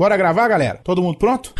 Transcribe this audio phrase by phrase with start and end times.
[0.00, 0.80] Bora gravar, galera?
[0.82, 1.52] Todo mundo pronto?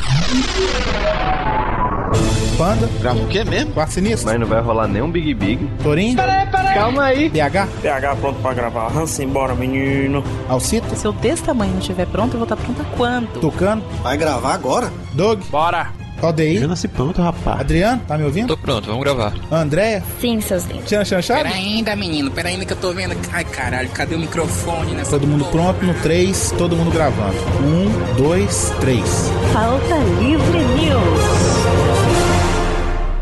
[2.56, 3.74] Panda, Grava o quê mesmo?
[3.74, 5.70] Quarto Sinistro, Mas não vai rolar nenhum Big Big.
[5.82, 6.16] Torinho,
[6.72, 7.28] Calma aí.
[7.28, 8.96] PH, PH pronto pra gravar.
[8.96, 10.24] Hansen, bora, menino.
[10.48, 13.40] Alcito, Se eu desse tamanho não estiver pronto, eu vou estar pronta quando?
[13.42, 14.90] Tucano, Vai gravar agora?
[15.12, 15.99] Doug, Bora.
[16.22, 17.60] ODI, nasci pronto, rapaz.
[17.60, 18.48] Adriano, tá me ouvindo?
[18.48, 19.32] Tô pronto, vamos gravar.
[19.50, 20.84] Andréia, Sim, seus lindos.
[20.86, 21.42] Tiana Chanchado?
[21.44, 23.16] Pera ainda, menino, pera ainda que eu tô vendo.
[23.32, 25.72] Ai, caralho, cadê o microfone nessa Todo mundo porra?
[25.74, 27.36] pronto no 3, todo mundo gravando.
[28.16, 29.00] 1, 2, 3.
[29.52, 31.24] Falta Livre News.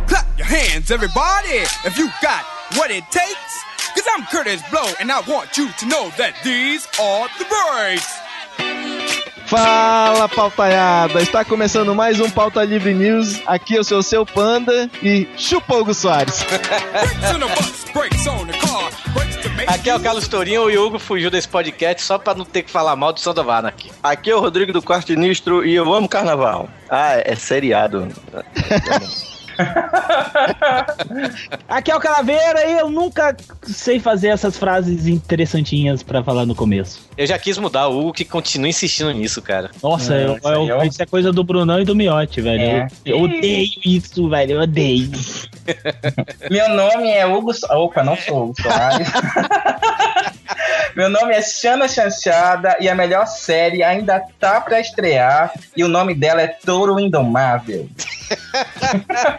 [0.08, 2.44] Clap your hands, everybody, if you got
[2.76, 3.58] what it takes.
[3.94, 8.06] Cause I'm Curtis Blow, and I want you to know that these are the breaks.
[9.48, 11.22] Fala, pautaiada!
[11.22, 13.40] Está começando mais um Pauta Livre News.
[13.46, 16.44] Aqui eu sou o seu Panda e chupa Hugo Soares.
[19.66, 22.62] Aqui é o Carlos Tourinho e o Hugo fugiu desse podcast só pra não ter
[22.62, 23.90] que falar mal do Sandoval aqui.
[24.02, 26.68] Aqui é o Rodrigo do Quarto Sinistro e eu amo carnaval.
[26.90, 28.06] Ah, é seriado.
[31.68, 36.54] Aqui é o Calaveira e eu nunca sei fazer essas frases interessantinhas pra falar no
[36.54, 37.08] começo.
[37.16, 39.70] Eu já quis mudar o Hugo que continua insistindo nisso, cara.
[39.82, 42.40] Nossa, É, eu- isso aí eu- é isso é coisa do Brunão e do Miotti,
[42.40, 42.60] velho.
[42.62, 42.86] É.
[43.04, 44.52] Eu, eu odeio isso, velho.
[44.52, 45.10] Eu odeio.
[46.50, 47.52] Meu nome é Hugo.
[47.52, 49.08] So- Opa, não sou Hugo Soares.
[50.96, 55.52] Meu nome é Xana Chanchada e a melhor série ainda tá pra estrear.
[55.76, 57.88] E o nome dela é Touro Indomável.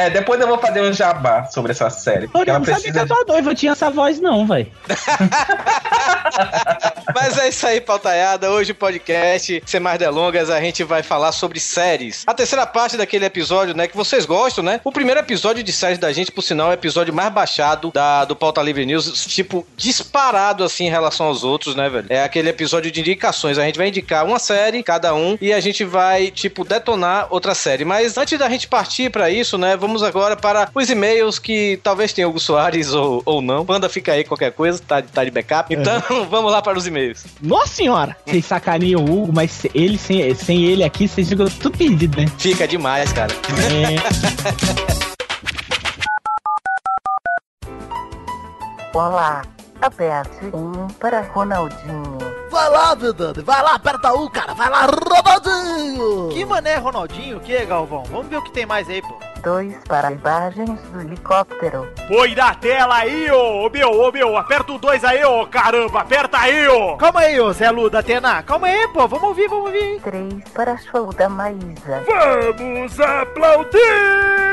[0.00, 2.30] é, depois eu vou fazer um jabá sobre essa série.
[2.32, 3.02] Eu não sabia que precisa.
[3.02, 4.66] a tua noiva tinha essa voz, não, velho.
[7.14, 8.50] Mas é isso aí, pautaiada.
[8.50, 12.22] Hoje o podcast, sem mais delongas, a gente vai falar sobre séries.
[12.26, 14.80] A terceira parte daquele episódio, né, que vocês gostam, né?
[14.84, 18.24] O primeiro episódio de séries da gente, por sinal, é o episódio mais baixado da,
[18.24, 22.06] do Pauta Livre News, tipo, disparado assim em relação aos outros, né, velho?
[22.08, 23.58] É aquele episódio de indicações.
[23.58, 27.54] A gente vai indicar uma série, cada um, e a gente vai, tipo, detonar outra
[27.54, 27.84] série.
[27.84, 32.12] Mas antes da gente partir pra isso, né, vamos agora para os e-mails que talvez
[32.12, 33.66] tenha Hugo Soares ou, ou não.
[33.66, 35.74] Panda fica aí qualquer coisa, tá, tá de backup.
[35.74, 36.00] Então,
[36.30, 37.24] vamos lá para os e-mails.
[37.42, 38.16] Nossa senhora!
[38.26, 42.26] Vocês sacaneiam o Hugo, mas ele, sem, sem ele aqui, vocês ficam tudo perdido, né?
[42.38, 43.32] Fica demais, cara.
[43.32, 45.00] É,
[48.92, 49.42] Olá,
[49.80, 52.18] aperte um para Ronaldinho.
[52.50, 53.40] Vai lá, Vidani.
[53.42, 54.52] Vai lá, aperta um, cara.
[54.52, 56.28] Vai lá, Ronaldinho.
[56.30, 57.36] Que mané, Ronaldinho?
[57.36, 58.02] O que, Galvão?
[58.10, 59.29] Vamos ver o que tem mais aí, pô.
[59.42, 61.88] Dois para imagens do helicóptero.
[62.08, 66.00] Põe na tela aí, ô, ô meu, ô meu, aperta o 2 aí, ô, caramba,
[66.00, 66.96] aperta aí, ô.
[66.96, 70.00] Calma aí, ô, Zé Luda, Atena, calma aí, pô, vamos ouvir, vamos ouvir.
[70.02, 72.04] Três para show da Maísa.
[72.06, 73.80] Vamos aplaudir!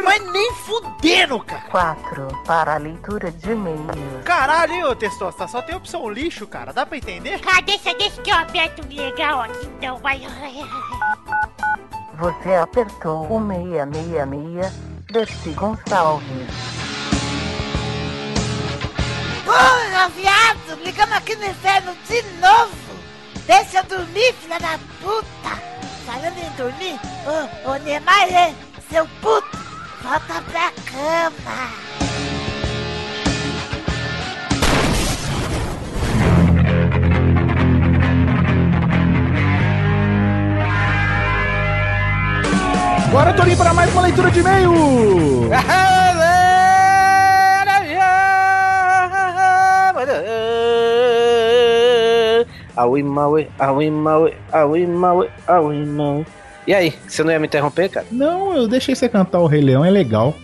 [0.03, 1.61] Mas nem fudendo, cara.
[1.69, 4.23] Quatro para a leitura de e-mails.
[4.23, 7.41] Caralho, hein, ô, Testosta, só tem opção lixo, cara, dá pra entender?
[7.45, 10.21] Ah, deixa, deixa que eu aperto legal aqui, então, vai.
[12.19, 14.73] Você apertou o 666
[15.11, 16.47] Dercy Gonçalves.
[19.45, 22.75] Porra, viado, ligamos aqui no inferno de novo.
[23.45, 25.61] Deixa eu dormir, filha da puta.
[26.07, 28.53] Falando em dormir, ô, ô Neymar,
[28.89, 29.57] seu puto,
[30.01, 32.36] volta pra cama.
[43.17, 44.71] Bora, Torinho, para mais uma leitura de e-mail!
[52.75, 56.25] Aui, maui, aui, maui, aui, maui, aui, maui.
[56.67, 58.05] E aí, você não ia me interromper, cara?
[58.11, 60.35] Não, eu deixei você cantar o Rei Leão, é legal.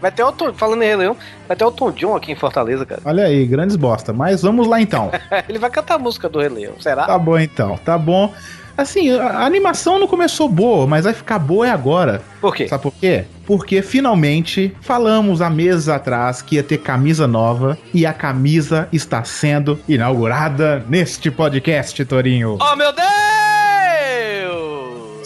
[0.00, 1.16] Vai ter o Tom, falando em Rei Leão,
[1.48, 3.00] vai ter o Tom John aqui em Fortaleza, cara.
[3.04, 4.12] Olha aí, grandes bosta.
[4.12, 5.10] Mas vamos lá então.
[5.48, 7.06] Ele vai cantar a música do Rei Leão, será?
[7.06, 8.32] Tá bom então, tá bom.
[8.78, 12.22] Assim, a animação não começou boa, mas vai ficar boa é agora.
[12.40, 12.68] Por quê?
[12.68, 13.24] Sabe por quê?
[13.44, 19.24] Porque finalmente falamos há meses atrás que ia ter camisa nova e a camisa está
[19.24, 22.56] sendo inaugurada neste podcast, Torinho.
[22.60, 23.08] Oh, meu Deus!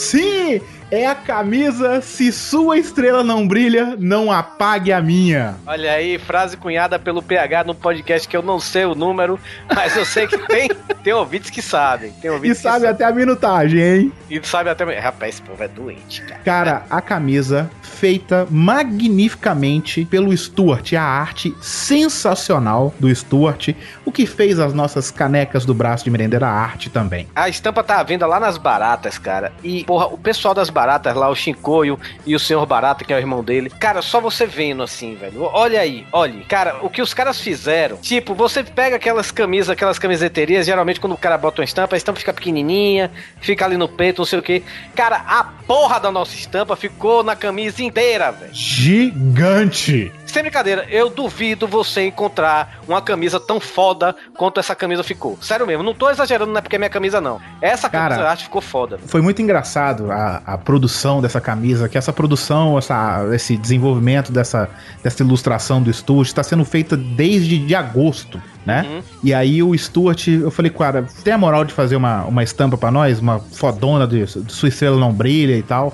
[0.03, 0.59] Sim,
[0.93, 5.57] é a camisa Se Sua Estrela Não Brilha, Não Apague a Minha.
[5.67, 9.41] Olha aí, frase cunhada pelo PH no podcast que eu não sei o número,
[9.75, 10.69] mas eu sei que tem,
[11.03, 12.13] tem ouvintes que sabem.
[12.21, 14.13] Tem E ouvintes sabe que até a minutagem, hein?
[14.29, 14.85] E sabe até.
[14.99, 16.41] Rapaz, esse povo é doente, cara.
[16.45, 17.71] Cara, a camisa
[18.03, 23.69] feita magnificamente pelo Stuart, a arte sensacional do Stuart,
[24.05, 27.29] o que fez as nossas canecas do braço de merendeira arte também.
[27.33, 29.53] A estampa tá à venda lá nas baratas, cara.
[29.63, 31.97] E, porra, o pessoal das baratas lá, o Shinkoio
[32.27, 33.71] e o Senhor Barata, que é o irmão dele.
[33.71, 35.43] Cara, só você vendo assim, velho.
[35.53, 36.43] Olha aí, olha.
[36.49, 37.99] Cara, o que os caras fizeram.
[37.99, 41.99] Tipo, você pega aquelas camisas, aquelas camiseterias, geralmente quando o cara bota uma estampa, a
[41.99, 44.61] estampa fica pequenininha, fica ali no peito, não sei o que.
[44.97, 48.51] Cara, a porra da nossa estampa ficou na camisa inteira, velho.
[48.55, 50.11] Gigante!
[50.25, 55.37] Sem brincadeira, eu duvido você encontrar uma camisa tão foda quanto essa camisa ficou.
[55.43, 57.39] Sério mesmo, não tô exagerando, não é porque é minha camisa, não.
[57.61, 58.99] Essa camisa Cara, eu acho que ficou foda.
[59.07, 64.71] Foi muito engraçado a, a produção dessa camisa, que essa produção, essa, esse desenvolvimento dessa,
[65.03, 68.87] dessa ilustração do Stuart está sendo feita desde de agosto, né?
[68.89, 69.03] Uhum.
[69.23, 72.79] E aí o Stuart, eu falei, cara, tem a moral de fazer uma, uma estampa
[72.79, 73.19] pra nós?
[73.19, 75.93] Uma fodona de, de Sua Estrela Não Brilha e tal?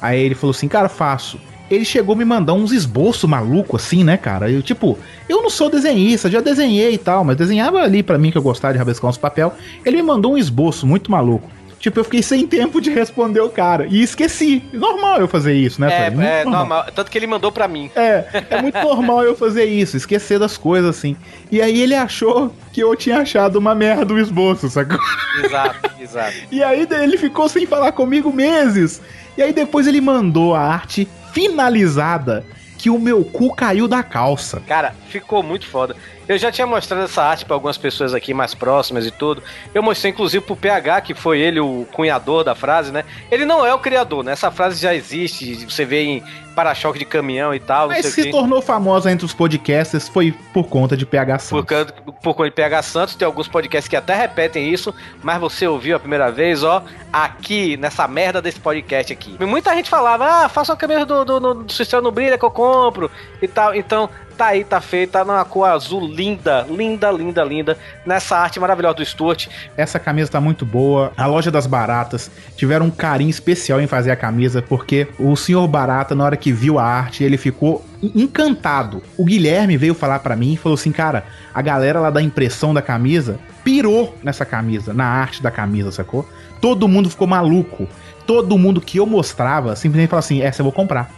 [0.00, 1.38] Aí ele falou assim, cara, faço.
[1.70, 4.50] Ele chegou a me mandar uns esboços maluco assim, né, cara?
[4.50, 4.98] Eu, tipo,
[5.28, 8.42] eu não sou desenhista, já desenhei e tal, mas desenhava ali pra mim que eu
[8.42, 9.54] gostava de rabiscar uns papel.
[9.84, 11.50] Ele me mandou um esboço muito maluco.
[11.78, 13.86] Tipo, eu fiquei sem tempo de responder o cara.
[13.86, 14.62] E esqueci.
[14.72, 15.88] Normal eu fazer isso, né?
[15.92, 16.86] É, é normal.
[16.94, 17.90] Tanto que ele mandou pra mim.
[17.94, 21.16] É, é muito normal eu fazer isso, esquecer das coisas assim.
[21.50, 24.98] E aí ele achou que eu tinha achado uma merda o esboço, sacou?
[25.44, 26.34] Exato, exato.
[26.50, 29.00] E aí ele ficou sem falar comigo meses.
[29.38, 32.44] E aí depois ele mandou a arte finalizada
[32.76, 34.60] que o meu cu caiu da calça.
[34.66, 35.94] Cara, ficou muito foda.
[36.28, 39.42] Eu já tinha mostrado essa arte para algumas pessoas aqui mais próximas e tudo.
[39.74, 43.04] Eu mostrei inclusive pro PH, que foi ele o cunhador da frase, né?
[43.30, 44.32] Ele não é o criador, né?
[44.32, 46.22] Essa frase já existe, você vê em
[46.58, 47.86] para-choque de caminhão e tal.
[47.86, 51.66] Mas o se tornou famosa entre os podcasters foi por conta de PH Santos.
[52.04, 54.92] Por, por conta de PH Santos, tem alguns podcasts que até repetem isso,
[55.22, 56.82] mas você ouviu a primeira vez, ó,
[57.12, 59.36] aqui, nessa merda desse podcast aqui.
[59.38, 62.44] Muita gente falava, ah, faça uma camisa do, do, do, do Sistema no Brilha que
[62.44, 63.08] eu compro
[63.40, 63.72] e tal.
[63.72, 67.76] Então, tá aí, tá feito, tá numa cor azul linda, linda, linda, linda,
[68.06, 69.48] nessa arte maravilhosa do Stuart.
[69.76, 71.12] Essa camisa tá muito boa.
[71.16, 75.66] A loja das baratas tiveram um carinho especial em fazer a camisa, porque o senhor
[75.66, 79.02] Barata, na hora que viu a arte, ele ficou en- encantado.
[79.16, 82.72] O Guilherme veio falar pra mim e falou assim: cara, a galera lá da impressão
[82.72, 86.26] da camisa pirou nessa camisa, na arte da camisa, sacou?
[86.60, 87.88] Todo mundo ficou maluco.
[88.26, 91.10] Todo mundo que eu mostrava simplesmente falava assim: essa eu vou comprar.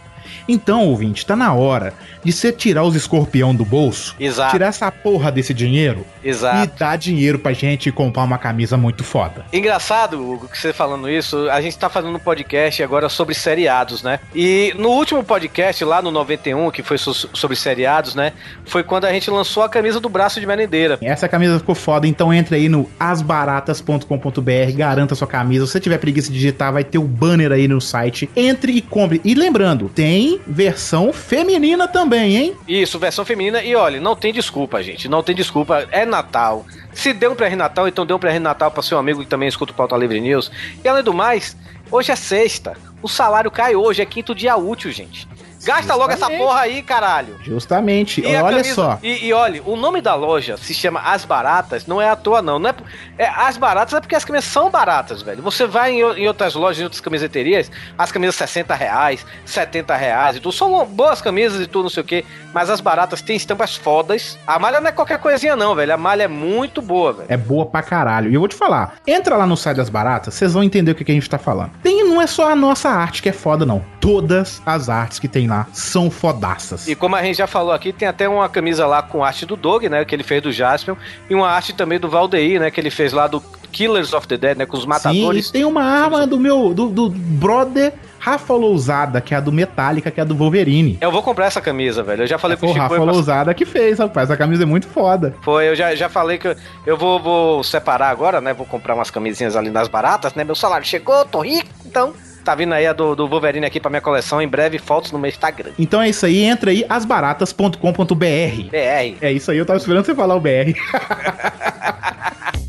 [0.47, 1.93] Então, ouvinte, tá na hora
[2.23, 4.51] de você tirar os escorpião do bolso, Exato.
[4.51, 6.63] tirar essa porra desse dinheiro Exato.
[6.75, 9.45] e dar dinheiro pra gente comprar uma camisa muito foda.
[9.51, 14.03] Engraçado, Hugo, que você falando isso, a gente tá fazendo um podcast agora sobre seriados,
[14.03, 14.19] né?
[14.35, 18.33] E no último podcast, lá no 91, que foi so- sobre seriados, né?
[18.65, 20.97] Foi quando a gente lançou a camisa do braço de merendeira.
[21.01, 25.65] Essa camisa ficou foda, então entre aí no asbaratas.com.br, garanta sua camisa.
[25.65, 28.29] Se você tiver preguiça de digitar, vai ter o banner aí no site.
[28.35, 29.21] Entre e compre.
[29.23, 32.57] E lembrando, tem versão feminina também, hein?
[32.67, 33.61] Isso, versão feminina.
[33.63, 35.07] E olha, não tem desculpa, gente.
[35.07, 35.87] Não tem desculpa.
[35.91, 36.65] É Natal.
[36.93, 39.75] Se deu um pré-natal, então deu um pré-natal pra seu amigo que também escuta o
[39.75, 40.51] Pauta Livre News.
[40.83, 41.55] E além do mais,
[41.89, 42.75] hoje é sexta.
[43.01, 45.27] O salário cai hoje, é quinto dia útil, gente.
[45.63, 47.37] Gasta logo essa porra aí, caralho.
[47.43, 48.21] Justamente.
[48.21, 48.99] E Olha camisa- só.
[49.03, 52.41] E, e olha, o nome da loja se chama As Baratas, não é à toa,
[52.41, 52.57] não.
[52.59, 52.75] não é,
[53.17, 55.41] é As Baratas é porque as camisas são baratas, velho.
[55.43, 60.35] Você vai em, em outras lojas, em outras camiseterias, as camisas 60 reais, 70 reais
[60.37, 60.51] e tudo.
[60.53, 62.25] São boas camisas e tudo, não sei o quê.
[62.53, 64.37] Mas as baratas têm estampas fodas.
[64.45, 65.93] A malha não é qualquer coisinha, não, velho.
[65.93, 67.25] A malha é muito boa, velho.
[67.29, 68.29] É boa pra caralho.
[68.29, 70.95] E eu vou te falar, entra lá no site das baratas, vocês vão entender o
[70.95, 71.71] que, que a gente tá falando.
[71.81, 73.83] Tem, não é só a nossa arte que é foda, não.
[73.99, 76.87] Todas as artes que tem lá são fodaças.
[76.87, 79.55] E como a gente já falou aqui, tem até uma camisa lá com arte do
[79.55, 80.03] Dog, né?
[80.05, 80.95] Que ele fez do Jaspion.
[81.29, 82.71] E uma arte também do Valdeir, né?
[82.71, 84.65] Que ele fez lá do Killers of the Dead, né?
[84.65, 85.45] Com os matadores.
[85.45, 89.39] Sim, e tem uma arma do meu, do, do brother Rafa Lousada, que é a
[89.39, 90.97] do Metallica, que é a do Wolverine.
[91.01, 92.23] Eu vou comprar essa camisa, velho.
[92.23, 92.95] Eu já falei Foi pro o Chico.
[92.95, 94.29] Rafa Lousada que fez, rapaz.
[94.29, 95.33] A camisa é muito foda.
[95.41, 96.55] Foi, eu já, já falei que eu,
[96.85, 98.53] eu vou, vou separar agora, né?
[98.53, 100.43] Vou comprar umas camisinhas ali nas baratas, né?
[100.43, 102.13] Meu salário chegou, tô rico, então.
[102.43, 104.41] Tá vindo aí a do, do Wolverine aqui pra minha coleção.
[104.41, 105.71] Em breve, fotos no meu Instagram.
[105.77, 108.15] Então é isso aí, entra aí, asbaratas.com.br.
[108.15, 109.17] BR.
[109.21, 110.73] É isso aí, eu tava esperando você falar o BR.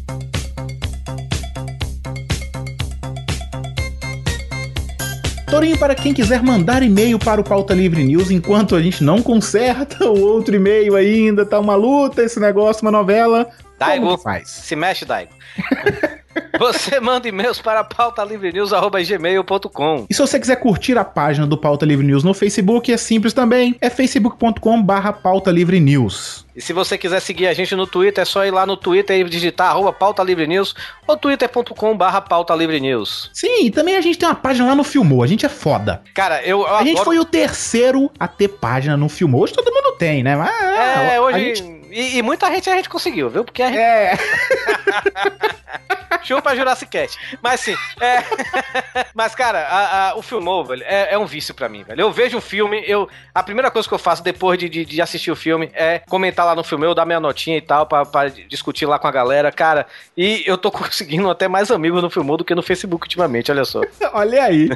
[5.53, 9.21] Torinho, para quem quiser mandar e-mail para o Pauta Livre News, enquanto a gente não
[9.21, 13.47] conserta o outro e-mail ainda, tá uma luta esse negócio, uma novela.
[13.87, 14.49] Daigo, faz?
[14.49, 15.33] se mexe, Daigo.
[16.59, 20.07] Você manda e-mails para pautalivrenews.gmail.com.
[20.09, 23.33] E se você quiser curtir a página do Pauta Livre News no Facebook, é simples
[23.35, 23.77] também.
[23.81, 26.47] É facebook.com barra Pauta Livre News.
[26.55, 29.19] E se você quiser seguir a gente no Twitter, é só ir lá no Twitter
[29.19, 30.75] e digitar arroba pauta livre news
[31.07, 33.31] ou twitter.com barra pauta livre news.
[33.33, 35.23] Sim, e também a gente tem uma página lá no Filmou.
[35.23, 36.03] A gente é foda.
[36.15, 39.43] Cara, eu, eu A gente foi o terceiro a ter página no Filmou.
[39.43, 40.37] Hoje todo mundo tem, né?
[40.37, 41.55] Mas, É, a hoje.
[41.57, 43.45] gente- E, e muita gente a gente conseguiu, viu?
[43.45, 43.79] Porque a gente.
[43.79, 44.17] É.
[46.23, 47.17] Chupa Jurassic Cat.
[47.43, 48.23] Mas sim, é...
[49.15, 52.01] Mas, cara, a- a- o Filmou, velho, é, é um vício pra mim, velho.
[52.01, 53.09] Eu vejo um filme, eu...
[53.35, 56.45] A primeira coisa que eu faço depois de, de, de assistir o filme é comentar
[56.47, 59.11] lá no filme, eu dar minha notinha e tal, pra, pra discutir lá com a
[59.13, 59.87] galera, cara.
[60.17, 63.65] E eu tô conseguindo até mais amigos no Filmou do que no Facebook ultimamente, olha
[63.65, 63.81] só.
[64.15, 64.69] Olha aí.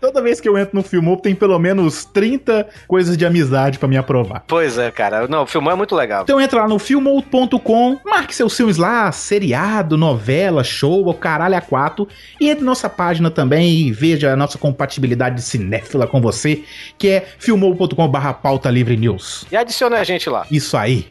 [0.00, 3.88] Toda vez que eu entro no Filmou, tem pelo menos 30 coisas de amizade pra
[3.88, 4.44] me aprovar.
[4.46, 5.26] Pois é, cara.
[5.26, 6.22] Não, o Filmou é muito legal.
[6.22, 11.60] Então entra lá no filmou.com, marque seus filmes lá, seriado, novela, show, o caralho a
[11.60, 12.06] quatro,
[12.40, 16.62] e entre nossa página também e veja a nossa compatibilidade de cinéfila com você,
[16.96, 19.46] que é filmou.com barra pauta livre news.
[19.50, 20.46] E adicione a gente lá.
[20.50, 21.06] Isso aí.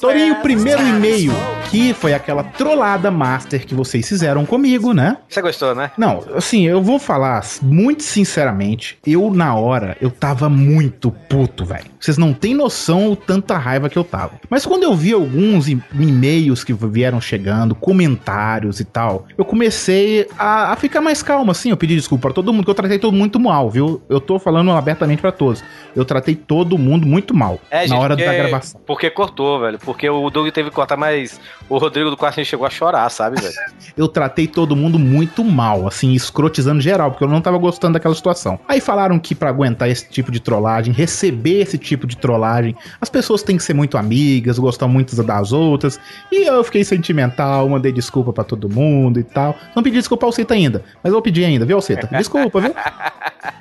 [0.00, 1.32] Torinho, primeiro e-mail,
[1.70, 5.16] que foi aquela trollada master que vocês fizeram comigo, né?
[5.26, 5.90] Você gostou, né?
[5.96, 11.93] Não, assim, eu vou falar muito sinceramente, eu na hora, eu tava muito puto, velho.
[12.04, 14.32] Vocês não têm noção o tanta raiva que eu tava.
[14.50, 20.72] Mas quando eu vi alguns e-mails que vieram chegando, comentários e tal, eu comecei a,
[20.72, 21.70] a ficar mais calmo, assim.
[21.70, 24.02] Eu pedi desculpa pra todo mundo, que eu tratei todo mundo muito mal, viu?
[24.06, 25.64] Eu tô falando abertamente pra todos.
[25.96, 28.80] Eu tratei todo mundo muito mal É, na hora porque, da gravação.
[28.86, 29.78] Porque cortou, velho.
[29.78, 33.40] Porque o Doug teve que cortar, mas o Rodrigo do Quarto chegou a chorar, sabe,
[33.40, 33.54] velho?
[33.96, 38.14] eu tratei todo mundo muito mal, assim, escrotizando geral, porque eu não tava gostando daquela
[38.14, 38.60] situação.
[38.68, 43.08] Aí falaram que pra aguentar esse tipo de trollagem, receber esse tipo de trollagem, as
[43.08, 45.98] pessoas têm que ser muito amigas, gostar muito das outras.
[46.30, 49.56] E eu fiquei sentimental, mandei desculpa pra todo mundo e tal.
[49.74, 52.08] Não pedi desculpa ao Alceta ainda, mas eu vou pedir ainda, viu, Alceta?
[52.16, 52.74] Desculpa, viu?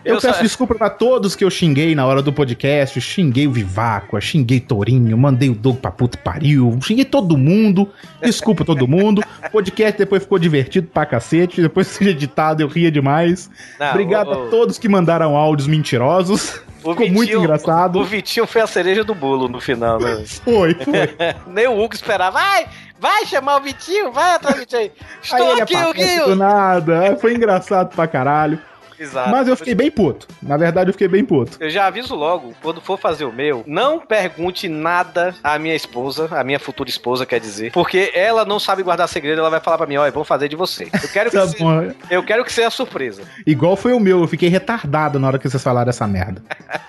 [0.05, 2.99] Eu, Eu peço só- desculpa pra todos que eu xinguei na hora do podcast.
[2.99, 7.89] Xinguei o Viváqua, xinguei Torinho, mandei o Doug pra puta pariu, xinguei todo mundo.
[8.21, 9.21] Desculpa todo mundo.
[9.47, 11.61] O podcast depois ficou divertido pra cacete.
[11.61, 13.49] Depois de ser editado, eu ria demais.
[13.79, 16.61] Não, Obrigado o- a todos que mandaram áudios mentirosos.
[16.83, 17.99] O Ficou muito engraçado.
[17.99, 20.23] O Vitinho foi a cereja do bolo no final, né?
[20.43, 21.15] Foi, foi.
[21.47, 22.39] Nem o Hugo esperava.
[22.39, 22.65] Vai,
[22.99, 24.91] vai chamar o Vitinho, vai atrás do Vitinho aí.
[24.97, 26.35] Aí Estou ele aqui, aparece do Huguinho.
[26.35, 27.17] nada.
[27.19, 28.59] Foi engraçado pra caralho.
[28.99, 29.29] Exato.
[29.29, 30.27] Mas eu fiquei bem puto.
[30.41, 31.57] Na verdade, eu fiquei bem puto.
[31.59, 36.27] Eu já aviso logo, quando for fazer o meu, não pergunte nada à minha esposa,
[36.31, 39.77] à minha futura esposa, quer dizer, porque ela não sabe guardar segredo, ela vai falar
[39.77, 40.85] pra mim, olha, vamos fazer de você.
[41.01, 41.57] Eu quero que, Tá se-
[42.09, 43.23] eu quero que seja surpresa.
[43.45, 46.41] Igual foi o meu, eu fiquei retardado na hora que vocês falaram essa merda.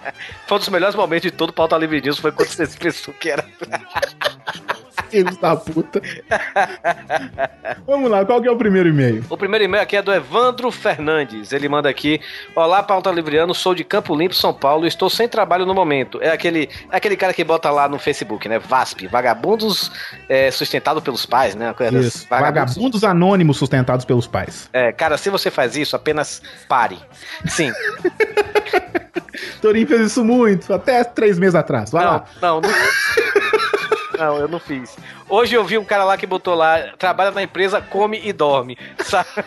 [0.47, 3.13] Foi um dos melhores momentos de todo o Pauta Livre News, foi quando você pensou
[3.15, 3.45] que era...
[5.15, 6.03] Filhos da puta.
[7.87, 9.25] Vamos lá, qual que é o primeiro e-mail?
[9.31, 11.53] O primeiro e-mail aqui é do Evandro Fernandes.
[11.53, 12.21] Ele manda aqui:
[12.57, 16.21] Olá, Pauta Livriano, sou de Campo Limpo, São Paulo, e estou sem trabalho no momento.
[16.21, 18.59] É aquele, é aquele cara que bota lá no Facebook, né?
[18.59, 19.93] VASP, Vagabundos
[20.29, 21.71] é, Sustentado pelos Pais, né?
[21.71, 21.93] Isso.
[21.93, 22.25] dessas.
[22.25, 22.75] Vagabundos.
[22.75, 24.69] Vagabundos anônimos sustentados pelos pais.
[24.73, 26.99] É, cara, se você faz isso, apenas pare.
[27.47, 27.71] Sim.
[29.63, 31.93] Torinho fez isso muito, até três meses atrás.
[31.93, 32.25] Vai não, lá.
[32.43, 32.71] não, não.
[34.19, 34.97] Não, eu não fiz.
[35.29, 38.77] Hoje eu vi um cara lá que botou lá, trabalha na empresa, come e dorme.
[38.99, 39.29] Sabe?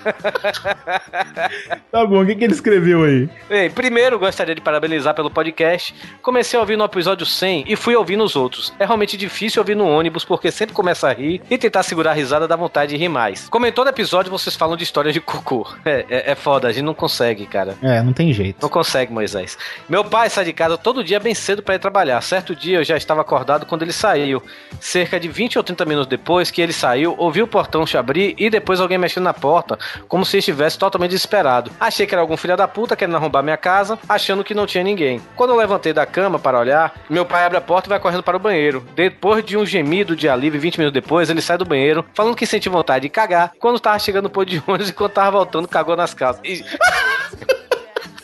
[1.91, 3.29] Tá bom, o que, que ele escreveu aí?
[3.49, 5.95] Bem, primeiro gostaria de parabenizar pelo podcast.
[6.21, 8.73] Comecei a ouvir no episódio 100 e fui ouvir nos outros.
[8.79, 12.13] É realmente difícil ouvir no ônibus porque sempre começa a rir e tentar segurar a
[12.13, 13.47] risada dá vontade de rir mais.
[13.49, 15.67] Como em todo episódio, vocês falam de histórias de cocô.
[15.85, 17.75] É, é, é foda, a gente não consegue, cara.
[17.81, 18.57] É, não tem jeito.
[18.61, 19.57] Não consegue, Moisés.
[19.87, 22.21] Meu pai sai de casa todo dia bem cedo para ir trabalhar.
[22.21, 24.41] Certo dia eu já estava acordado quando ele saiu.
[24.79, 28.35] Cerca de 20 ou 30 minutos depois que ele saiu, ouvi o portão se abrir
[28.37, 31.71] e depois alguém mexendo na porta, como se estivesse totalmente desesperado.
[31.79, 34.83] Achei que era algum filho da puta querendo arrombar minha casa, achando que não tinha
[34.83, 35.21] ninguém.
[35.35, 38.23] Quando eu levantei da cama para olhar, meu pai abre a porta e vai correndo
[38.23, 38.85] para o banheiro.
[38.95, 42.45] Depois de um gemido de alívio, 20 minutos depois, ele sai do banheiro, falando que
[42.45, 43.51] sente vontade de cagar.
[43.59, 46.41] Quando tava chegando no pôr de ônibus e quando tava voltando, cagou nas calças.
[46.43, 46.63] E-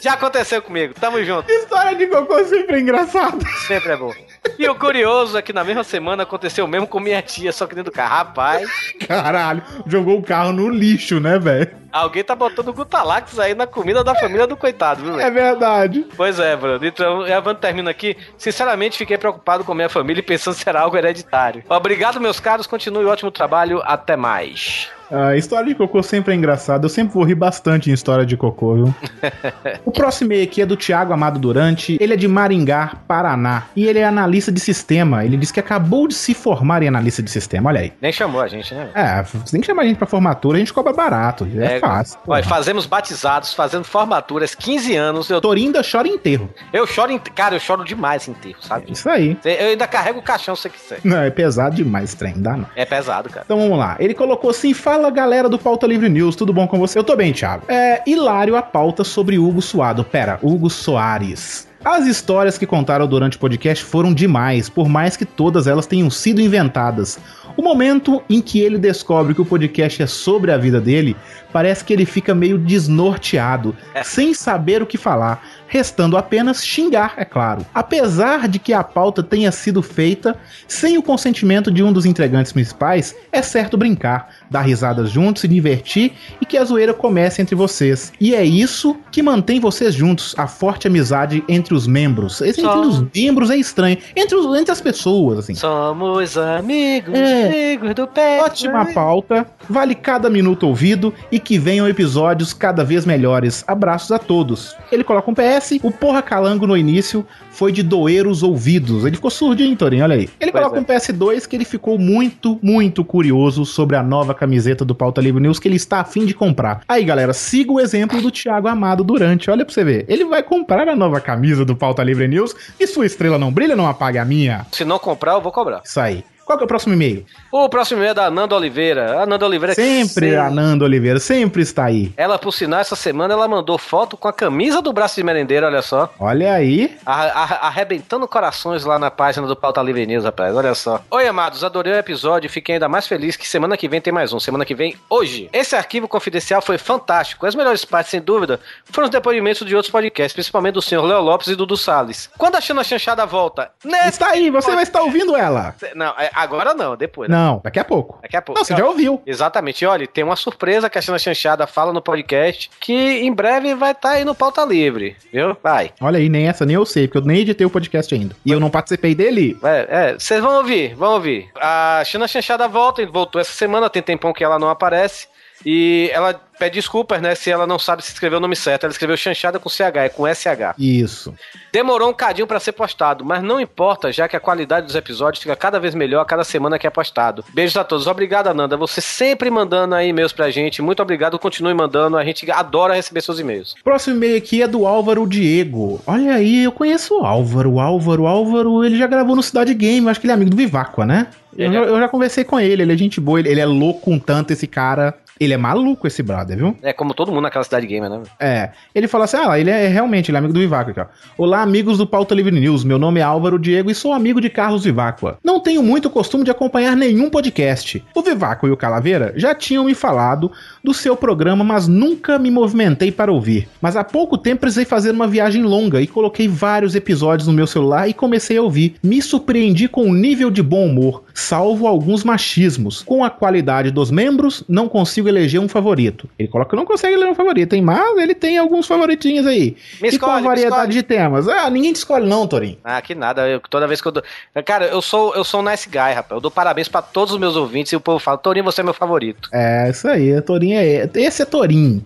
[0.04, 1.50] Já aconteceu comigo, tamo junto.
[1.50, 3.38] História de cocô sempre é engraçada.
[3.66, 4.14] Sempre é bom.
[4.60, 7.66] E o curioso é que na mesma semana aconteceu o mesmo com minha tia, só
[7.66, 8.14] que dentro do carro.
[8.14, 8.70] Rapaz,
[9.08, 11.84] Caralho, jogou o carro no lixo, né, velho?
[11.90, 15.34] alguém tá botando Gutalax aí na comida da família do coitado, viu, É velho?
[15.36, 16.06] verdade.
[16.18, 16.84] Pois é, Bruno.
[16.84, 18.18] Então, a Evandro termina aqui.
[18.38, 21.64] Sinceramente, fiquei preocupado com minha família e pensando se era algo hereditário.
[21.70, 22.66] Obrigado, meus caros.
[22.68, 23.80] Continue o ótimo trabalho.
[23.86, 24.90] Até mais.
[25.14, 26.86] A história de cocô sempre é engraçada.
[26.86, 28.96] Eu sempre vou rir bastante em história de cocô, viu?
[29.86, 31.98] o próximo e-mail aqui é do Thiago Amado Durante.
[32.02, 33.66] Ele é de Maringá, Paraná.
[33.76, 35.24] E ele é analista de sistema.
[35.24, 37.70] Ele disse que acabou de se formar em analista de sistema.
[37.70, 37.94] Olha aí.
[38.02, 38.90] Nem chamou a gente, né?
[38.96, 41.48] É, você tem que chamar a gente pra formatura, a gente cobra barato.
[41.60, 42.20] É, fácil.
[42.28, 45.30] Olha, fazemos batizados, fazendo formaturas, 15 anos.
[45.30, 46.50] Eu, Torinho ainda chora enterro.
[46.72, 47.20] eu choro, em...
[47.20, 48.92] cara, eu choro demais em enterro, sabe?
[48.92, 49.38] Isso aí.
[49.46, 51.00] Eu ainda carrego o caixão se você quiser.
[51.04, 52.68] Não, é pesado demais trem, dá não.
[52.76, 53.44] É pesado, cara.
[53.46, 53.96] Então vamos lá.
[54.00, 56.98] Ele colocou assim: fala galera do Pauta Livre News, tudo bom com você?
[56.98, 57.66] Eu tô bem, Thiago.
[57.68, 60.04] É hilário a pauta sobre Hugo Suado.
[60.04, 61.68] Pera, Hugo Soares.
[61.84, 66.10] As histórias que contaram durante o podcast foram demais, por mais que todas elas tenham
[66.10, 67.20] sido inventadas.
[67.58, 71.16] O momento em que ele descobre que o podcast é sobre a vida dele,
[71.52, 77.26] parece que ele fica meio desnorteado, sem saber o que falar, restando apenas xingar, é
[77.26, 77.66] claro.
[77.74, 80.36] Apesar de que a pauta tenha sido feita
[80.68, 85.48] sem o consentimento de um dos integrantes principais, é certo brincar, dar risadas juntos, se
[85.48, 88.12] divertir e que a zoeira comece entre vocês.
[88.20, 92.42] E é isso que mantém vocês juntos, a forte amizade entre os membros.
[92.42, 95.56] Entre os membros é estranho, entre, os, entre as pessoas, assim.
[95.56, 97.48] Somos amigos, É.
[97.48, 98.42] amigos do pé.
[98.42, 103.64] Ótima pauta, vale cada minuto ouvido e que venham episódios cada vez melhores.
[103.68, 104.76] Abraços a todos.
[104.92, 109.06] Ele coloca um PS, o Porra Calango no início foi de doer os ouvidos.
[109.06, 110.30] Ele ficou surdinho, Torinho, olha aí.
[110.40, 110.82] Ele Pois coloca é.
[110.82, 115.42] um PS2 que ele ficou muito, muito curioso sobre a nova camiseta do Pauta Livre
[115.42, 116.82] News que ele está a fim de comprar.
[116.88, 119.52] Aí, galera, siga o exemplo do Thiago Amado Durante.
[119.52, 120.06] Olha pra você ver.
[120.08, 123.76] Ele vai comprar a nova camisa do Pauta Livre News e sua estrela não brilha,
[123.76, 124.66] não apague a minha.
[124.72, 125.82] Se não comprar, eu vou cobrar.
[125.86, 126.24] Isso aí.
[126.46, 127.26] Qual que é o próximo e-mail?
[127.52, 129.20] O próximo e-mail é da Ananda Oliveira.
[129.20, 130.36] A Ananda Oliveira Sempre Sim.
[130.36, 132.14] a Nanda Oliveira, sempre está aí.
[132.18, 135.68] Ela, por sinal, essa semana ela mandou foto com a camisa do braço de merendeira,
[135.68, 136.14] olha só.
[136.20, 136.96] Olha aí.
[137.06, 140.56] Arrebentando corações lá na página do Pauta Livre News, rapaz.
[140.56, 141.02] Olha só.
[141.10, 141.64] Oi, amados.
[141.64, 144.40] Adorei o episódio e fiquei ainda mais feliz que semana que vem tem mais um.
[144.40, 145.50] Semana que vem, hoje.
[145.54, 147.46] Esse arquivo confidencial foi fantástico.
[147.46, 151.22] As melhores partes, sem dúvida, foram os depoimentos de outros podcasts, principalmente do senhor Léo
[151.22, 152.30] Lopes e do Dudu Salles.
[152.38, 153.72] Quando a Xana Chanchada volta...
[153.84, 155.76] Nesse Está aí, você vai estar ouvindo ela.
[155.96, 157.30] Não, é, agora não, depois.
[157.30, 157.36] né?
[157.36, 158.20] Não, daqui a pouco.
[158.22, 158.60] Daqui a pouco.
[158.60, 159.22] Não, você já ouviu.
[159.26, 159.84] Exatamente.
[159.84, 163.76] E olha, tem uma surpresa que a Xana Chanchada fala no podcast que em breve
[163.76, 165.56] vai estar aí no Pauta Livre, viu?
[165.62, 165.92] Vai.
[166.02, 168.36] Olha aí, nem essa nem eu sei, porque eu nem editei o podcast ainda.
[168.46, 169.58] E eu não participei dele.
[169.64, 171.50] É, é, vocês vão ouvir, vão ouvir.
[171.56, 175.28] A China Chanchada volta, voltou essa semana, tem tempão que ela não aparece.
[175.66, 178.84] E ela pede desculpas, né, se ela não sabe se escrever o nome certo.
[178.84, 180.76] Ela escreveu chanchada com CH, é com SH.
[180.78, 181.34] Isso.
[181.72, 185.42] Demorou um cadinho pra ser postado, mas não importa, já que a qualidade dos episódios
[185.42, 187.44] fica cada vez melhor a cada semana que é postado.
[187.54, 188.08] Beijos a todos.
[188.08, 188.78] Obrigado, Ananda.
[188.78, 190.82] Você sempre mandando aí e-mails pra gente.
[190.82, 192.18] Muito obrigado, continue mandando.
[192.18, 193.76] A gente adora receber seus e-mails.
[193.84, 196.00] Próximo e-mail aqui é do Álvaro Diego.
[196.06, 197.74] Olha aí, eu conheço o Álvaro.
[197.74, 200.08] O Álvaro, o Álvaro, ele já gravou no Cidade Game.
[200.08, 201.28] Acho que ele é amigo do Viváqua, né?
[201.58, 201.90] Eu, é.
[201.90, 204.52] eu já conversei com ele, ele é gente boa, ele, ele é louco um tanto,
[204.52, 205.16] esse cara.
[205.40, 206.78] Ele é maluco, esse brother, viu?
[206.82, 208.22] É como todo mundo naquela cidade gamer, né?
[208.40, 211.06] É, ele fala assim: ah, ele é realmente ele é amigo do Viváqua aqui, ó.
[211.38, 212.84] Olá, amigos do Pauta Livre News.
[212.84, 215.38] Meu nome é Álvaro Diego e sou amigo de Carlos Viváqua.
[215.44, 218.04] Não tenho muito costume de acompanhar nenhum podcast.
[218.14, 220.52] O Viváqua e o Calaveira já tinham me falado
[220.84, 223.68] do seu programa, mas nunca me movimentei para ouvir.
[223.82, 227.66] Mas há pouco tempo precisei fazer uma viagem longa e coloquei vários episódios no meu
[227.66, 228.96] celular e comecei a ouvir.
[229.02, 233.02] Me surpreendi com o nível de bom humor, salvo alguns machismos.
[233.04, 236.30] Com a qualidade dos membros, não consigo eleger um favorito.
[236.38, 237.82] Ele coloca que não consegue eleger um favorito, hein?
[237.82, 239.76] Mas ele tem alguns favoritinhos aí.
[240.02, 240.94] Me e com a escolhe, variedade escolhe.
[240.94, 241.48] de temas?
[241.48, 242.78] Ah, ninguém te escolhe não, Torinho.
[242.84, 243.48] Ah, que nada.
[243.48, 244.24] Eu- toda vez que eu dou.
[244.66, 246.32] Cara, eu sou, eu sou um nice guy, rapaz.
[246.32, 248.84] Eu dou parabéns pra todos os meus ouvintes e o povo fala: Torinho, você é
[248.84, 249.50] meu favorito.
[249.52, 250.40] É, isso aí.
[250.42, 251.10] Torinho é.
[251.16, 252.06] Esse é Torinho.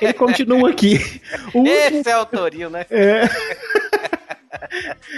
[0.00, 0.98] Ele continua aqui.
[1.52, 1.68] O último-
[2.00, 2.86] Esse é o Torinho, né?
[2.90, 3.28] É.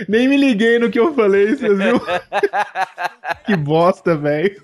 [0.09, 2.01] Nem me liguei no que eu falei, vocês viram?
[3.47, 4.61] que bosta, velho.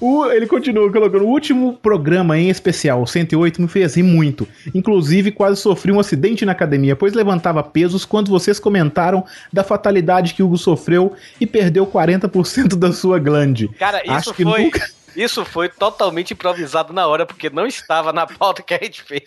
[0.00, 4.46] O- ele continua colocando: o último programa em especial, o 108, me fez rir muito.
[4.74, 10.34] Inclusive, quase sofri um acidente na academia, pois levantava pesos quando vocês comentaram da fatalidade
[10.34, 13.68] que Hugo sofreu e perdeu 40% da sua glande.
[13.78, 14.64] Cara, isso Acho que foi.
[14.64, 19.02] nunca- Isso foi totalmente improvisado na hora, porque não estava na pauta que a gente
[19.02, 19.22] fez.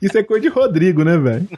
[0.00, 1.48] Isso é coisa de Rodrigo, né, velho?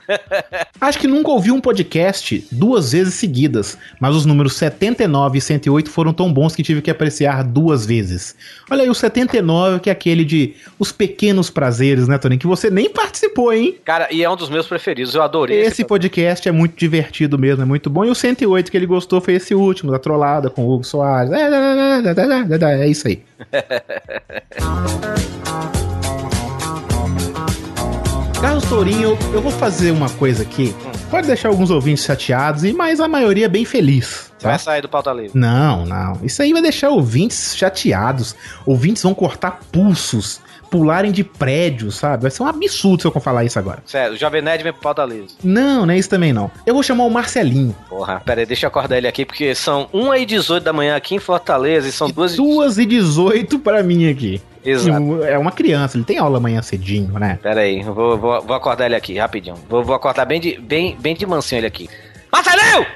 [0.80, 5.90] Acho que nunca ouvi um podcast duas vezes seguidas, mas os números 79 e 108
[5.90, 8.36] foram tão bons que tive que apreciar duas vezes.
[8.70, 12.38] Olha aí, o 79, que é aquele de os pequenos prazeres, né, Tony?
[12.38, 13.76] Que você nem participou, hein?
[13.84, 15.14] Cara, e é um dos meus preferidos.
[15.14, 18.04] Eu adorei Esse podcast é muito divertido mesmo, é muito bom.
[18.04, 21.32] E o 108 que ele gostou foi esse último, da trollada com o Hugo Soares.
[21.32, 23.22] É, é, é, é, é, é isso aí.
[28.40, 30.74] Carlos Tourinho, eu vou fazer uma coisa aqui
[31.10, 34.32] Pode deixar alguns ouvintes chateados, e mas a maioria bem feliz.
[34.36, 35.38] Você vai sair do pauta livre.
[35.38, 36.18] Não, não.
[36.22, 38.34] Isso aí vai deixar ouvintes chateados.
[38.66, 42.22] Ouvintes vão cortar pulsos, pularem de prédios, sabe?
[42.22, 43.82] Vai ser um absurdo se eu falar isso agora.
[43.86, 45.28] Sério, o Jovem Nerd vem pro livre.
[45.42, 46.50] Não, não é isso também não.
[46.66, 47.74] Eu vou chamar o Marcelinho.
[47.88, 51.18] Porra, pera aí, deixa eu acordar ele aqui, porque são 1h18 da manhã aqui em
[51.18, 54.40] Fortaleza e são 2 2 e 18 pra mim aqui.
[54.64, 55.22] Exato.
[55.24, 57.38] É uma criança, ele tem aula amanhã cedinho, né?
[57.40, 59.56] Pera aí, vou, vou, vou acordar ele aqui, rapidinho.
[59.68, 61.88] Vou, vou acordar bem de, bem, bem de mansinho ele aqui.
[62.32, 62.86] Marcelinho!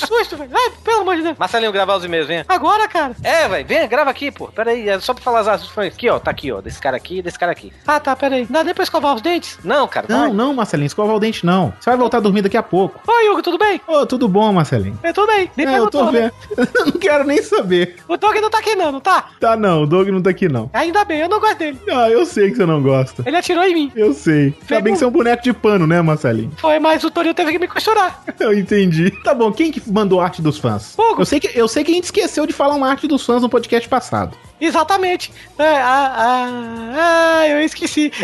[0.00, 0.50] Que susto, velho.
[0.54, 1.36] Ai, pelo amor de Deus.
[1.38, 2.44] Marcelinho, gravar os e-mails, venha.
[2.48, 3.14] Agora, cara.
[3.22, 4.48] É, velho, vem, grava aqui, pô.
[4.48, 5.94] Pera aí, é só pra falar as ações.
[5.94, 7.72] Aqui, ó, tá aqui, ó, desse cara aqui e desse cara aqui.
[7.86, 8.42] Ah, tá, pera aí.
[8.44, 9.58] Não dá nem pra escovar os dentes?
[9.64, 10.32] Não, cara, Não, vai.
[10.32, 11.72] não, Marcelinho, escova o dente não.
[11.80, 13.00] Você vai voltar a dormir daqui a pouco.
[13.06, 13.80] Oi, Hugo, tudo bem?
[13.86, 14.98] Ô, tudo bom, Marcelinho?
[15.02, 15.50] Eu tô bem.
[15.56, 16.30] Nem É, eu tô né?
[16.56, 16.68] vendo.
[16.78, 17.96] Eu não quero nem saber.
[18.08, 19.30] O Doug não tá aqui não, não tá?
[19.40, 20.70] Tá não, o Doug não tá aqui não.
[20.72, 21.78] Ainda bem, eu não gosto dele.
[21.90, 23.22] Ah, eu sei que você não gosta.
[23.26, 23.92] Ele atirou em mim.
[23.96, 24.54] Eu sei.
[24.68, 26.52] Ainda bem que você é um boneco de pano, né, Marcelinho?
[26.58, 28.22] Foi, mas o Torinho teve que me costurar.
[28.38, 29.10] Eu entendi.
[29.22, 30.94] Tá bom, quem que mandou arte dos fãs?
[30.96, 31.22] Hugo.
[31.22, 33.42] Eu sei, que, eu sei que a gente esqueceu de falar uma arte dos fãs
[33.42, 34.36] no podcast passado.
[34.60, 35.32] Exatamente.
[35.58, 38.12] É, ah, ah, ah, eu esqueci.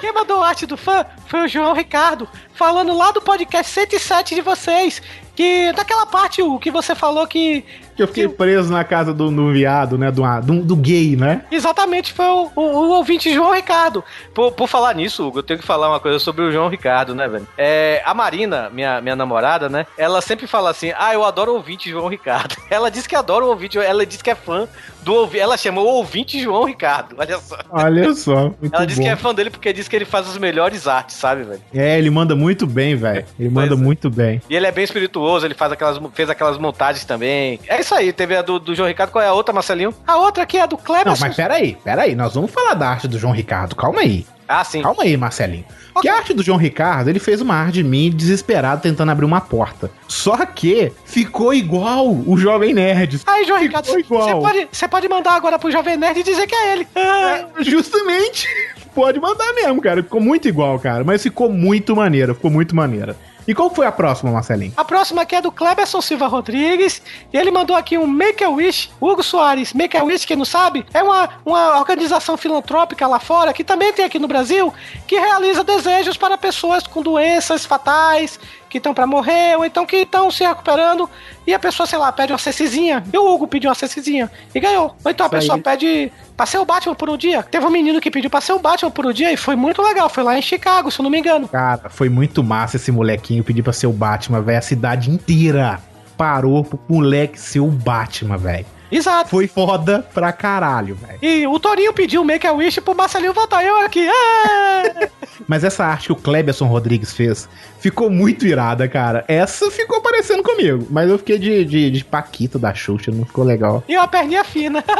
[0.00, 4.40] Quem mandou arte do fã foi o João Ricardo, falando lá do podcast 107 de
[4.40, 5.02] vocês.
[5.40, 7.64] Que daquela parte, o que você falou que.
[7.96, 10.10] Que eu fiquei preso na casa do, do viado, né?
[10.10, 11.46] Do, do, do gay, né?
[11.50, 14.04] Exatamente, foi o, o, o ouvinte João Ricardo.
[14.34, 17.14] Por, por falar nisso, Hugo, eu tenho que falar uma coisa sobre o João Ricardo,
[17.14, 17.48] né, velho?
[17.56, 19.86] É, a Marina, minha, minha namorada, né?
[19.96, 22.54] Ela sempre fala assim: Ah, eu adoro o ouvinte João Ricardo.
[22.68, 24.68] Ela diz que adora o ouvinte, ela diz que é fã
[25.02, 25.28] do.
[25.34, 27.58] Ela chamou o ouvinte João Ricardo, olha só.
[27.70, 29.02] Olha só, ela bom.
[29.02, 31.60] que é fã dele porque diz que ele faz as melhores artes, sabe, velho?
[31.74, 33.24] É, ele manda muito bem, velho.
[33.38, 34.40] Ele manda muito bem.
[34.48, 37.60] E ele é bem espirituoso, ele faz aquelas, fez aquelas montagens também.
[37.66, 39.10] É isso aí, teve a do, do João Ricardo.
[39.10, 39.94] Qual é a outra, Marcelinho?
[40.06, 41.06] A outra aqui é a do Kleber.
[41.06, 42.14] Não, mas peraí, peraí.
[42.14, 43.74] Nós vamos falar da arte do João Ricardo.
[43.74, 44.26] Calma aí.
[44.52, 44.82] Ah, sim.
[44.82, 45.64] Calma aí, Marcelinho.
[46.02, 49.24] Que a arte do João Ricardo, ele fez uma arte de mim desesperado tentando abrir
[49.24, 49.88] uma porta.
[50.08, 53.20] Só que ficou igual o Jovem Nerd.
[53.28, 56.54] Aí, João Ricardo, você pode, você pode mandar agora pro Jovem Nerd e dizer que
[56.54, 56.88] é ele.
[56.96, 58.48] Ah, Justamente.
[58.92, 60.02] Pode mandar mesmo, cara.
[60.02, 61.04] Ficou muito igual, cara.
[61.04, 62.34] Mas ficou muito maneiro.
[62.34, 63.16] Ficou muito maneira.
[63.46, 64.72] E qual foi a próxima, Marcelinho?
[64.76, 67.02] A próxima aqui é do Cleberson Silva Rodrigues.
[67.32, 68.90] E ele mandou aqui um Make a Wish.
[69.00, 69.72] Hugo Soares.
[69.72, 73.92] Make a Wish, quem não sabe, é uma, uma organização filantrópica lá fora, que também
[73.92, 74.72] tem aqui no Brasil,
[75.06, 78.38] que realiza desejos para pessoas com doenças fatais,
[78.70, 81.10] que estão para morrer, ou então que estão se recuperando.
[81.46, 83.02] E a pessoa, sei lá, pede uma cecizinha.
[83.12, 84.94] E o Hugo pediu uma cecizinha e ganhou.
[85.04, 85.62] Ou então a Isso pessoa aí.
[85.62, 87.42] pede pra ser o Batman por um dia.
[87.42, 89.82] Teve um menino que pediu pra ser o Batman por um dia e foi muito
[89.82, 90.08] legal.
[90.08, 91.48] Foi lá em Chicago, se eu não me engano.
[91.48, 94.58] Cara, foi muito massa esse molequinho pedir pra ser o Batman, velho.
[94.58, 95.80] A cidade inteira
[96.16, 98.66] parou pro moleque ser o Batman, velho.
[98.90, 99.30] Exato.
[99.30, 101.18] Foi foda pra caralho, velho.
[101.22, 103.64] E o Torinho pediu Make a Wish pro Marcelinho voltar.
[103.64, 104.08] Eu aqui.
[104.08, 105.08] Ah!
[105.46, 107.48] Mas essa arte que o Kleberson Rodrigues fez
[107.78, 109.24] ficou muito irada, cara.
[109.26, 110.86] Essa ficou parecendo comigo.
[110.90, 113.82] Mas eu fiquei de, de, de Paquito da Xuxa, não ficou legal.
[113.88, 114.84] e uma perninha fina.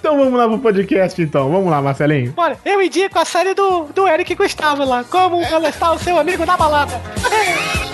[0.00, 1.50] Então vamos lá pro podcast, então.
[1.50, 2.32] Vamos lá, Marcelinho.
[2.32, 5.04] Bora, eu indico a série do, do Eric Gustavo lá.
[5.04, 6.92] Como molestar o seu amigo na balada.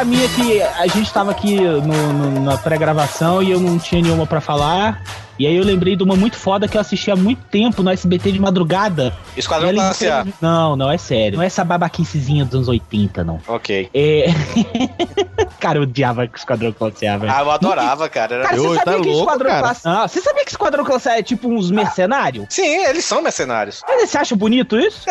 [0.00, 4.00] a minha que a gente tava aqui no, no- na pré-gravação e eu não tinha
[4.02, 5.02] nenhuma pra falar.
[5.38, 7.90] E aí eu lembrei de uma muito foda que eu assisti há muito tempo no
[7.90, 9.14] SBT de madrugada.
[9.36, 10.26] Esquadrão E ela Classe A.
[10.40, 11.36] Não, não, é sério.
[11.38, 13.40] Não é essa babaquicezinha dos anos 80, não.
[13.48, 13.88] Ok.
[13.94, 14.26] É.
[15.60, 17.32] cara, eu odiava Esquadrão Classe A, velho.
[17.32, 18.36] Ah, eu adorava, cara.
[18.36, 18.44] Era...
[18.44, 20.08] Cara, você sabia que Esquadrão Classe A.
[20.08, 22.46] Você sabia que Esquadrão Classe A é tipo uns mercenários?
[22.48, 23.82] Sim, eles são mercenários.
[23.86, 25.04] Mas você acha bonito isso?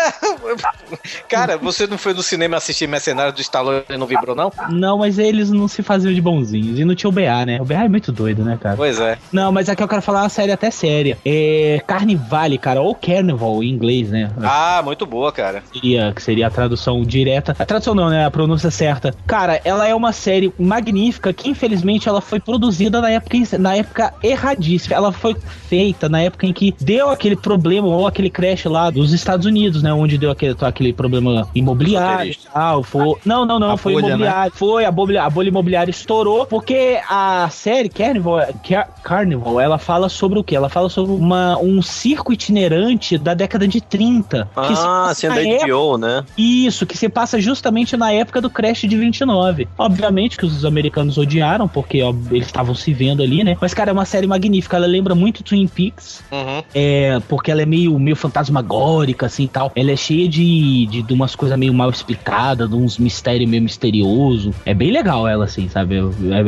[1.30, 4.52] Cara, você não foi no cinema assistir Mercenários do Stallone e não vibrou, não?
[4.70, 6.80] Não, mas eles não se faziam de bonzinhos.
[6.80, 7.62] E não tinha o BA, né?
[7.62, 8.76] O BA é muito doido, né, cara?
[8.76, 9.18] Pois é.
[9.32, 11.18] Não, mas aqui eu quero falar uma série até séria.
[11.26, 14.32] É Carnivale, cara, ou Carnival em inglês, né?
[14.42, 15.64] Ah, muito boa, cara.
[15.72, 17.56] Seria, que seria a tradução direta.
[17.58, 18.26] A tradução não, né?
[18.26, 19.14] A pronúncia certa.
[19.28, 23.76] Cara, ela é uma série série magnífica que infelizmente ela foi produzida na época, na
[23.76, 24.96] época erradíssima.
[24.96, 25.36] Ela foi
[25.68, 29.84] feita na época em que deu aquele problema ou aquele crash lá dos Estados Unidos,
[29.84, 29.92] né?
[29.94, 32.84] Onde deu aquele, aquele problema imobiliário e tal.
[32.84, 34.10] Foi, não, não, não, A foi bolha, né?
[34.14, 34.54] imobiliário.
[34.56, 40.08] Foi, a bolha, a bolha imobiliária estourou porque a série Carnival, Car- Carnival, ela fala
[40.10, 40.56] sobre o quê?
[40.56, 44.50] Ela fala sobre uma, um circo itinerante da década de 30.
[44.68, 46.24] que se Ah, sendo da época- HBO, né?
[46.38, 49.68] isso, que se passa justamente na época do Crash de 29.
[49.78, 53.58] Obviamente que os americanos odiaram, porque ó, eles estavam se vendo ali, né?
[53.60, 54.78] Mas, cara, é uma série magnífica.
[54.78, 56.22] Ela lembra muito Twin Peaks.
[56.32, 56.64] Uhum.
[56.74, 59.72] É, porque ela é meio, meio fantasmagórica, assim e tal.
[59.76, 63.62] Ela é cheia de, de, de umas coisas meio mal explicadas, de uns mistérios meio
[63.64, 64.54] misterioso.
[64.66, 65.96] É bem legal ela, assim, sabe?
[65.98, 66.00] É-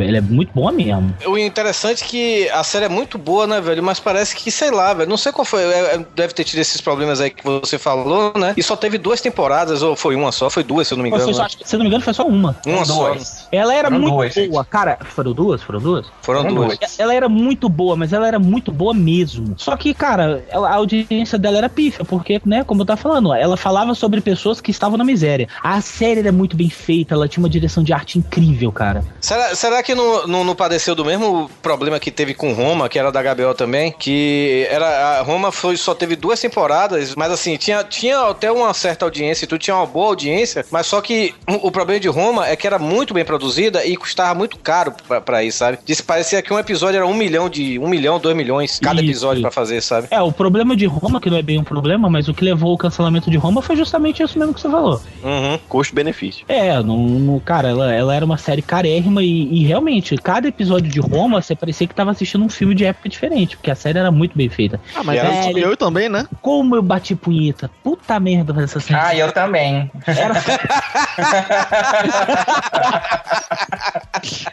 [0.08, 1.14] Ela é muito boa mesmo.
[1.26, 3.82] O interessante é que a série é muito boa, né, velho?
[3.82, 5.08] Mas parece que, sei lá, velho.
[5.08, 5.62] Não sei qual foi.
[5.62, 8.54] é, é, Deve ter tido esses problemas aí que você falou, né?
[8.56, 10.50] E só teve duas temporadas, ou foi uma só?
[10.50, 11.32] Foi duas, se eu não me engano.
[11.32, 11.48] Só- né?
[11.64, 12.56] se eu não me engano, foi só uma.
[12.66, 13.08] Uma só.
[13.10, 13.46] Dois.
[13.72, 14.50] Ela era Foram muito duas, gente.
[14.50, 14.98] boa, cara.
[15.04, 15.62] Foram duas?
[15.62, 16.06] Foram duas?
[16.22, 16.78] Foram Foram duas.
[16.78, 16.98] duas.
[17.00, 19.54] Ela era muito boa, mas ela era muito boa mesmo.
[19.56, 23.32] Só que, cara, ela- a audiência dela era pífia, porque, né, como eu tava falando,
[23.34, 25.48] ela falava sobre pessoas que estavam na miséria.
[25.62, 29.04] A série era muito bem feita, ela tinha uma direção de arte incrível, cara.
[29.20, 32.98] Será, será que não, não, não padeceu do mesmo problema que teve com Roma, que
[32.98, 33.92] era da HBO também?
[33.98, 38.72] Que era a Roma foi, só teve duas temporadas, mas assim, tinha, tinha até uma
[38.74, 42.08] certa audiência e tudo, tinha uma boa audiência, mas só que o, o problema de
[42.08, 43.24] Roma é que era muito bem
[43.62, 45.78] produzida e custava muito caro pra, pra ir, sabe?
[45.84, 47.78] Disse parecia que um episódio era um milhão de.
[47.78, 49.10] um milhão, dois milhões cada Isso.
[49.10, 50.08] episódio pra fazer, sabe?
[50.10, 52.72] É, o problema de Roma, que não é bem um problema, mas o que levou
[52.72, 55.00] ao cancelamento de Roma foi justamente isso mesmo que você falou.
[55.22, 55.58] Uhum.
[55.68, 56.44] Custo-benefício.
[56.48, 60.90] É, no, no- cara, ela, ela era uma série carérrima e, e realmente, cada episódio
[60.90, 63.98] de Roma, você parecia que tava assistindo um filme de época diferente, porque a série
[63.98, 64.80] era muito bem feita.
[64.94, 66.26] Ah, mas Velho, eu também, né?
[66.40, 67.70] Como eu bati punheta.
[67.82, 69.00] Puta merda essa série.
[69.00, 69.90] Ah, eu também.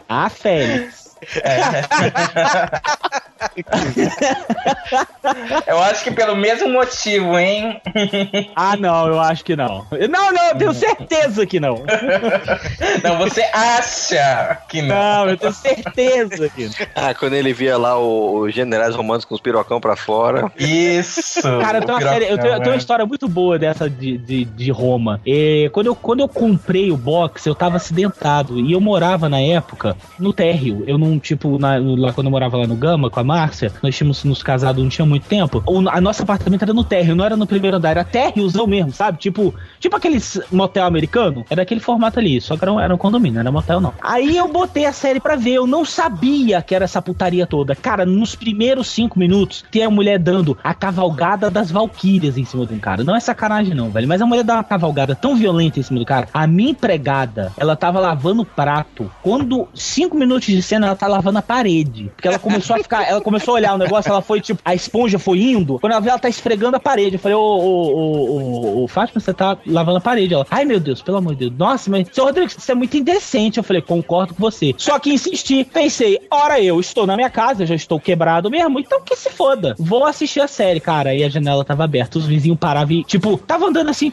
[0.08, 1.09] Ah, Félix.
[5.66, 7.80] Eu acho que pelo mesmo motivo, hein?
[8.54, 9.86] Ah, não, eu acho que não.
[10.08, 11.82] Não, não, eu tenho certeza que não.
[13.02, 14.96] Não, você acha que não.
[14.96, 16.72] Não, eu tenho certeza que não.
[16.94, 20.50] Ah, quando ele via lá os generais romanos com os pirocão pra fora.
[20.58, 21.42] Isso.
[21.42, 24.18] Cara, eu tenho, uma, série- eu tenho- eu tenho uma história muito boa dessa de,
[24.18, 25.20] de, de Roma.
[25.26, 28.58] É, quando, eu, quando eu comprei o box, eu tava acidentado.
[28.60, 30.84] E eu morava na época no térreo.
[30.86, 33.96] Eu não, tipo, na- lá quando eu morava lá no Gama com a Márcia, nós
[33.96, 35.62] tínhamos nos casado não tinha muito tempo.
[35.66, 38.92] O, a nosso apartamento era no térreo, não era no primeiro andar, era térreozão mesmo,
[38.92, 39.18] sabe?
[39.18, 41.44] Tipo, tipo aqueles motel americano.
[41.50, 43.92] Era aquele formato ali, só que era um, era um condomínio, não era motel não.
[44.02, 47.74] Aí eu botei a série pra ver, eu não sabia que era essa putaria toda.
[47.74, 52.66] Cara, nos primeiros cinco minutos, tem a mulher dando a cavalgada das valquírias em cima
[52.66, 53.04] de um cara.
[53.04, 55.98] Não é sacanagem não, velho, mas a mulher dá uma cavalgada tão violenta em cima
[55.98, 56.28] do cara.
[56.32, 59.10] A minha empregada, ela tava lavando prato.
[59.22, 62.10] Quando cinco minutos de cena, ela tá lavando a parede.
[62.14, 64.74] Porque ela começou a ficar, ela começou a olhar o negócio, ela foi tipo, a
[64.74, 65.78] esponja foi indo.
[65.78, 67.16] Quando ela vê, ela tá esfregando a parede.
[67.16, 70.34] Eu falei, ô, ô, ô, ô, ô, Fátima, você tá lavando a parede.
[70.34, 71.58] Ela, ai meu Deus, pelo amor de Deus.
[71.58, 73.58] Nossa, mas, seu Rodrigo, você é muito indecente.
[73.58, 74.74] Eu falei, concordo com você.
[74.76, 79.00] Só que insisti, pensei, ora eu estou na minha casa, já estou quebrado mesmo, então
[79.00, 79.74] que se foda.
[79.78, 81.14] Vou assistir a série, cara.
[81.14, 84.12] E a janela tava aberta, os vizinhos paravam e, tipo, tava andando assim,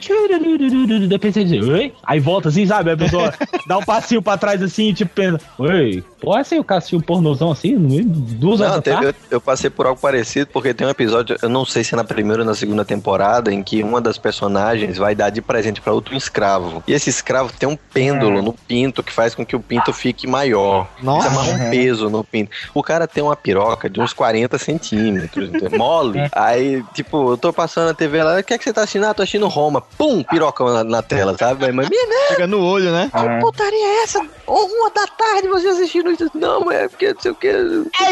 [1.10, 1.94] depois diz, oi?
[2.04, 2.92] Aí volta assim, sabe?
[2.92, 3.34] A pessoa
[3.68, 6.04] dá um passinho pra trás assim, tipo, pensa, oi?
[6.20, 9.42] Pode ser o cassinho pornozão assim, no meio de duas horas Não, teve- eu, eu
[9.42, 12.42] passei por algo parecido, porque tem um episódio, eu não sei se é na primeira
[12.42, 16.16] ou na segunda temporada, em que uma das personagens vai dar de presente pra outro
[16.16, 16.84] escravo.
[16.88, 20.26] E esse escravo tem um pêndulo no pinto que faz com que o pinto fique
[20.28, 20.88] maior.
[21.02, 21.28] Nossa.
[21.28, 22.52] Isso amarra um peso no pinto.
[22.74, 25.78] O cara tem uma piroca de uns 40 centímetros, entendeu?
[25.78, 26.20] mole.
[26.32, 29.06] Aí, tipo, eu tô passando na TV lá, o que é que você tá assistindo?
[29.06, 29.82] Ah, tô assistindo Roma.
[29.82, 31.72] Pum, pirocão na, na tela, sabe?
[31.72, 33.10] Mas, minha Chega no olho, né?
[33.12, 34.26] que putaria é essa?
[34.46, 37.48] Ou uma da tarde você assistindo Não, é porque não sei o que.
[37.48, 37.54] É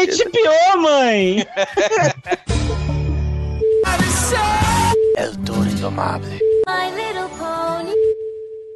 [0.06, 1.46] HBO, mãe!
[5.16, 6.38] El Toro Indomável.
[6.66, 8.15] My little pony.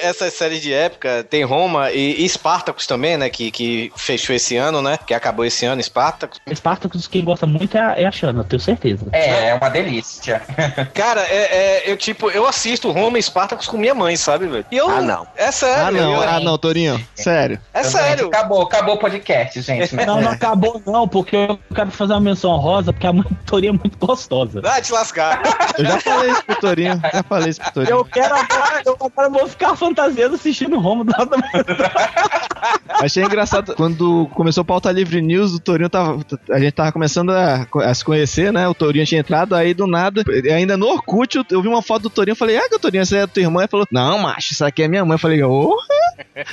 [0.02, 3.28] Essas séries de época, tem Roma e, e Spartacus também, né?
[3.30, 4.98] Que, que fechou esse ano, né?
[5.06, 6.38] Que acabou esse ano, Spartacus.
[6.54, 9.06] Spartacus, quem gosta muito é a, é a Xana, eu tenho certeza.
[9.12, 10.42] É, é uma delícia.
[10.94, 14.64] Cara, é, é- eu tipo, eu assisto Roma e Spartacus com minha mãe, sabe, velho?
[14.70, 15.26] E eu, Ah, não.
[15.36, 15.86] É sério.
[15.86, 17.04] Ah, não, eu- ah, não, Torinho.
[17.14, 17.60] Sério.
[17.72, 18.26] É sério.
[18.28, 19.94] Acabou, acabou o podcast, gente.
[19.94, 20.04] né?
[20.06, 23.72] Não, não acabou não, porque eu quero fazer uma menção rosa, porque a monitoria é
[23.72, 24.60] muito gostosa.
[24.60, 25.42] Vai te lascar.
[25.78, 27.00] Eu já falei isso pro Torinho.
[27.12, 27.90] Já falei isso pro Torinho.
[27.90, 31.40] Eu quero agora, eu agora vou ficar fantasiando assistindo Roma do lado da
[33.00, 36.20] Achei engraçado, quando começou o Pauta Livre News, o Torinho tava.
[36.50, 38.68] A gente tava começando a, a se conhecer, né?
[38.68, 40.22] O Torinho tinha entrado, aí do nada,
[40.52, 42.78] ainda no Orkut, eu, eu vi uma foto do Torinho, eu falei, ah, que o
[42.78, 43.60] Torinho, essa é a tua irmã?
[43.62, 45.14] Ele falou, não, macho, isso aqui é minha mãe.
[45.14, 45.74] Eu falei, ô,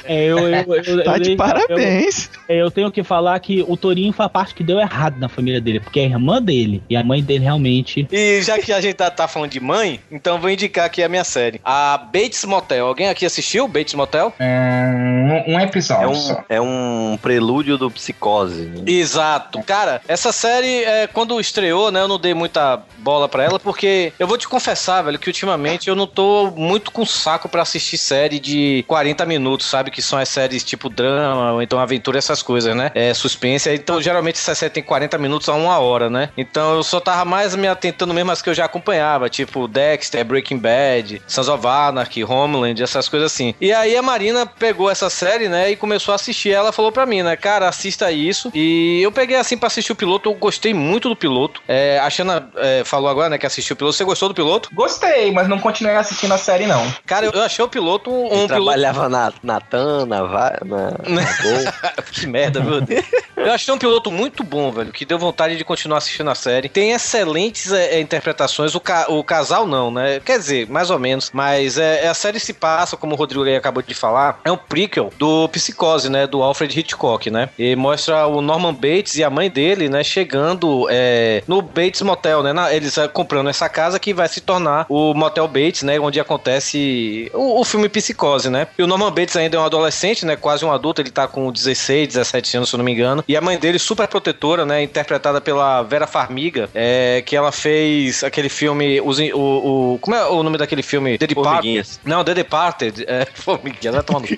[0.05, 2.29] É, eu, eu, eu, Tá eu- de eu- parabéns.
[2.47, 5.27] Eu, eu tenho que falar que o Torinho foi a parte que deu errado na
[5.27, 6.81] família dele, porque é a irmã dele.
[6.89, 8.07] E a mãe dele realmente.
[8.09, 11.09] E já que a gente tá, tá falando de mãe, então vou indicar aqui a
[11.09, 11.59] minha série.
[11.65, 12.87] A Bates Motel.
[12.87, 14.33] Alguém aqui assistiu Bates Motel?
[14.39, 16.33] Um, um episódio É só.
[16.33, 18.61] um, é um prelúdio do psicose.
[18.65, 18.83] né?
[18.87, 19.61] Exato.
[19.63, 24.11] Cara, essa série, é, quando estreou, né, eu não dei muita bola pra ela, porque
[24.19, 27.97] eu vou te confessar, velho, que ultimamente eu não tô muito com saco pra assistir
[27.97, 29.91] série de 40 minutos, sabe?
[29.91, 32.91] Que são as séries tipo drama, ou então aventura, essas coisas, né?
[32.95, 33.69] É, suspense.
[33.73, 36.29] Então, geralmente, essas séries tem 40 minutos a uma hora, né?
[36.37, 40.23] Então, eu só tava mais me atentando mesmo às que eu já acompanhava, tipo Dexter,
[40.25, 43.53] Breaking Bad, Sons of Anarchy, Homeland, essas coisas assim.
[43.59, 46.51] E aí a Marina pegou essa série, né, e começou a assistir.
[46.51, 48.51] Ela falou pra mim, né, cara, assista isso.
[48.53, 51.61] E eu peguei assim pra assistir o piloto, eu gostei muito do piloto.
[51.67, 53.95] É, a Xana é, falou agora, né, que assistiu o piloto.
[53.95, 54.69] Você gostou do piloto?
[54.73, 56.85] Gostei, mas não continuei assistindo a série, não.
[57.05, 58.47] Cara, eu, eu achei o piloto um Ele piloto.
[58.47, 62.03] trabalhava na, na TAM, na, Va- na, na Gol.
[62.11, 63.05] que merda, meu Deus.
[63.35, 66.67] Eu achei um piloto muito bom, velho, que deu vontade de continuar assistindo a série.
[66.69, 68.75] Tem excelentes é, é, interpretações.
[68.75, 70.19] O, ca- o casal não, né?
[70.23, 71.29] Quer dizer, mais ou menos.
[71.33, 74.57] Mas é, a série se passa, como o Rodrigo aí acabou de falar, é um
[74.57, 76.27] prequel do Psicose, né?
[76.27, 77.49] Do Alfred Hitchcock, né?
[77.57, 80.03] E mostra o Norman Bates e a mãe dele, né?
[80.03, 82.53] Chegando é, no Bates Motel, né?
[82.53, 85.99] na- eles é, comprando essa casa que vai se tornar o Motel Bates, né?
[85.99, 88.67] Onde acontece o, o filme Psicose, né?
[88.77, 90.35] E o Norman Bates ainda é um adolescente, né?
[90.35, 93.23] Quase um adulto, ele tá com 16, 17 anos, se eu não me engano.
[93.27, 94.81] E a mãe dele, super protetora, né?
[94.83, 98.99] Interpretada pela Vera Farmiga, é, que ela fez aquele filme.
[99.01, 101.17] Os, o, o- como é o nome daquele filme?
[101.17, 101.87] The Departed.
[102.05, 102.86] Não, The Departed.
[103.07, 104.33] É, Formiguinhas, vai tomar no cu.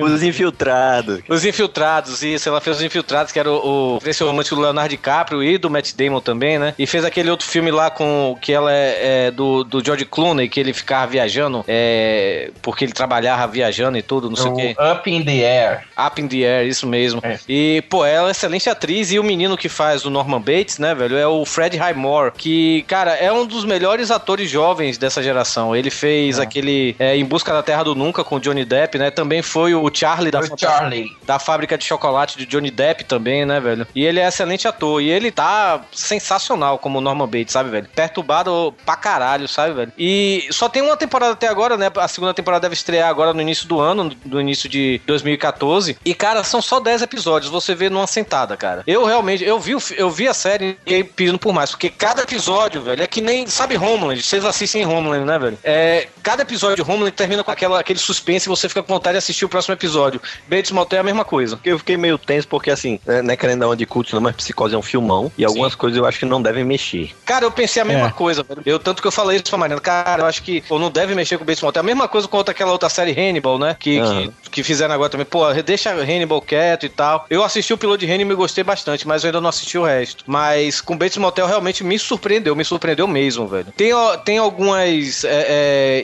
[0.00, 1.20] Os infiltrados.
[1.28, 2.48] Os Infiltrados, isso.
[2.48, 5.68] Ela fez Os Infiltrados, que era o, o esse romântico do Leonardo DiCaprio e do
[5.70, 6.74] Matt Damon também, né?
[6.78, 10.48] E fez aquele outro filme lá com que ela é, é do, do George Clooney,
[10.48, 14.76] que ele ficava viajando, é, porque ele trabalhava viajando e tudo, não sei o quê.
[14.92, 15.82] Up in the Air.
[16.06, 17.20] Up in the Air, isso mesmo.
[17.48, 20.94] E, pô, ela é excelente atriz e o menino que faz o Norman Bates, né,
[20.94, 25.74] velho, é o Fred Highmore, que, cara, é um dos melhores atores jovens dessa geração.
[25.74, 29.10] Ele fez aquele é, Em Busca da Terra do Nunca com o Johnny Depp, né?
[29.10, 31.16] Também foi o Charlie da, O Charlie.
[31.26, 33.86] da fábrica de chocolate de Johnny Depp também, né, velho?
[33.94, 35.00] E ele é excelente ator.
[35.02, 37.88] E ele tá sensacional como o Norman Bates, sabe, velho?
[37.94, 39.92] Perturbado pra caralho, sabe, velho?
[39.98, 41.90] E só tem uma temporada até agora, né?
[41.96, 45.96] A segunda temporada deve estrear agora no início do ano, no início de 2014.
[46.04, 47.50] E, cara, são só 10 episódios.
[47.50, 48.82] Você vê numa sentada, cara.
[48.86, 51.70] Eu realmente, eu vi, eu vi a série e pedindo por mais.
[51.70, 54.22] Porque cada episódio, velho, é que nem, sabe, Homeland?
[54.22, 55.58] Vocês assistem Homeland, né, velho?
[55.62, 59.12] É, cada episódio de Homeland termina com aquela, aquele suspense e você fica com vontade
[59.14, 60.20] de assistir o próximo episódio.
[60.48, 61.56] Bates Motel é a mesma coisa.
[61.64, 64.20] Eu fiquei meio tenso porque, assim, né, não é querendo dar uma de culto, não,
[64.20, 67.14] mas Psicose é um filmão e algumas coisas eu acho que não devem mexer.
[67.24, 68.10] Cara, eu pensei a mesma É.
[68.10, 68.60] coisa, velho.
[68.66, 69.80] Eu, tanto que eu falei isso pra Mariana.
[69.80, 71.78] Cara, eu acho que pô, não deve mexer com o Bates Motel.
[71.78, 73.76] A mesma coisa com outra, aquela outra série Hannibal, né?
[73.78, 74.32] Que, Aham.
[74.42, 75.26] que, que fizeram agora também.
[75.26, 77.24] Pô, deixa Hannibal quieto e tal.
[77.30, 79.84] Eu assisti o piloto de Hannibal e gostei bastante, mas eu ainda não assisti o
[79.84, 80.24] resto.
[80.26, 83.72] Mas com Bates Motel realmente me surpreendeu, me surpreendeu mesmo, velho.
[83.76, 83.92] Tem,
[84.24, 85.46] tem algumas é,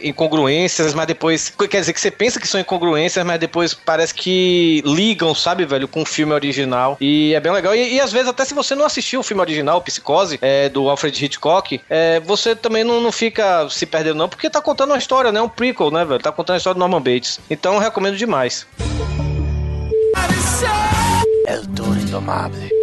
[0.01, 1.53] é, incongruências, mas depois.
[1.71, 5.89] Quer dizer, que você pensa que são incongruências, mas depois parece que ligam, sabe, velho,
[5.89, 6.97] com o filme original.
[7.01, 7.75] E é bem legal.
[7.75, 10.89] E, e às vezes, até se você não assistiu o filme original, Psicose, é, do
[10.89, 14.99] Alfred Hitchcock, é, você também não, não fica se perdendo, não, porque tá contando uma
[14.99, 15.41] história, né?
[15.41, 16.21] Um prequel, né, velho?
[16.21, 17.41] Tá contando a história do Norman Bates.
[17.51, 18.67] Então eu recomendo demais.
[21.47, 22.82] El Toro Indomable.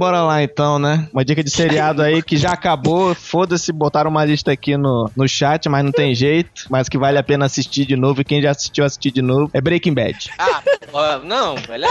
[0.00, 1.06] Bora lá então, né?
[1.12, 3.14] Uma dica de seriado aí que já acabou.
[3.14, 6.64] Foda-se, botaram uma lista aqui no, no chat, mas não tem jeito.
[6.70, 8.22] Mas que vale a pena assistir de novo.
[8.22, 9.50] E quem já assistiu, assistir de novo.
[9.52, 10.30] É Breaking Bad.
[10.38, 11.84] Ah, não, velho.
[11.84, 11.88] É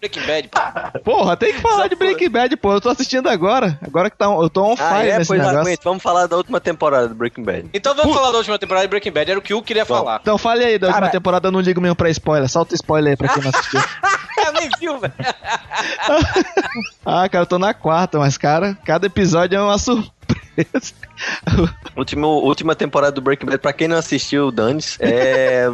[0.00, 1.00] Breaking Bad, pô.
[1.00, 2.72] Porra, tem que falar de Breaking Bad, pô.
[2.72, 3.78] Eu tô assistindo agora.
[3.86, 5.18] Agora que tá, eu tô on fire Ah, é?
[5.18, 5.60] nesse Pois negócio.
[5.60, 5.82] aguenta.
[5.84, 7.68] Vamos falar da última temporada do Breaking Bad.
[7.74, 9.30] Então vamos falar da última temporada de Breaking Bad.
[9.32, 10.18] Era o que o queria falar.
[10.22, 12.48] Então fale aí da última temporada, eu não ligo mesmo pra spoiler.
[12.48, 13.80] Solta spoiler aí pra quem não assistiu.
[14.46, 15.12] Eu nem viu, velho.
[17.04, 20.94] ah, cara, eu tô na quarta, mas, cara, cada episódio é uma surpresa.
[21.96, 25.68] Último, última temporada do Breaking Bad, pra quem não assistiu, Danis, é.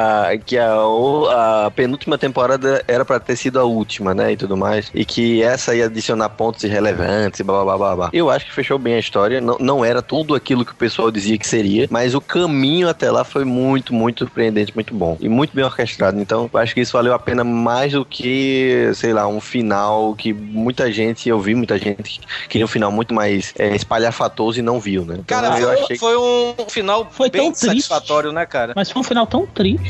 [0.00, 0.72] A- que a,
[1.66, 4.32] a penúltima temporada era pra ter sido a última, né?
[4.32, 4.90] E tudo mais.
[4.94, 8.10] E que essa ia adicionar pontos irrelevantes e blá blá blá blá.
[8.12, 9.40] Eu acho que fechou bem a história.
[9.40, 13.10] Não, não era tudo aquilo que o pessoal dizia que seria, mas o caminho até
[13.10, 15.16] lá foi muito, muito surpreendente, muito bom.
[15.20, 16.20] E muito bem orquestrado.
[16.20, 20.14] Então, eu acho que isso valeu a pena mais do que, sei lá, um final
[20.14, 24.58] que muita gente, eu vi muita gente que queria um final muito mais é, espalhafatoso
[24.58, 25.14] e não viu, né?
[25.18, 27.66] Então, Cara, eu foi, achei foi um final Foi bem tão triste.
[27.82, 28.72] satisfatório, né, cara?
[28.76, 29.89] Mas foi um final tão triste.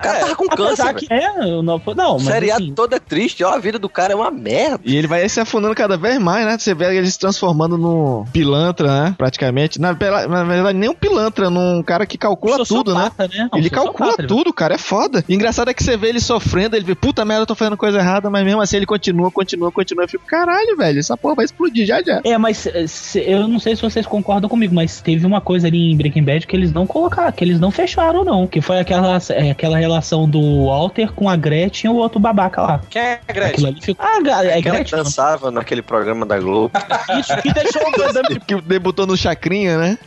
[0.00, 0.94] O cara tava com câncer.
[0.94, 3.88] que é, não, não O mas seriado assim, todo é triste, ó, a vida do
[3.88, 4.80] cara é uma merda.
[4.84, 6.56] E ele vai se afundando cada vez mais, né?
[6.58, 9.14] Você vê ele se transformando num pilantra, né?
[9.16, 9.80] Praticamente.
[9.80, 13.10] Na, na verdade, nem um pilantra, num cara que calcula tudo, né?
[13.18, 13.48] né?
[13.52, 15.24] Um Ele calcula tudo, cara, é foda.
[15.28, 17.76] E engraçado é que você vê ele sofrendo, ele vê, puta merda, eu tô fazendo
[17.76, 20.04] coisa errada, mas mesmo assim ele continua, continua, continua.
[20.04, 22.20] Eu fico, caralho, velho, essa porra vai explodir já já.
[22.24, 25.66] É, mas eh, se- eu não sei se vocês concordam comigo, mas teve uma coisa
[25.66, 28.46] ali em Breaking Bad que eles não colocaram, que eles não fecharam, não.
[28.46, 29.89] Que foi aquela, é, aquela relação
[30.28, 32.80] do Walter com a Gretchen e o outro babaca lá.
[32.90, 33.66] Quem é a Gretchen?
[33.66, 34.04] Ali ficou.
[34.06, 34.98] Ah, Gra- é Aquela que Gretchen?
[34.98, 36.72] dançava naquele programa da Globo.
[37.18, 38.22] Isso, que deixou o Gandam.
[38.46, 39.98] Que debutou no Chacrinha, né?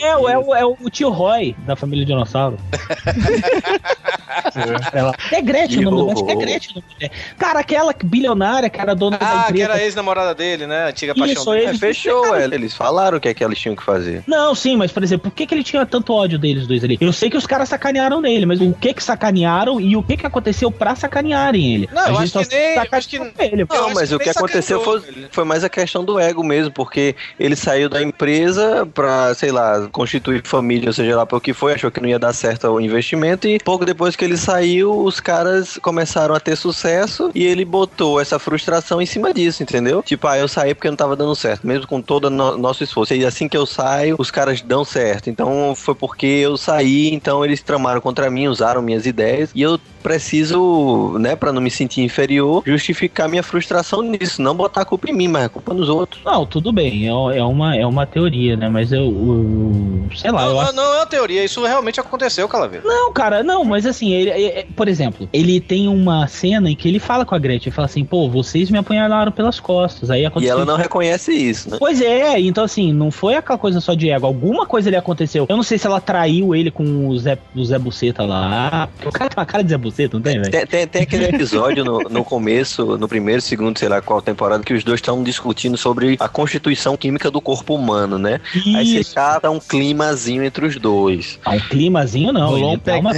[0.00, 2.56] É, o- é, o- é o tio Roy da família Dinossauro.
[4.92, 7.12] Ela- É Gretchen o nome dela, acho que é Gretchen o nome.
[7.38, 9.72] Cara, aquela bilionária que era dona da Ah, que empresa.
[9.72, 10.88] era ex-namorada dele, né?
[10.88, 11.62] Antiga paixão Isso, dele.
[11.66, 14.22] ele- É, fechou, é, eles falaram o que é que eles tinham que fazer.
[14.26, 16.98] Não, sim, mas por exemplo, por que, que ele tinha tanto ódio deles dois ali?
[17.00, 20.16] Eu sei que os caras sacanearam nele, mas o que que sacanearam e o que
[20.16, 21.88] que aconteceu pra sacanearem ele?
[21.92, 23.66] Não, A gente acho só que nem- acho que- ele.
[23.70, 27.14] Não, mas que o que aconteceu foi, foi mais a questão do ego mesmo, porque
[27.38, 31.74] ele saiu da empresa pra, sei lá, constituir família, ou seja lá pelo que foi,
[31.74, 35.20] achou que não ia dar certo o investimento e pouco depois que ele saiu, os
[35.20, 40.02] caras começaram a ter sucesso e ele botou essa frustração em cima disso, entendeu?
[40.02, 42.82] Tipo, ah, eu saí porque não tava dando certo, mesmo com todo o no- nosso
[42.82, 43.14] esforço.
[43.14, 45.30] E assim que eu saio, os caras dão certo.
[45.30, 49.78] Então foi porque eu saí, então eles tramaram contra mim, usaram minhas ideias e eu
[50.02, 55.10] preciso, né, pra não me sentir inferior, justificar minha frustração nisso, não botar a culpa
[55.10, 56.22] em mim, mas a culpa nos outros.
[56.24, 58.68] Não, tudo bem, é, é uma, é uma teoria, né?
[58.68, 60.72] Mas eu, eu- sei lá, eu Não, acho.
[60.74, 62.84] não, não é uma teoria, isso realmente aconteceu, Calaveira.
[62.86, 66.76] Não, cara, não, mas assim, ele, é- é- por exemplo, ele tem uma cena em
[66.76, 70.10] que ele fala com a Gretchen, ele fala assim, pô, vocês me apunhalaram pelas costas.
[70.10, 70.54] Aí E aconteceu.
[70.56, 71.76] ela não reconhece isso, né?
[71.78, 75.46] Pois é, então assim, não foi aquela coisa só de ego, alguma coisa ali aconteceu.
[75.48, 78.88] Eu não sei se ela traiu ele com o Zé, o Zé Buceta lá.
[79.04, 80.50] O cara tem uma cara de Zé Buceta, não tem, velho?
[80.50, 84.62] Tem, tem, tem aquele episódio no, no começo, no primeiro, segundo, sei lá qual temporada,
[84.62, 88.40] que os dois estão discutindo sobre a constituição química do corpo humano, né?
[88.76, 91.38] Aí você cata um climazinho entre os dois.
[91.44, 93.12] Ah, um climazinho não, Rolou ele um dá pe- uma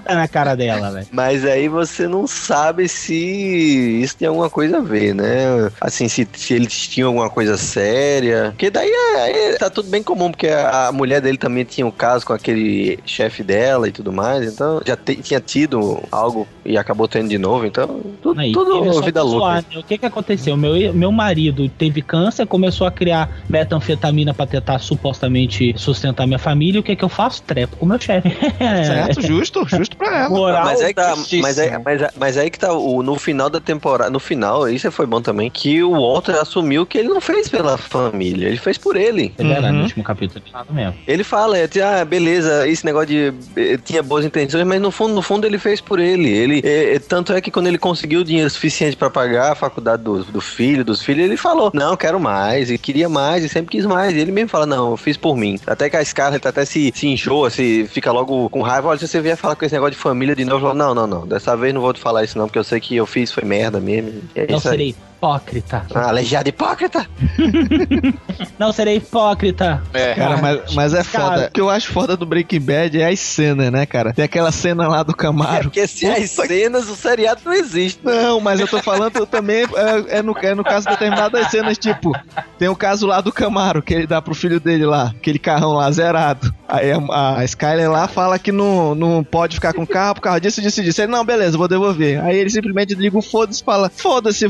[0.00, 1.06] pelada na cara dela, velho.
[1.10, 3.14] Mas aí você não sabe se
[4.02, 5.70] isso tem alguma coisa a ver, né?
[5.80, 8.50] Assim, se, se eles tinham alguma coisa séria.
[8.50, 11.86] Porque daí é, é- tá tudo bem comum, porque a, a mulher dele também tinha
[11.86, 14.52] um caso com aquele chefe dela e tudo mais.
[14.52, 17.66] Então já te- tinha tido algo e acabou tendo de novo.
[17.66, 19.38] Então, tudo, Aí, tudo vida louca.
[19.38, 19.78] zoar, né?
[19.78, 20.56] O que que aconteceu?
[20.56, 26.78] Meu, meu marido teve câncer, começou a criar metanfetamina pra tentar supostamente sustentar minha família.
[26.78, 27.42] E o que que eu faço?
[27.42, 28.30] Trepo com meu chefe.
[28.58, 30.28] Certo, justo, justo pra ela.
[30.28, 33.48] Moral mas, aí que tá, mas, aí, mas, mas aí que tá o, no final
[33.48, 37.20] da temporada, no final, isso foi bom também, que o Walter assumiu que ele não
[37.20, 39.34] fez pela família, ele fez por ele.
[39.38, 40.94] É verdade, no último capítulo ele mesmo.
[41.06, 45.14] Ele fala, é, ah, beleza, esse negócio de eh, tinha boas intenções, mas no fundo,
[45.14, 46.28] no fundo ele fez por ele.
[46.28, 50.24] Ele eh, tanto é que quando ele conseguiu dinheiro suficiente pra pagar a faculdade do,
[50.24, 53.86] do filho, dos filhos, ele falou: "Não, quero mais", e queria mais e sempre quis
[53.86, 54.14] mais.
[54.14, 55.58] E ele mesmo fala: "Não, eu fiz por mim".
[55.66, 59.08] Até que a Scarlett até se, se enjoa, se fica logo com raiva, olha, se
[59.08, 61.72] você vier falar com esse negócio de família de novo, não, não, não, dessa vez
[61.74, 64.22] não vou te falar isso não, porque eu sei que eu fiz foi merda mesmo.
[64.34, 64.72] É Não isso aí.
[64.72, 65.86] serei hipócrita.
[65.94, 67.06] Ah, aleijado hipócrita.
[68.58, 69.80] Não serei hipócrita.
[69.92, 70.14] É.
[70.14, 71.24] Cara, mas, mas é Cara.
[71.24, 71.46] foda.
[71.46, 74.12] O que eu acho foda do Breaking Bad é as cenas, né, cara?
[74.12, 75.64] Tem aquela cena lá do Camaro.
[75.64, 78.00] Porque se as cenas, o seriado não existe.
[78.02, 81.78] Não, mas eu tô falando também é, é no, é no caso de determinadas cenas,
[81.78, 82.12] tipo,
[82.58, 85.74] tem o caso lá do Camaro, que ele dá pro filho dele lá, aquele carrão
[85.74, 86.52] lá zerado.
[86.72, 90.22] Aí a, a Skyler lá fala que não, não pode ficar com o carro por
[90.22, 91.02] causa disso, disso e disso.
[91.02, 92.18] Ele, não, beleza, vou devolver.
[92.24, 94.46] Aí ele simplesmente liga o foda-se e fala: Foda-se,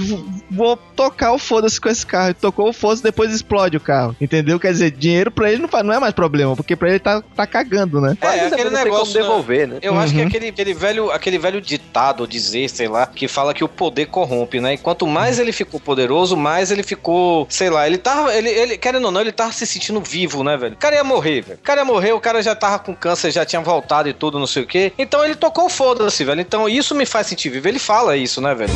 [0.50, 2.32] vou tocar o foda-se com esse carro.
[2.34, 4.14] Tocou o foda-se depois explode o carro.
[4.20, 4.60] Entendeu?
[4.60, 7.22] Quer dizer, dinheiro pra ele não, faz, não é mais problema, porque pra ele tá,
[7.34, 8.16] tá cagando, né?
[8.20, 9.14] É, aquele não tem como negócio.
[9.14, 9.20] né?
[9.20, 9.78] devolver, né?
[9.82, 10.26] Eu acho que Uhum.
[10.28, 14.06] aquele, aquele, velho, aquele velho ditado, ou dizer, sei lá, que fala que o poder
[14.06, 14.74] corrompe, né?
[14.74, 18.78] E quanto mais ele ficou poderoso, mais ele ficou, sei lá, ele tava, ele, ele
[18.78, 20.74] querendo ou não, ele tava se sentindo vivo, né, velho?
[20.74, 21.58] O cara ia morrer, velho.
[21.58, 24.38] O cara ia morrer, o cara já tava com câncer, já tinha voltado e tudo,
[24.38, 24.92] não sei o quê.
[24.98, 26.40] Então ele tocou o foda-se, velho.
[26.40, 27.68] Então isso me faz sentir vivo.
[27.68, 28.72] Ele fala isso, né, velho?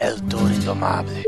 [0.00, 1.22] El Toro Indomável.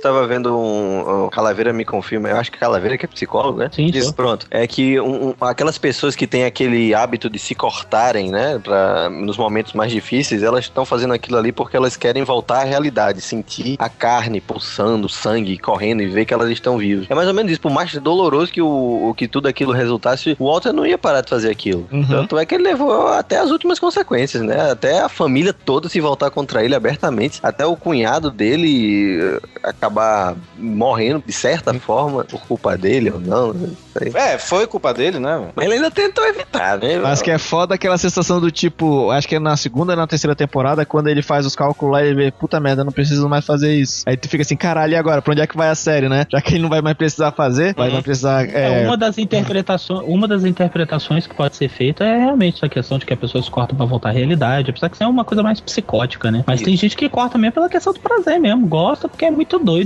[0.00, 3.70] Tava vendo um, um Calaveira me confirma, eu acho que Calaveira que é psicólogo, né?
[3.72, 4.46] Sim, Diz, pronto.
[4.50, 8.58] É que um- um- aquelas pessoas que têm aquele hábito de se cortarem, né?
[8.62, 12.64] Pra, nos momentos mais difíceis, elas estão fazendo aquilo ali porque elas querem voltar à
[12.64, 17.06] realidade, sentir a carne pulsando, o sangue correndo e ver que elas estão vivas.
[17.08, 17.60] É mais ou menos isso.
[17.60, 21.30] Por mais doloroso que, o, que tudo aquilo resultasse, o Walter não ia parar de
[21.30, 21.88] fazer aquilo.
[21.90, 22.06] Uhum.
[22.06, 24.70] Tanto é que ele levou até as últimas consequências, né?
[24.70, 27.40] Até a família toda se voltar contra ele abertamente.
[27.42, 33.18] Até o cunhado dele eh, acabou acabar morrendo de certa forma, por culpa dele ou
[33.20, 33.52] não.
[33.52, 34.12] Não sei.
[34.14, 35.48] É, foi culpa dele, né?
[35.54, 36.98] Mas ele ainda tentou evitar, né?
[36.98, 40.06] Mas que é foda aquela sensação do tipo, acho que é na segunda ou na
[40.06, 42.92] terceira temporada, quando ele faz os cálculos lá e ele vê, puta merda, eu não
[42.92, 44.02] preciso mais fazer isso.
[44.06, 45.22] Aí tu fica assim, caralho, e agora?
[45.22, 46.26] Pra onde é que vai a série, né?
[46.30, 48.46] Já que ele não vai mais precisar fazer, vai mais precisar.
[48.48, 52.68] É, É, uma das interpretações, uma das interpretações que pode ser feita é realmente essa
[52.68, 55.24] questão de que as pessoas cortam pra voltar à realidade, apesar que isso é uma
[55.24, 56.44] coisa mais psicótica, né?
[56.46, 59.58] Mas tem gente que corta mesmo pela questão do prazer mesmo, gosta porque é muito
[59.58, 59.77] doido.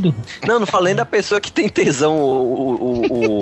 [0.46, 2.74] Não, não falei da pessoa que tem tesão, o.
[2.80, 3.00] o,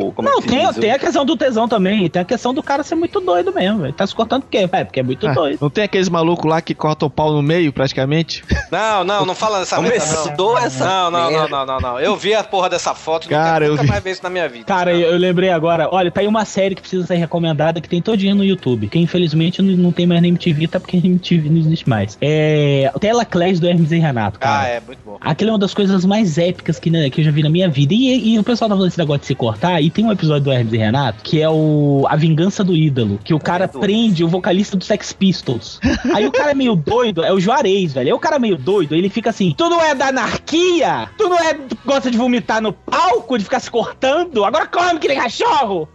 [0.08, 0.76] o, é Não, que se tem, diz?
[0.76, 3.52] O- tem a questão do tesão também, tem a questão do cara ser muito doido
[3.52, 3.92] mesmo, velho.
[3.92, 4.68] Tá se cortando por quê?
[4.70, 5.58] É, porque é muito ah, doido.
[5.60, 8.44] não tem aqueles malucos lá que cortam o pau no meio, praticamente?
[8.70, 10.58] Não, não, não fala dessa merda, Começou não.
[10.58, 12.00] essa Não, não, não, não, não, não.
[12.00, 13.88] Eu vi a porra dessa foto, Cara, eu nunca vi.
[13.88, 14.64] mais ver isso na minha vida.
[14.64, 17.88] Cara, eu, eu lembrei agora, olha, tá aí uma série que precisa ser recomendada que
[17.88, 21.00] tem todinha no YouTube, que infelizmente não, não tem mais na MTV, tá porque a
[21.00, 22.16] MTV não existe mais.
[22.20, 22.90] É.
[23.00, 24.60] Tela Clash do Hermes e Renato, cara.
[24.62, 25.16] Ah, é, muito bom.
[25.20, 27.68] Aquilo é uma das coisas mais épicas que, né, que eu já vi na minha
[27.68, 27.94] vida.
[27.94, 29.80] E, e o pessoal tá falando esse negócio de se cortar.
[29.80, 33.20] E tem um episódio do Hermes e Renato que é o A Vingança do Ídolo.
[33.22, 35.78] Que o cara prende o vocalista do Sex Pistols.
[36.14, 38.08] Aí o cara é meio doido, é o Juarez, velho.
[38.08, 41.08] Aí o cara é meio doido, ele fica assim: Tu não é da anarquia?
[41.16, 41.54] Tu não é.
[41.54, 44.44] Tu gosta de vomitar no palco, de ficar se cortando?
[44.44, 45.88] Agora come que nem cachorro!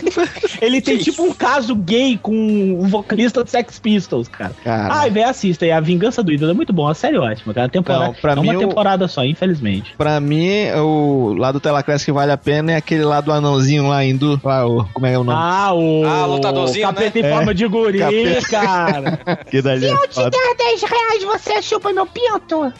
[0.60, 4.54] ele tem tipo um caso gay com o vocalista do Sex Pistols, cara.
[4.64, 4.94] Cara.
[4.94, 5.70] Ai, velho, assista aí.
[5.70, 7.66] A Vingança do Ídolo é muito bom, a série é ótima, cara.
[7.66, 9.81] A temporada, Não, é uma mim, temporada só, infelizmente.
[9.96, 13.88] Pra mim, o lado do Telaclass que vale a pena é aquele lá do anãozinho
[13.88, 14.40] lá hindu.
[14.42, 15.38] Lá, o, como é o nome?
[15.40, 16.04] Ah, o.
[16.04, 17.28] Ah, lutadorzinho, Capeta né?
[17.28, 18.48] em forma de guri, capeta.
[18.48, 19.16] cara.
[19.50, 20.30] que dali é foda.
[20.30, 22.72] der 10 reais, você chupa meu pinto.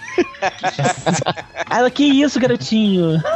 [1.71, 3.21] Ela, que isso, garotinho?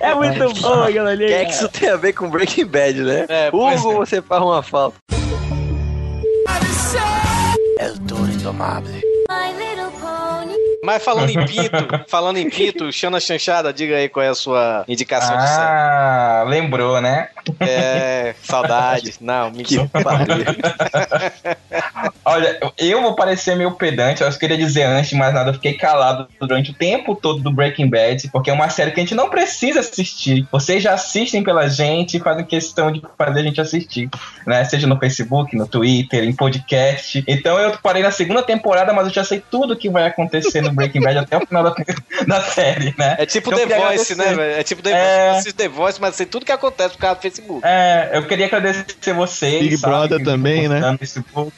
[0.00, 1.24] é muito bom, galera.
[1.24, 3.26] O que é que isso tem a ver com Breaking Bad, né?
[3.28, 4.96] É, Hugo, você faz uma falta.
[7.78, 9.11] El Toro Indomável.
[10.84, 11.76] Mas falando em pinto,
[12.10, 15.62] falando em pinto, Xana Chanchada, diga aí qual é a sua indicação de série.
[15.62, 17.28] Ah, lembrou, né?
[17.60, 19.14] É, saudade.
[19.22, 19.88] Não, mentira.
[22.24, 25.54] Olha, eu vou parecer meio pedante, eu só queria dizer antes de mais nada, eu
[25.54, 29.04] fiquei calado durante o tempo todo do Breaking Bad, porque é uma série que a
[29.04, 30.48] gente não precisa assistir.
[30.50, 34.10] Vocês já assistem pela gente e fazem questão de fazer a gente assistir,
[34.44, 34.64] né?
[34.64, 37.22] Seja no Facebook, no Twitter, em podcast.
[37.28, 40.71] Então eu parei na segunda temporada, mas eu já sei tudo que vai acontecer no
[40.72, 41.74] Breaking Bad até o final da,
[42.26, 43.16] da série, né?
[43.18, 44.36] É tipo Então, The Voice, né, agradecer.
[44.36, 44.60] velho?
[44.60, 45.32] É tipo The É.
[45.32, 45.52] Voice.
[45.52, 47.60] The Voice, mas sei tudo que acontece por causa do Facebook.
[47.64, 49.60] É, eu queria agradecer vocês.
[49.62, 50.96] Big sabe, Brother que também, né?
[50.98, 51.52] Facebook,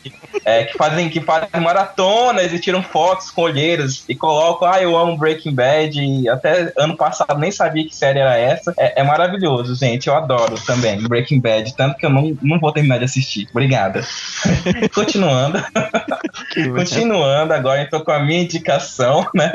[0.44, 4.96] é, que fazem que fazem maratonas e tiram fotos com olheiras e colocam, ah, eu
[4.96, 8.74] amo Breaking Bad e até ano passado nem sabia que série era essa.
[8.78, 10.08] É, é maravilhoso, gente.
[10.08, 13.46] Eu adoro também Breaking Bad, tanto que eu não, não vou terminar de assistir.
[13.50, 14.02] Obrigada.
[14.94, 15.62] Continuando.
[16.74, 19.03] Continuando, agora tô com a minha indicação,
[19.34, 19.52] né?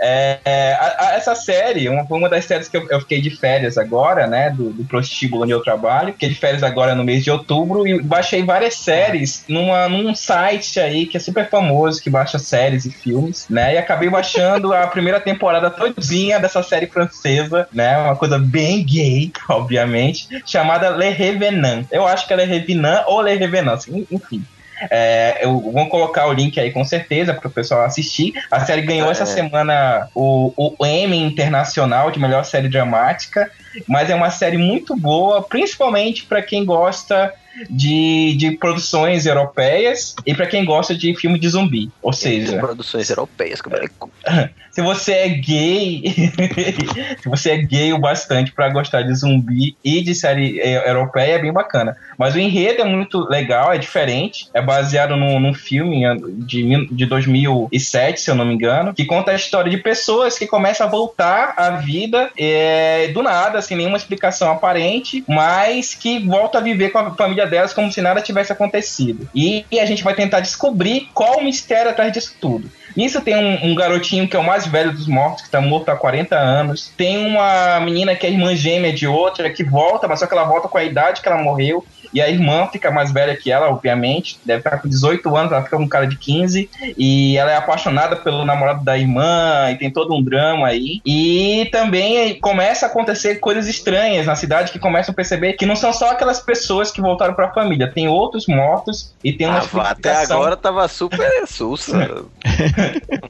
[0.00, 3.30] É, é, a- a- essa série, uma, uma das séries que eu, eu fiquei de
[3.30, 4.50] férias agora, né?
[4.50, 6.12] Do, do prostíbulo onde eu trabalho.
[6.12, 10.78] Fiquei de férias agora no mês de outubro e baixei várias séries numa, num site
[10.80, 13.74] aí que é super famoso, que baixa séries e filmes, né?
[13.74, 17.96] E acabei baixando a primeira temporada todinha dessa série francesa, né?
[17.98, 21.86] Uma coisa bem gay, obviamente, chamada Le Revenant.
[21.90, 23.78] Eu acho que é Le Revenant ou Le Revenant,
[24.10, 24.44] enfim.
[24.90, 28.32] É, eu vou colocar o link aí com certeza para o pessoal assistir.
[28.50, 29.26] A série ganhou essa é.
[29.26, 33.50] semana o, o Emmy Internacional de melhor série dramática,
[33.86, 37.32] mas é uma série muito boa, principalmente para quem gosta
[37.68, 41.90] de, de produções europeias e para quem gosta de filme de zumbi.
[42.02, 43.94] Ou seja, Produções europeias, como é que
[44.76, 46.02] se você é gay,
[47.22, 51.36] se você é gay o bastante pra gostar de zumbi e de série eh, europeia,
[51.36, 51.96] é bem bacana.
[52.18, 54.50] Mas o enredo é muito legal, é diferente.
[54.52, 56.02] É baseado num, num filme
[56.44, 60.46] de, de 2007, se eu não me engano, que conta a história de pessoas que
[60.46, 66.60] começam a voltar à vida eh, do nada, sem nenhuma explicação aparente, mas que voltam
[66.60, 69.28] a viver com a família delas como se nada tivesse acontecido.
[69.34, 72.70] E, a gente vai tentar descobrir qual o mistério atrás disso tudo.
[72.96, 75.90] Nisso tem um, um garotinho que é o mais velho dos mortos, que tá morto
[75.90, 76.90] há 40 anos.
[76.96, 80.44] Tem uma menina que é irmã gêmea de outra, que volta, mas só que ela
[80.44, 81.84] volta com a idade que ela morreu.
[82.12, 84.38] E a irmã fica mais velha que ela, obviamente.
[84.44, 86.68] Deve estar com 18 anos, ela fica com um cara de 15.
[86.96, 91.00] E ela é apaixonada pelo namorado da irmã, e tem todo um drama aí.
[91.04, 95.76] E também começa a acontecer coisas estranhas na cidade que começam a perceber que não
[95.76, 97.90] são só aquelas pessoas que voltaram pra família.
[97.92, 102.24] Tem outros mortos e tem uma Ah, até agora tava super sussa.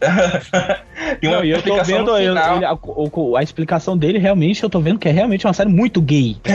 [1.20, 2.56] Tem uma Não, e eu tô explicação vendo no eu- final.
[2.56, 5.70] ele- a, o- a explicação dele, realmente, eu tô vendo que é realmente uma série
[5.70, 6.36] muito gay.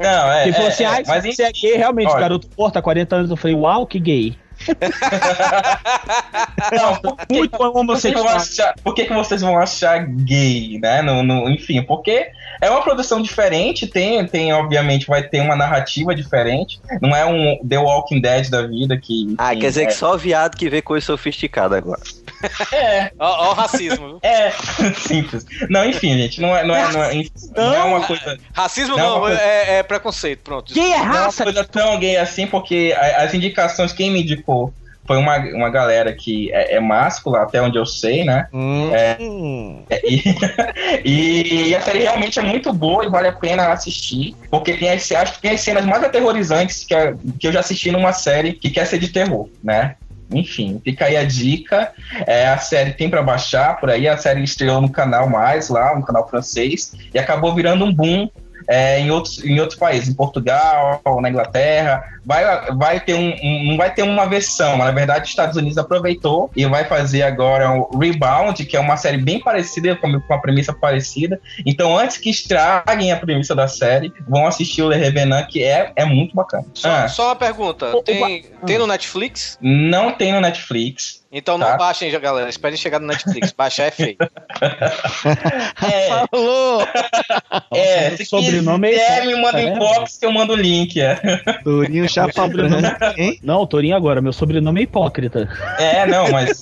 [0.00, 0.52] Não, é.
[0.52, 2.20] Falou é, assim, é, ah, mas você é gay, realmente, olha.
[2.20, 3.30] garoto porta há 40 anos.
[3.30, 4.36] Eu falei, uau, que gay.
[6.72, 8.36] Não, por que, Muito vocês vão homossexual.
[8.36, 11.02] achar, por que, que vocês vão achar gay, né?
[11.02, 12.30] No, no- enfim, porque
[12.62, 16.80] é uma produção diferente, tem, tem, obviamente, vai ter uma narrativa diferente.
[17.00, 19.34] Não é um The Walking Dead da vida que.
[19.36, 22.00] Ah, quer dizer é, que só viado que vê coisa sofisticada agora.
[22.72, 24.08] É, Ó, ó o racismo.
[24.08, 24.18] viu?
[24.22, 24.50] é,
[24.98, 25.46] simples.
[25.70, 27.12] Não, enfim, gente, não é, não é, não é,
[27.56, 28.36] não é uma coisa.
[28.52, 30.40] Racismo Não, não, uma coisa- é, é preconceito.
[30.42, 30.74] Pronto.
[30.74, 31.44] Gay é Não é uma raça.
[31.44, 34.74] coisa tão gay assim, porque as indicações, quem me indicou
[35.06, 38.46] foi uma, uma galera que é, é máscula, até onde eu sei, né?
[38.94, 39.16] É,
[41.04, 44.90] e, e a série realmente é muito boa e vale a pena assistir, porque tem
[44.90, 48.12] as, acho que tem as cenas mais aterrorizantes que, a- que eu já assisti numa
[48.12, 49.96] série que quer ser de terror, né?
[50.34, 51.92] Enfim, fica aí a dica.
[52.26, 54.08] É, a série tem pra baixar por aí.
[54.08, 58.30] A série estreou no canal mais lá, no canal francês, e acabou virando um boom
[58.68, 62.02] é, em, outros, em outros países, em Portugal, na Inglaterra.
[62.24, 62.44] Vai,
[62.76, 65.76] vai ter um, um- não vai ter uma versão, mas na verdade os Estados Unidos
[65.76, 70.32] aproveitou e vai fazer agora o Rebound, que é uma série bem parecida, com com
[70.34, 71.40] uma premissa parecida.
[71.66, 75.90] Então, antes que estraguem a premissa da série, vão assistir o Le Revenant, que é,
[75.96, 76.64] é muito bacana.
[76.74, 77.90] Só, Ah, só uma pergunta.
[78.04, 79.58] Tem, tem no Netflix?
[79.60, 81.21] não tem no Netflix.
[81.32, 81.76] Então não Tá.
[81.78, 82.50] baixem, já, galera.
[82.50, 83.52] Esperem chegar no Netflix.
[83.52, 84.16] Baixar é feio.
[85.82, 86.86] É, Falou!
[87.74, 89.78] é, se sobrenome é quiser, esse, me manda tá em vendo?
[89.78, 91.00] box que eu mando o link.
[91.00, 91.16] É,
[91.64, 93.38] Torinho chapa branca, hein?
[93.42, 95.48] Não, Torinho agora, meu sobrenome é hipócrita.
[95.78, 96.60] é não, mas.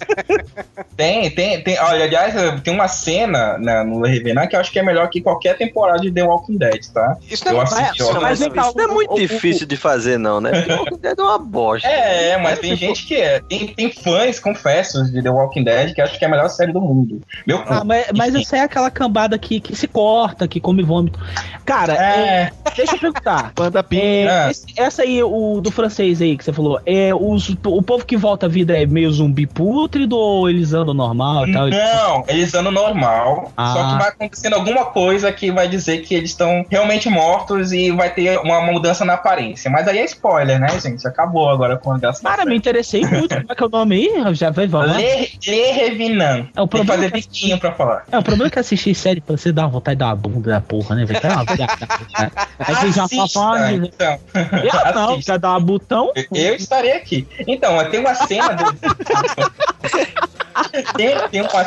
[0.97, 1.79] tem, tem, tem.
[1.81, 5.09] Olha, aliás, tem uma cena na- no Le Revenant que eu acho que é melhor
[5.11, 7.17] que qualquer temporada de The Walking Dead, tá?
[7.29, 9.19] Isso não Eu é assisti, não é- Mas Isso não é o- muito o- o-
[9.19, 10.51] difícil de fazer, não, né?
[10.53, 11.89] Porque Walking Dead é uma bosta.
[11.89, 13.41] É, mas tem gente que é.
[13.41, 16.73] Tem, tem fãs, confesso, de The Walking Dead que acham que é a melhor série
[16.73, 17.21] do mundo.
[17.47, 21.19] Meu Ah, mas, mas essa é aquela cambada que, que se corta, que come vômito.
[21.65, 23.53] Cara, é, É, deixa eu perguntar.
[23.57, 23.85] Panda.
[23.93, 28.05] É, esse- essa aí, o do francês aí que você falou, é os, o povo
[28.05, 31.69] que volta à vida é meio zumbi pútrido ou eles andam normal e tal?
[31.69, 33.53] Não, eles andam normal.
[33.57, 33.73] Ah.
[33.73, 37.91] Só que vai acontecendo alguma coisa que vai dizer que eles estão realmente mortos e
[37.91, 39.71] vai ter uma mudança na aparência.
[39.71, 41.07] Mas aí é spoiler, né, gente?
[41.07, 42.23] Acabou agora com a graça.
[42.23, 43.35] Cara, me interessei muito.
[43.35, 44.35] Como é que é o nome aí?
[44.35, 44.97] Já vai, vamos lá.
[44.99, 46.47] Le, Le Revenant.
[46.57, 48.05] É, o Tem que problema fazer é que- biquinho pra falar.
[48.11, 50.51] É, o problema é que assistir série pra você dar vontade de dar uma bunda
[50.51, 51.21] da porra, né, velho?
[51.23, 52.33] Uma cara.
[52.59, 54.19] Aí você já fala, então.
[54.35, 55.33] eu não, Assista.
[55.33, 56.13] quer dar uma botão?
[56.33, 57.27] Eu estarei aqui.
[57.47, 58.65] Então, tem uma cena do...
[60.97, 61.67] tem, tem, uma,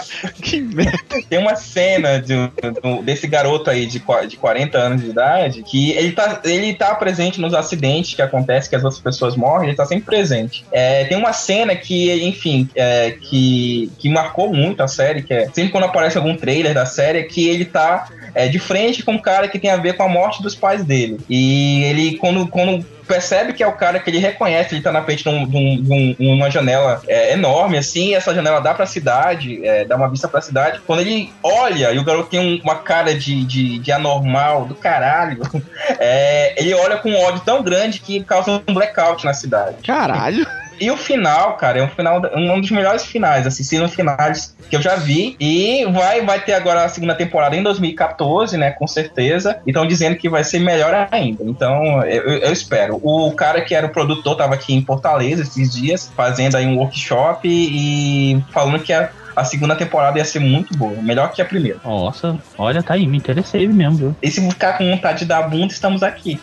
[1.29, 2.33] tem uma cena de-
[2.81, 6.93] do- desse garoto aí de, de 40 anos de idade que ele tá, ele tá
[6.95, 10.65] presente nos acidentes que acontecem, que as outras pessoas morrem, ele tá sempre presente.
[10.71, 15.45] É, tem uma cena que, enfim, é, que, que marcou muito a série, que é
[15.47, 19.13] sempre quando aparece algum trailer da série, é que ele tá é, de frente com
[19.13, 21.19] um cara que tem a ver com a morte dos pais dele.
[21.29, 25.03] E ele, quando, quando percebe que é o cara que ele reconhece, ele tá na
[25.03, 28.73] frente de, um- de um- de um- uma janela é, enorme, assim, essa janela dá
[28.73, 30.79] pra cidade, é, dá uma vista pra cidade.
[30.87, 34.73] Quando ele olha e o garoto tem um- uma cara de, de, de anormal do
[34.73, 35.41] caralho,
[35.99, 39.77] é, ele olha com um ódio tão grande que causa um blackout na cidade.
[39.85, 40.47] Caralho.
[40.79, 44.75] E o final, cara, é um final, um dos melhores finais, assim, sendo finais que
[44.75, 45.35] eu já vi.
[45.39, 48.71] E vai, vai ter agora a segunda temporada em 2014, né?
[48.71, 49.59] Com certeza.
[49.65, 51.43] E estão dizendo que vai ser melhor ainda.
[51.43, 52.99] Então, eu, eu- eu espero.
[53.03, 56.77] O cara que era o produtor tava aqui em Fortaleza esses dias, fazendo aí um
[56.77, 61.01] workshop e falando que a, a segunda temporada ia ser muito boa.
[61.01, 61.79] Melhor que a primeira.
[61.83, 64.15] Nossa, olha, tá aí, me interessei mesmo, viu?
[64.21, 66.39] E se ficar com vontade de dar bunda, estamos aqui.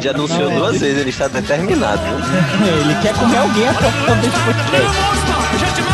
[0.00, 2.00] Já anunciou duas vezes, ele está determinado.
[2.64, 5.93] Ele quer comer alguém até o final desse podcast.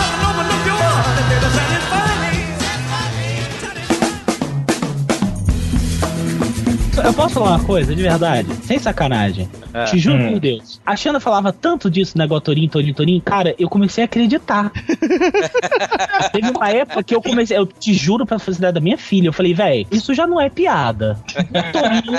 [7.05, 8.49] Eu posso falar uma coisa, de verdade?
[8.65, 9.49] Sem sacanagem.
[9.73, 9.85] É.
[9.85, 10.33] Te juro Hum.
[10.33, 10.81] por Deus.
[10.85, 13.21] A Xana falava tanto disso, negócio Torinho, Torinho, Torinho.
[13.23, 14.71] Cara, eu comecei a acreditar.
[16.33, 17.57] Teve uma época que eu comecei.
[17.57, 19.29] Eu te juro pra felicidade da minha filha.
[19.29, 21.19] Eu falei, velho, isso já não é piada.
[21.73, 22.19] Torinho,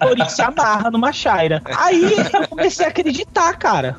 [0.00, 1.62] Torinho se amarra numa chaira.
[1.76, 3.96] Aí eu comecei a acreditar, cara.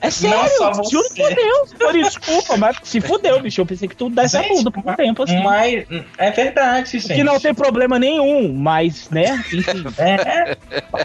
[0.00, 1.72] É sério, Não só juro por Deus.
[1.78, 3.60] Torinho, desculpa, mas se fudeu, bicho.
[3.60, 5.42] Eu pensei que tu desse a bunda por um tempo assim.
[5.42, 5.84] Mas
[6.18, 7.14] é verdade, gente.
[7.14, 9.44] Que não tem problema nenhum, mas, né?
[9.52, 9.84] Enfim.
[9.98, 10.56] É.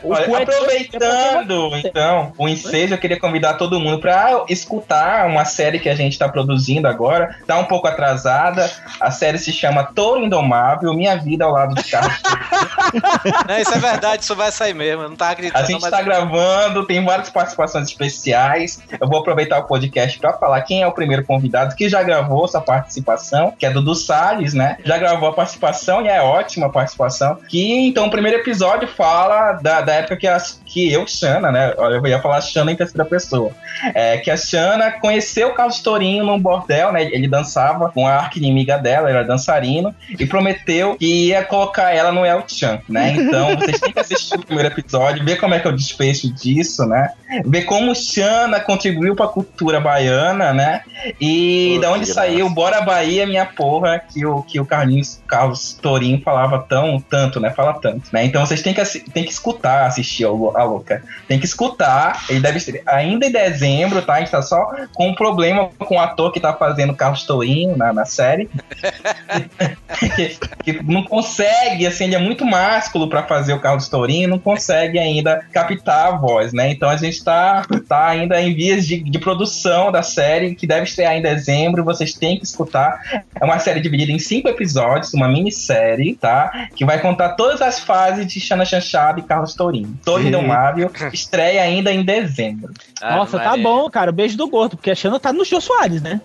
[0.01, 5.27] O Olha, cu é aproveitando, então, o ensejo, eu queria convidar todo mundo para escutar
[5.27, 7.35] uma série que a gente está produzindo agora.
[7.45, 8.71] Tá um pouco atrasada.
[8.97, 12.13] A série se chama Touro Indomável, Minha Vida ao Lado de Carlos.
[13.45, 15.03] Não, isso é verdade, isso vai sair mesmo.
[15.03, 15.63] Eu não tava acreditando.
[15.63, 18.81] A gente mas- está gravando, tem várias participações especiais.
[18.99, 22.45] Eu vou aproveitar o podcast para falar quem é o primeiro convidado que já gravou
[22.45, 24.77] essa participação, que é Dudu Salles, né?
[24.83, 27.37] Já gravou a participação e é ótima a participação.
[27.49, 31.73] Que então o primeiro episódio fala da, da época que, as, que eu, Xana né?
[31.77, 33.51] Olha, eu ia falar Shanna em terceira pessoa.
[33.93, 37.03] É, que a Shanna conheceu o Carlos Tourinho num bordel, né?
[37.03, 42.25] Ele dançava com a arqui-inimiga dela, era dançarino, e prometeu que ia colocar ela no
[42.25, 43.13] El Chan, né?
[43.13, 46.31] Então, vocês têm que assistir o primeiro episódio, ver como é que é o desfecho
[46.33, 47.09] disso, né?
[47.45, 50.81] Ver como Shanna contribuiu pra cultura baiana, né?
[51.19, 52.49] E Pô, da onde saiu.
[52.49, 57.51] Bora Bahia, minha porra, que o, que o Carlinhos Carlos Tourinho falava tão, tanto, né?
[57.51, 58.25] Fala tanto, né?
[58.25, 61.03] Então vocês têm que, têm que escutar, assistir a louca.
[61.27, 62.25] Tem que escutar.
[62.29, 64.15] Ele deve ser ainda em dezembro, tá?
[64.15, 67.77] A gente tá só com um problema com o ator que tá fazendo Carlos Tourinho
[67.77, 68.49] na, na série.
[70.15, 74.39] que, que não consegue, assim, ele é muito másculo pra fazer o Carlos Tourinho, não
[74.39, 76.71] consegue ainda captar a voz, né?
[76.71, 80.83] Então a gente tá, tá ainda em vias de, de produção da série, que deve
[80.83, 83.23] estrear em dezembro, vocês têm que escutar.
[83.39, 86.69] É uma série dividida em cinco episódios, uma minissérie, tá?
[86.75, 89.97] Que vai contar todas as fases de Xana Chanchada e Carlos Tourinho.
[90.03, 90.29] Torre Sim.
[90.29, 92.73] Indomável estreia ainda em dezembro.
[93.01, 94.11] Nossa, tá bom, cara.
[94.11, 96.19] Beijo do gordo, porque a Xana tá no Jô Soares, né?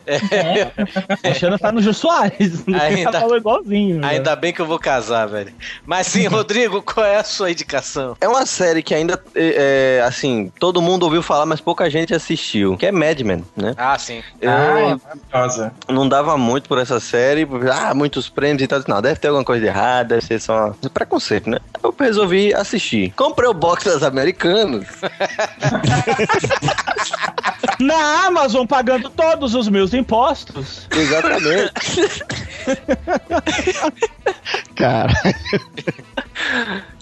[1.22, 2.64] A Xana tá no Jô Soares.
[2.68, 4.00] Ainda- falou igualzinho.
[4.00, 4.08] né?
[4.08, 5.52] Ainda bem que eu vou casar, velho.
[5.86, 8.16] Mas sim, Rodrigo, qual é a sua indicação?
[8.20, 12.14] É uma série que ainda, é, é, assim, todo mundo ouviu falar, mas pouca gente
[12.14, 12.76] assistiu.
[12.76, 13.74] Que é Mad Men, né?
[13.76, 14.22] Ah, sim.
[14.40, 14.96] Eu Ah, é
[15.32, 15.72] maravilhosa.
[15.88, 18.80] não dava muito por essa série, ah, muitos prêmios e tal.
[18.88, 21.58] Não, deve ter alguma coisa de errada, deve ser só preconceito, né?
[21.82, 23.12] Eu resolvi assistir.
[23.16, 24.86] Comprei o box das Americanas.
[27.80, 30.86] Na Amazon, pagando todos os meus impostos.
[30.90, 31.72] Exatamente.
[34.76, 35.12] Cara.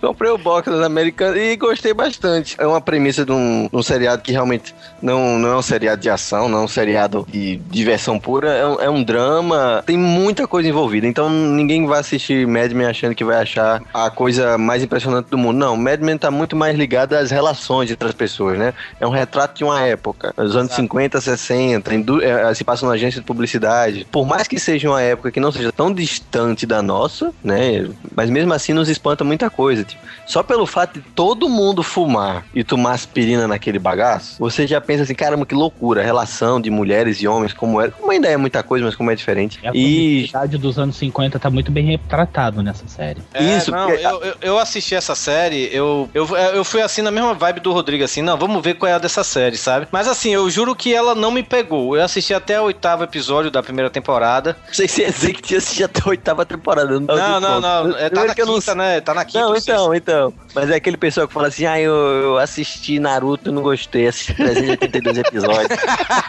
[0.01, 2.57] Comprei o box das Americanas e gostei bastante.
[2.59, 6.11] É uma premissa de um, um seriado que realmente não, não é um seriado de
[6.11, 10.47] ação, não é um seriado de diversão pura, é um, é um drama, tem muita
[10.49, 11.07] coisa envolvida.
[11.07, 15.39] Então ninguém vai assistir Mad Men achando que vai achar a coisa mais impressionante do
[15.39, 15.57] mundo.
[15.57, 18.75] Não, Mad Men tá muito mais ligado às relações entre as pessoas, né?
[18.99, 22.95] É um retrato de uma época, os anos 50, 60, indú- é, se passa numa
[22.97, 24.05] agência de publicidade.
[24.11, 27.89] Por mais que seja uma época que não seja tão distante da nossa, né?
[28.17, 29.85] Mas mesmo assim nos espanta muita coisa.
[29.85, 34.81] Tipo, só pelo fato de todo mundo fumar e tomar aspirina naquele bagaço, você já
[34.81, 37.91] pensa assim, caramba, que loucura, a relação de mulheres e homens, como era.
[37.93, 39.59] Como ainda é muita coisa, mas como é diferente.
[39.63, 43.23] E a E publicidade dos anos 50 tá muito bem retratado nessa série.
[43.35, 47.03] É, Isso, não, porque- eu, eu, eu assisti essa série, eu, eu, eu fui assim
[47.03, 49.87] na mesma vibe do Rodrigo, assim, não, vamos ver qual é a dessa série, sabe?
[49.91, 51.97] Mas assim, eu juro que ela não me pegou.
[51.97, 54.57] Eu assisti até o oitavo episódio da primeira temporada.
[54.67, 56.99] não sei se é dizer que tinha assistido até a oitava temporada.
[57.01, 57.97] Não, Não, não, não.
[57.97, 59.01] É, tá Primeiro na eu não quinta, né?
[59.01, 59.41] Tá na quinta.
[59.41, 59.73] Não, ou sexta.
[59.73, 60.35] então, então.
[60.55, 64.07] Mas é aquele pessoal que fala assim: ah, eu, eu assisti Naruto e não gostei,
[64.09, 65.79] assisti 382 episódios.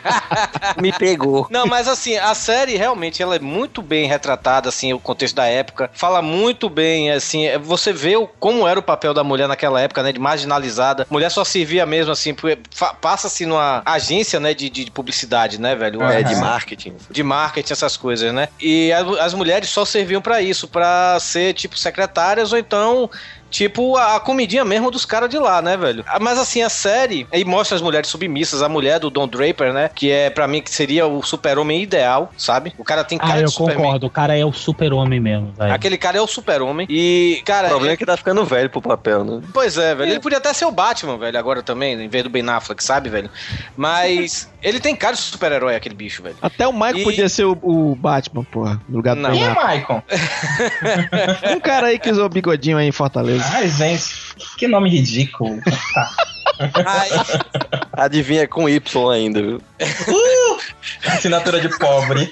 [0.82, 1.48] Me pegou.
[1.50, 5.46] Não, mas assim, a série realmente ela é muito bem retratada, assim, o contexto da
[5.46, 5.90] época.
[5.94, 9.80] Fala muito bem, assim, é, você vê o, como era o papel da mulher naquela
[9.82, 11.06] época, né, de marginalizada.
[11.10, 12.36] Mulher só servia mesmo, assim,
[13.02, 16.02] passa-se numa agência, né, de, de publicidade, né, velho?
[16.04, 16.42] É, de Aham.
[16.42, 16.96] marketing.
[17.10, 18.48] de marketing, essas coisas, né?
[18.60, 23.08] E a- as mulheres só serviam pra isso, pra ser tipo secretárias ou então tão
[23.54, 26.04] tipo a, a comidinha mesmo dos caras de lá, né, velho?
[26.08, 29.72] Ah, Mas assim, a série aí mostra as mulheres submissas, a mulher do Don Draper,
[29.72, 32.74] né, que é pra mim que seria o super-homem ideal, sabe?
[32.78, 34.08] O cara tem cara Ah, eu concordo.
[34.08, 35.72] O cara é o super-homem mesmo, velho.
[35.74, 36.88] Aquele cara é o super-homem.
[36.90, 39.42] E, cara, O problema é que tá ficando velho pro papel, né?
[39.54, 40.12] Pois é, velho.
[40.12, 43.10] Ele podia até ser o Batman, velho, agora também, em vez do Ben Affleck, sabe,
[43.10, 43.30] velho?
[43.78, 46.36] Mas ele tem cara de super-herói, aquele bicho, velho.
[46.42, 49.30] Até o Michael E- podia ser o, o Batman, porra, no lugar do Não.
[49.30, 49.78] Ben Quem é Affleck.
[49.80, 50.04] Michael?
[51.56, 53.43] Um cara aí que usou bigodinho aí em Fortaleza.
[53.52, 54.04] Ai, gente,
[54.58, 55.60] que nome ridículo.
[57.94, 58.82] Adivinha com Y
[59.12, 59.62] ainda, viu?
[61.06, 62.32] Assinatura de pobre.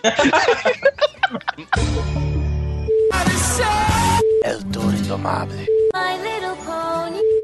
[4.44, 5.66] É o Toro Indomável.
[5.94, 7.41] My Little Pony.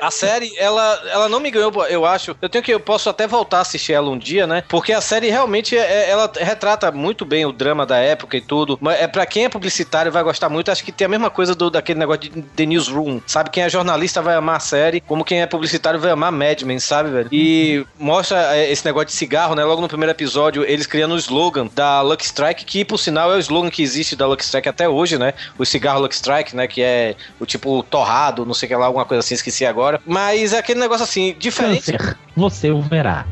[0.00, 2.36] A série, ela, ela não me ganhou, eu acho.
[2.40, 4.64] Eu tenho que eu posso até voltar a assistir ela um dia, né?
[4.68, 8.78] Porque a série realmente é, ela retrata muito bem o drama da época e tudo.
[8.80, 10.70] Mas é para quem é publicitário vai gostar muito.
[10.70, 13.50] Acho que tem a mesma coisa do daquele negócio de The Newsroom, sabe?
[13.50, 16.78] Quem é jornalista vai amar a série, como quem é publicitário vai amar Mad Men,
[16.78, 17.28] sabe, velho?
[17.32, 19.64] E mostra é, esse negócio de cigarro, né?
[19.64, 23.36] Logo no primeiro episódio, eles criando o slogan da Lucky Strike, que por sinal é
[23.36, 25.34] o slogan que existe da Lucky Strike até hoje, né?
[25.58, 26.66] O cigarro Lucky Strike, né?
[26.66, 30.00] Que é o tipo torrado, não sei o que lá, alguma coisa assim, esqueci agora.
[30.06, 31.92] Mas é aquele negócio assim, diferente.
[31.92, 32.16] Câncer.
[32.34, 33.26] Você o verá.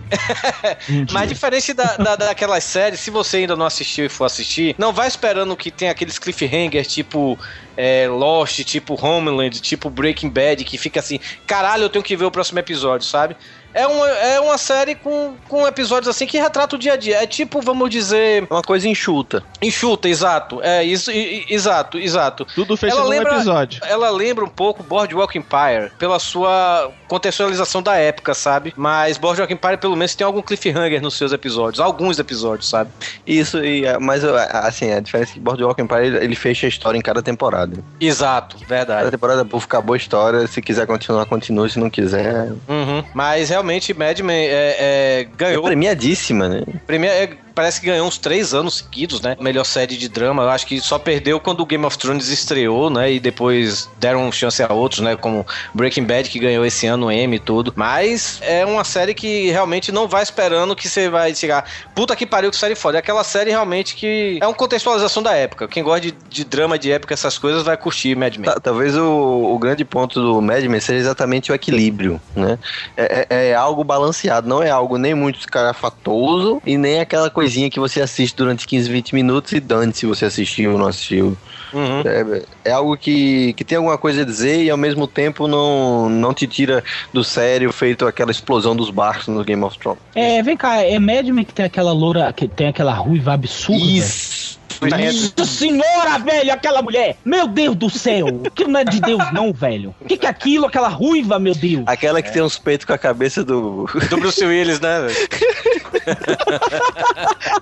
[1.11, 4.93] Mas diferente da, da, daquelas séries, se você ainda não assistiu e for assistir, não
[4.93, 7.39] vai esperando que tenha aqueles cliffhanger tipo
[7.77, 12.27] é, Lost, tipo Homeland, tipo Breaking Bad, que fica assim, caralho, eu tenho que ver
[12.27, 13.37] o próximo episódio, sabe?
[13.73, 17.23] É uma, é uma série com, com episódios assim que retrata o dia a dia.
[17.23, 18.47] É tipo, vamos dizer.
[18.51, 19.43] Uma coisa enxuta.
[19.63, 20.61] Enxuta, exato.
[20.63, 22.45] É, isso, i- i- exato, exato.
[22.55, 23.81] Tudo fecha Ela num lembra- episódio.
[23.85, 28.73] Ela lembra um pouco Boardwalk Empire pela sua contextualização da época, sabe?
[28.77, 32.91] Mas Bojack Empire pelo menos tem algum cliffhanger nos seus episódios, alguns episódios, sabe?
[33.27, 36.67] Isso, e, é, mas eu- assim, a diferença é que Boardwalk Empire ele- ele fecha
[36.67, 37.83] a história em cada temporada.
[38.01, 39.01] Exato, verdade.
[39.01, 40.47] Cada temporada, pô, acabou a história.
[40.47, 41.69] Se quiser continuar, continua.
[41.69, 42.53] Se não quiser.
[42.69, 43.05] Uhum.
[43.15, 45.65] Mas realmente Mad Men é, é, ganhou.
[45.65, 46.63] É premiadíssima, né?
[46.87, 49.37] Premi- é, parece que ganhou uns três anos seguidos, né?
[49.41, 50.43] Melhor série de drama.
[50.43, 53.13] Eu acho que só perdeu quando o Game of Thrones estreou, né?
[53.13, 55.17] E depois deram chance a outros, né?
[55.17, 57.73] Como Breaking Bad, que ganhou esse ano o Emmy e tudo.
[57.77, 61.65] Mas é uma série que realmente não vai esperando que você vai chegar.
[61.95, 62.99] Puta que pariu, que série foda.
[62.99, 65.67] É aquela série realmente que é uma contextualização da época.
[65.69, 68.51] Quem gosta de, de drama de época, essas coisas, vai curtir Mad Men.
[68.51, 69.05] Ta- Talvez o,
[69.55, 72.59] o grande ponto do Mad Men seja exatamente o equilíbrio, né?
[72.97, 77.71] É, é- é algo balanceado, não é algo nem muito carafatoso e nem aquela coisinha
[77.71, 81.37] que você assiste durante 15, 20 minutos e dane se você assistiu ou não assistiu.
[81.73, 82.03] Uhum.
[82.05, 86.11] É, é algo que, que tem alguma coisa a dizer e ao mesmo tempo não,
[86.11, 90.01] não te tira do sério feito aquela explosão dos barcos no Game of Thrones.
[90.15, 93.85] É, vem cá, é Mad Men que tem aquela loura, que tem aquela ruiva absurda.
[93.85, 94.40] Isso.
[94.81, 97.17] Nossa senhora, velho, aquela mulher!
[97.25, 98.43] Meu Deus do céu!
[98.47, 99.95] Aquilo não é de Deus, não, velho.
[100.01, 101.83] O que, que é aquilo, aquela ruiva, meu Deus?
[101.87, 103.87] Aquela que tem uns peitos com a cabeça do.
[104.09, 105.17] Do Bruce Willis, né, velho?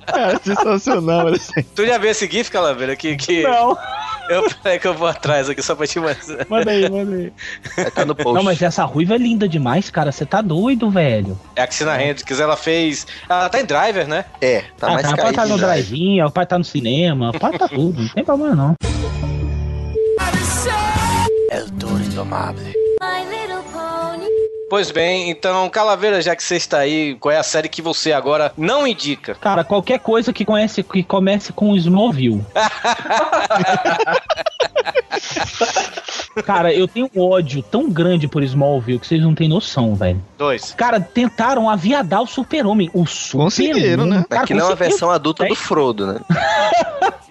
[0.09, 1.63] É sensacional, assim.
[1.75, 2.97] Tu já viu esse GIF, Calaveira?
[2.97, 3.43] Que, que...
[3.43, 3.77] Não.
[4.29, 6.47] Eu, peraí que eu vou atrás aqui só pra te mostrar.
[6.49, 7.33] Manda aí, manda aí.
[7.91, 8.35] tá no post.
[8.35, 10.13] Não, mas essa ruiva é linda demais, cara.
[10.13, 11.39] Você tá doido, velho.
[11.57, 13.07] É a Cristina Hendricks, ela fez.
[13.29, 14.27] Ela tá em Driver, né?
[14.41, 18.09] É, ah, cara, pode estar no drive-in, pode estar no cinema, pode estar tudo, não
[18.09, 18.75] tem problema não.
[21.51, 22.88] É o Toro Indomável.
[24.69, 28.13] Pois bem, então, Calaveira, já que você está aí, qual é a série que você
[28.13, 29.35] agora não indica?
[29.37, 32.45] Cara, qualquer coisa que, conhece, que comece com Smallville.
[36.45, 40.23] Cara, eu tenho um ódio tão grande por Smallville que vocês não têm noção, velho.
[40.37, 40.73] Dois.
[40.77, 42.91] Cara, tentaram aviadar o super-homem.
[42.93, 44.25] O super Conseguiram, né?
[44.29, 44.77] Cara, é uma conseguiram.
[44.77, 46.21] versão adulta do Frodo, né?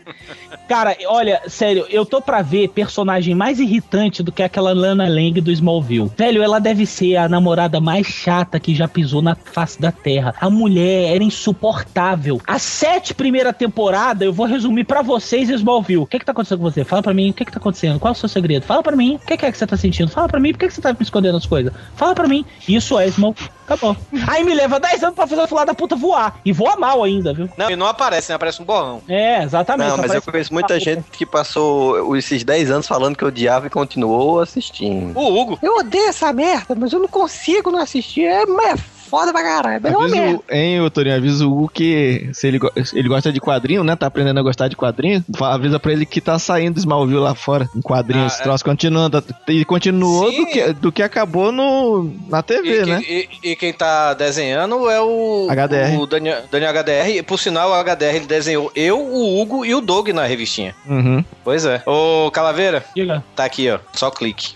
[0.68, 5.40] Cara, olha, sério, eu tô pra ver personagem mais irritante do que aquela Lana Lang
[5.40, 6.12] do Smallville.
[6.18, 10.36] Velho, ela deve ser a namorada mais chata que já pisou na face da Terra.
[10.40, 12.42] A mulher era insuportável.
[12.46, 16.04] As sete primeira temporada, eu vou resumir pra vocês Smallville.
[16.04, 16.84] O que que tá acontecendo com você?
[16.84, 18.00] Fala pra mim, o que que tá acontecendo?
[18.00, 18.66] Qual é o seu segredo?
[18.66, 20.10] Fala pra mim, o que que é que você tá sentindo?
[20.10, 21.74] Fala pra mim, por que que você tá me escondendo as coisas?
[21.96, 22.46] Fala pra mim.
[22.68, 23.57] Isso é Smallville.
[23.68, 23.98] Acabou.
[24.30, 26.40] Aí me leva 10 anos pra fazer o filho da puta voar.
[26.46, 27.50] E voa mal ainda, viu?
[27.58, 28.36] Não, e não aparece, né?
[28.36, 29.02] Aparece um borrão.
[29.10, 29.90] É, exatamente.
[29.90, 33.70] Não, mas eu conheço muita gente que passou esses 10 anos falando que odiava e
[33.70, 35.18] continuou assistindo.
[35.20, 35.60] O Hugo.
[35.62, 38.24] Eu odeio essa merda, mas eu não consigo não assistir.
[38.24, 38.76] É, é
[39.10, 39.82] foda pra caralho.
[39.86, 40.18] É uma merda.
[40.28, 42.60] Avisa o, hein, ô Torinho, avisa o Hugo que se ele,
[42.94, 43.96] ele gosta de quadrinho, né?
[43.96, 45.24] Tá aprendendo a gostar de quadrinho.
[45.36, 48.44] Fala- Avisa pra ele que tá saindo Smallville lá fora, em quadrinhos, Ah, esse é.
[48.44, 49.24] troço continuando.
[49.48, 50.38] E continuou Sim.
[50.38, 53.02] do que, do que acabou no, na TV, E, né?
[53.02, 55.48] quem- e- e quem tá desenhando é o.
[55.50, 55.98] HDR.
[56.00, 57.10] O Daniel, Daniel HDR.
[57.18, 60.76] E, por sinal, o HDR ele desenhou eu, o Hugo e o Doug na revistinha.
[60.88, 61.24] Uhum.
[61.44, 61.82] Pois é.
[61.86, 62.84] Ô, Calaveira.
[62.96, 63.24] Diga.
[63.36, 63.80] Tá aqui, ó.
[63.94, 64.54] Só clique.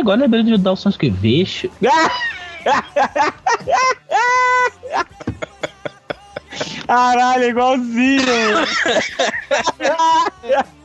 [0.00, 1.70] Agora lembrei de dar o som que vejo.
[6.86, 8.24] Caralho, igualzinho.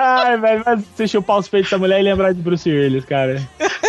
[0.00, 3.42] Ai, velho, mas você chupar os peitos da mulher e lembrar de Bruce Willis, cara.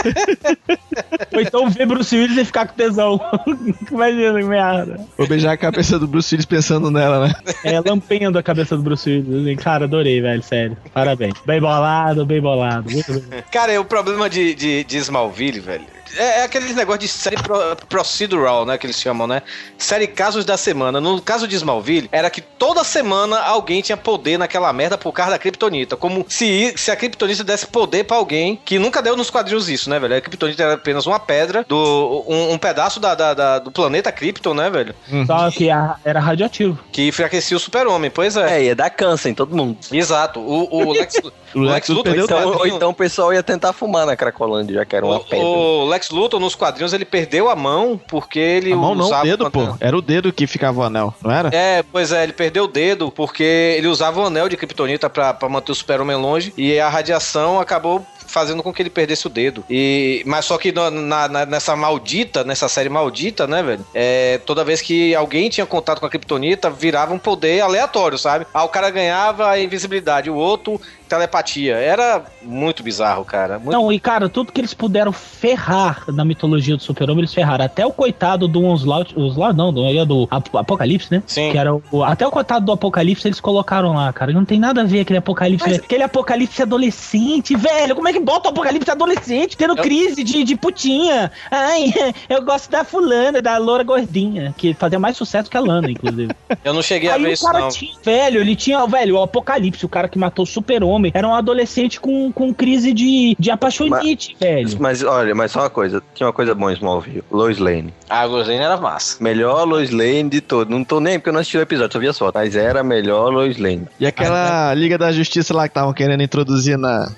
[1.34, 3.20] Ou então ver Bruce Willis e ficar com tesão.
[3.92, 5.08] Imagina que merda.
[5.18, 7.34] Vou beijar a cabeça do Bruce Willis pensando nela, né?
[7.64, 9.42] É, lampendo a cabeça do Bruce Willis.
[9.42, 9.56] assim.
[9.56, 10.78] Cara, adorei, velho, sério.
[10.94, 11.36] Parabéns.
[11.46, 12.90] Bem bolado, bem bolado.
[12.90, 13.44] Muito bem.
[13.52, 15.99] Cara, o problema de, de, de Smallville, velho.
[16.16, 18.78] É, é aquele negócio de série pro- procedural, né?
[18.78, 19.42] Que eles chamam, né?
[19.78, 21.00] Série Casos da Semana.
[21.00, 25.32] No caso de Smallville, era que toda semana alguém tinha poder naquela merda por causa
[25.32, 25.96] da Kryptonita.
[25.96, 29.90] Como se, se a Kryptonita desse poder pra alguém que nunca deu nos quadrinhos isso,
[29.90, 30.16] né, velho?
[30.16, 34.12] A Kryptonita era apenas uma pedra, do, um, um pedaço da, da- da- do planeta
[34.12, 34.96] Krypton, né, velho?
[35.28, 36.78] Só que a- era radioativo.
[36.92, 38.58] Que enfraquecia o super-homem, pois é.
[38.60, 39.78] É, ia dar câncer em todo mundo.
[39.92, 40.40] Exato.
[40.40, 41.16] O, o Lex,
[41.54, 42.14] o Lex Luthor...
[42.14, 45.20] Ou então, ou então o pessoal ia tentar fumar na Cracolândia, já que era uma
[45.20, 45.46] pedra.
[45.46, 49.08] O Lex Luthor nos quadrinhos ele perdeu a mão porque ele A mão não, o
[49.08, 49.76] usava dedo, pô.
[49.80, 51.50] Era o dedo que ficava o anel, não era?
[51.54, 55.34] É, pois é, ele perdeu o dedo porque ele usava o anel de Kryptonita pra,
[55.34, 59.30] pra manter o super-homem longe e a radiação acabou fazendo com que ele perdesse o
[59.30, 59.64] dedo.
[59.70, 63.86] E, mas só que na- na- nessa maldita, nessa série maldita, né, velho?
[63.94, 68.46] É, toda vez que alguém tinha contato com a Kryptonita, virava um poder aleatório, sabe?
[68.54, 71.76] Ah, o cara ganhava a invisibilidade, o outro telepatia.
[71.76, 73.58] Era muito bizarro, cara.
[73.58, 73.72] Muito...
[73.72, 77.66] Não, e cara, tudo que eles puderam ferrar na mitologia do super-homem, eles ferraram.
[77.66, 81.24] Até o coitado do Onslaught, Onslaught não, do, é do Ap- Apocalipse, né?
[81.26, 81.52] Sim.
[81.52, 84.32] Que era o, até o coitado do Apocalipse eles colocaram lá, cara.
[84.32, 85.74] Não tem nada a ver aquele Apocalipse.
[85.76, 87.96] Aquele Apocalipse adolescente, velho.
[87.96, 91.32] Como é que bota o Apocalipse adolescente tendo crise de, de putinha?
[91.50, 91.94] Ai,
[92.30, 96.32] eu gosto da fulana, da loura gordinha, que fazia mais sucesso que a Lana, inclusive.
[96.64, 97.70] Eu não cheguei a Aí ver o isso, cara não.
[97.70, 101.34] tinha, velho, ele tinha, velho, o Apocalipse, o cara que matou o super-homem, era um
[101.34, 104.70] adolescente com, com crise de, de apaixonite, velho.
[104.80, 107.94] Mas olha, mas só uma coisa, tinha uma coisa boa em Smallville, Lois Lane.
[108.10, 109.24] Ah, a Lois Lane era massa.
[109.24, 110.70] Melhor Lois Lane de todo.
[110.70, 112.42] Não tô nem porque eu não assisti o episódio, só vi as fotos.
[112.42, 113.88] Mas era a melhor Lois Lane.
[114.00, 117.12] E aquela Liga da Justiça lá que estavam querendo introduzir na.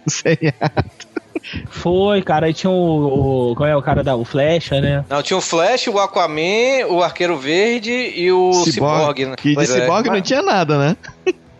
[0.06, 0.84] seriado.
[1.68, 4.14] Foi, cara, aí tinha o, o- Qual é o cara da.
[4.14, 5.04] O Flecha, né?
[5.08, 9.26] Não, tinha o Flash, o Aquaman, o Arqueiro Verde e o Cyborg.
[9.26, 9.34] né?
[9.36, 9.66] Que de é.
[9.66, 10.96] Cyborg não tinha nada, né?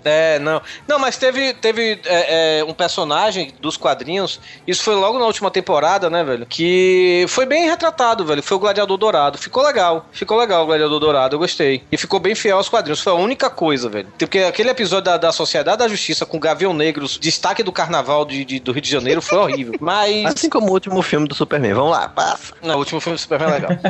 [0.04, 0.60] É, não.
[0.88, 5.50] Não, mas teve, teve é, é, um personagem dos quadrinhos, isso foi logo na última
[5.50, 6.46] temporada, né, velho?
[6.46, 8.42] Que foi bem retratado, velho.
[8.42, 9.38] Foi o Gladiador Dourado.
[9.38, 10.06] Ficou legal.
[10.12, 11.82] Ficou legal o Gladiador Dourado, eu gostei.
[11.90, 13.00] E ficou bem fiel aos quadrinhos.
[13.00, 14.08] Foi a única coisa, velho.
[14.18, 18.24] Porque aquele episódio da, da Sociedade da Justiça com o Gavião Negros, destaque do carnaval
[18.24, 19.74] de, de- do Rio de Janeiro, foi horrível.
[19.80, 20.24] Mas.
[20.26, 21.74] Assim como o último filme do Superman.
[21.74, 22.54] Vamos lá, passa.
[22.62, 23.70] Não, o último filme do Superman é legal.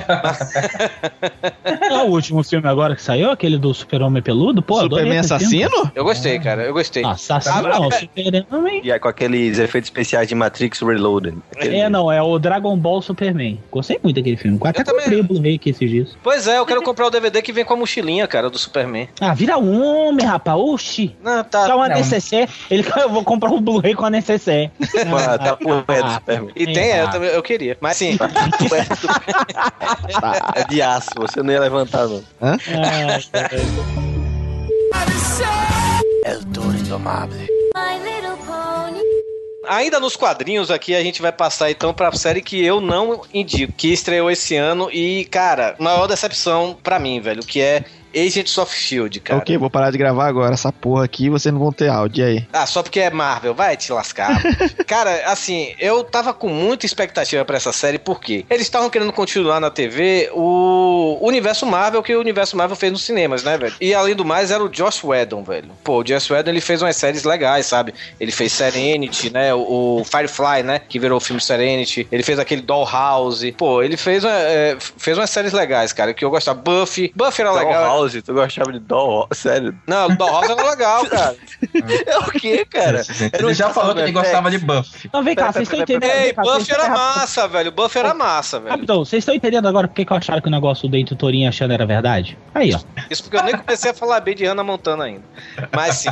[1.65, 5.39] É o último filme agora que saiu, aquele do Super-Homem Peludo, pô, adorei Superman esse
[5.39, 5.93] filme.
[6.03, 6.63] Eu gostei, cara.
[6.65, 7.05] Eu gostei.
[7.05, 8.81] Assassino Ah, é- Super-Homem.
[8.85, 11.39] E aí com aqueles efeitos especiais de Matrix Reloaded.
[11.55, 13.61] Aquele- É, não, é o Dragon Ball Superman.
[13.71, 14.59] Gostei muito daquele filme.
[14.65, 16.17] Até comprei o Blu-ray aqui esses dias.
[16.23, 19.09] Pois é, eu quero comprar o DVD que vem com a mochilinha, cara, do Superman.
[19.21, 20.59] Ah, vira homem, rapaz.
[20.59, 21.15] Oxi.
[21.23, 21.69] Não, tá.
[21.69, 21.97] Dá uma Não.
[21.97, 22.51] necessaire.
[22.71, 24.71] Ele, eu vou comprar um Blu-ray com a necessaire.
[25.09, 26.51] Mano, tá por pé do Superman.
[26.57, 27.77] E tem, é, eu, também, eu queria.
[27.81, 28.19] Mas sim.
[30.55, 32.23] É de aço, você não ia levantar, não.
[32.41, 32.57] Hã?
[32.67, 33.23] É
[36.31, 37.47] o Toro Indomável.
[37.75, 39.01] My Little Pony.
[39.69, 43.73] Ainda nos quadrinhos aqui, a gente vai passar então pra série que eu não indico,
[43.73, 47.85] que estreou esse ano e, cara, maior decepção pra mim, velho, que é
[48.15, 49.41] Agents of Shield, cara.
[49.41, 52.23] Ok, vou parar de gravar agora essa porra aqui e vocês não vão ter áudio.
[52.23, 52.49] E aí?
[52.53, 54.43] Ah, só porque é Marvel, vai te lascar.
[54.87, 59.61] Cara, assim, eu tava com muita expectativa pra essa série, porque eles estavam querendo continuar
[59.61, 63.75] na TV o universo Marvel que o universo Marvel fez nos cinemas, né, velho?
[63.81, 65.71] E além do mais, era o Josh Whedon, velho.
[65.83, 67.95] Pô, o Josh Whedon, ele fez umas séries legais, sabe?
[68.21, 69.55] Ele fez Serenity, né?
[69.55, 70.81] O, o Firefly, né?
[70.89, 72.07] Que virou o filme Serenity.
[72.11, 73.53] Ele fez aquele Dollhouse.
[73.53, 76.61] Pô, ele fez, uma, é, fez umas séries legais, cara, que eu gostava.
[76.61, 77.13] Buffy.
[77.15, 77.73] Buffy era legal.
[77.73, 79.77] Dollhouse, tu gostava de Doll, sério?
[79.87, 81.37] Não, Dollhouse era legal, cara.
[82.07, 83.03] É o quê, cara?
[83.33, 85.09] Ele já falou que ele gostava de Buff.
[85.13, 86.11] Não, vem cá, vocês estão entendendo.
[86.11, 87.73] Ei, Buffy era massa, velho.
[87.73, 88.71] Buffy era massa, velho.
[88.73, 91.49] Rapidão, vocês estão entendendo agora por que eu achava que o negócio dentro do Torinho
[91.49, 92.39] achando era verdade?
[92.55, 92.81] Aí, ó.
[93.11, 95.23] Isso porque eu nem comecei a falar bem de Hannah Montana ainda.
[95.75, 96.11] Mas sim.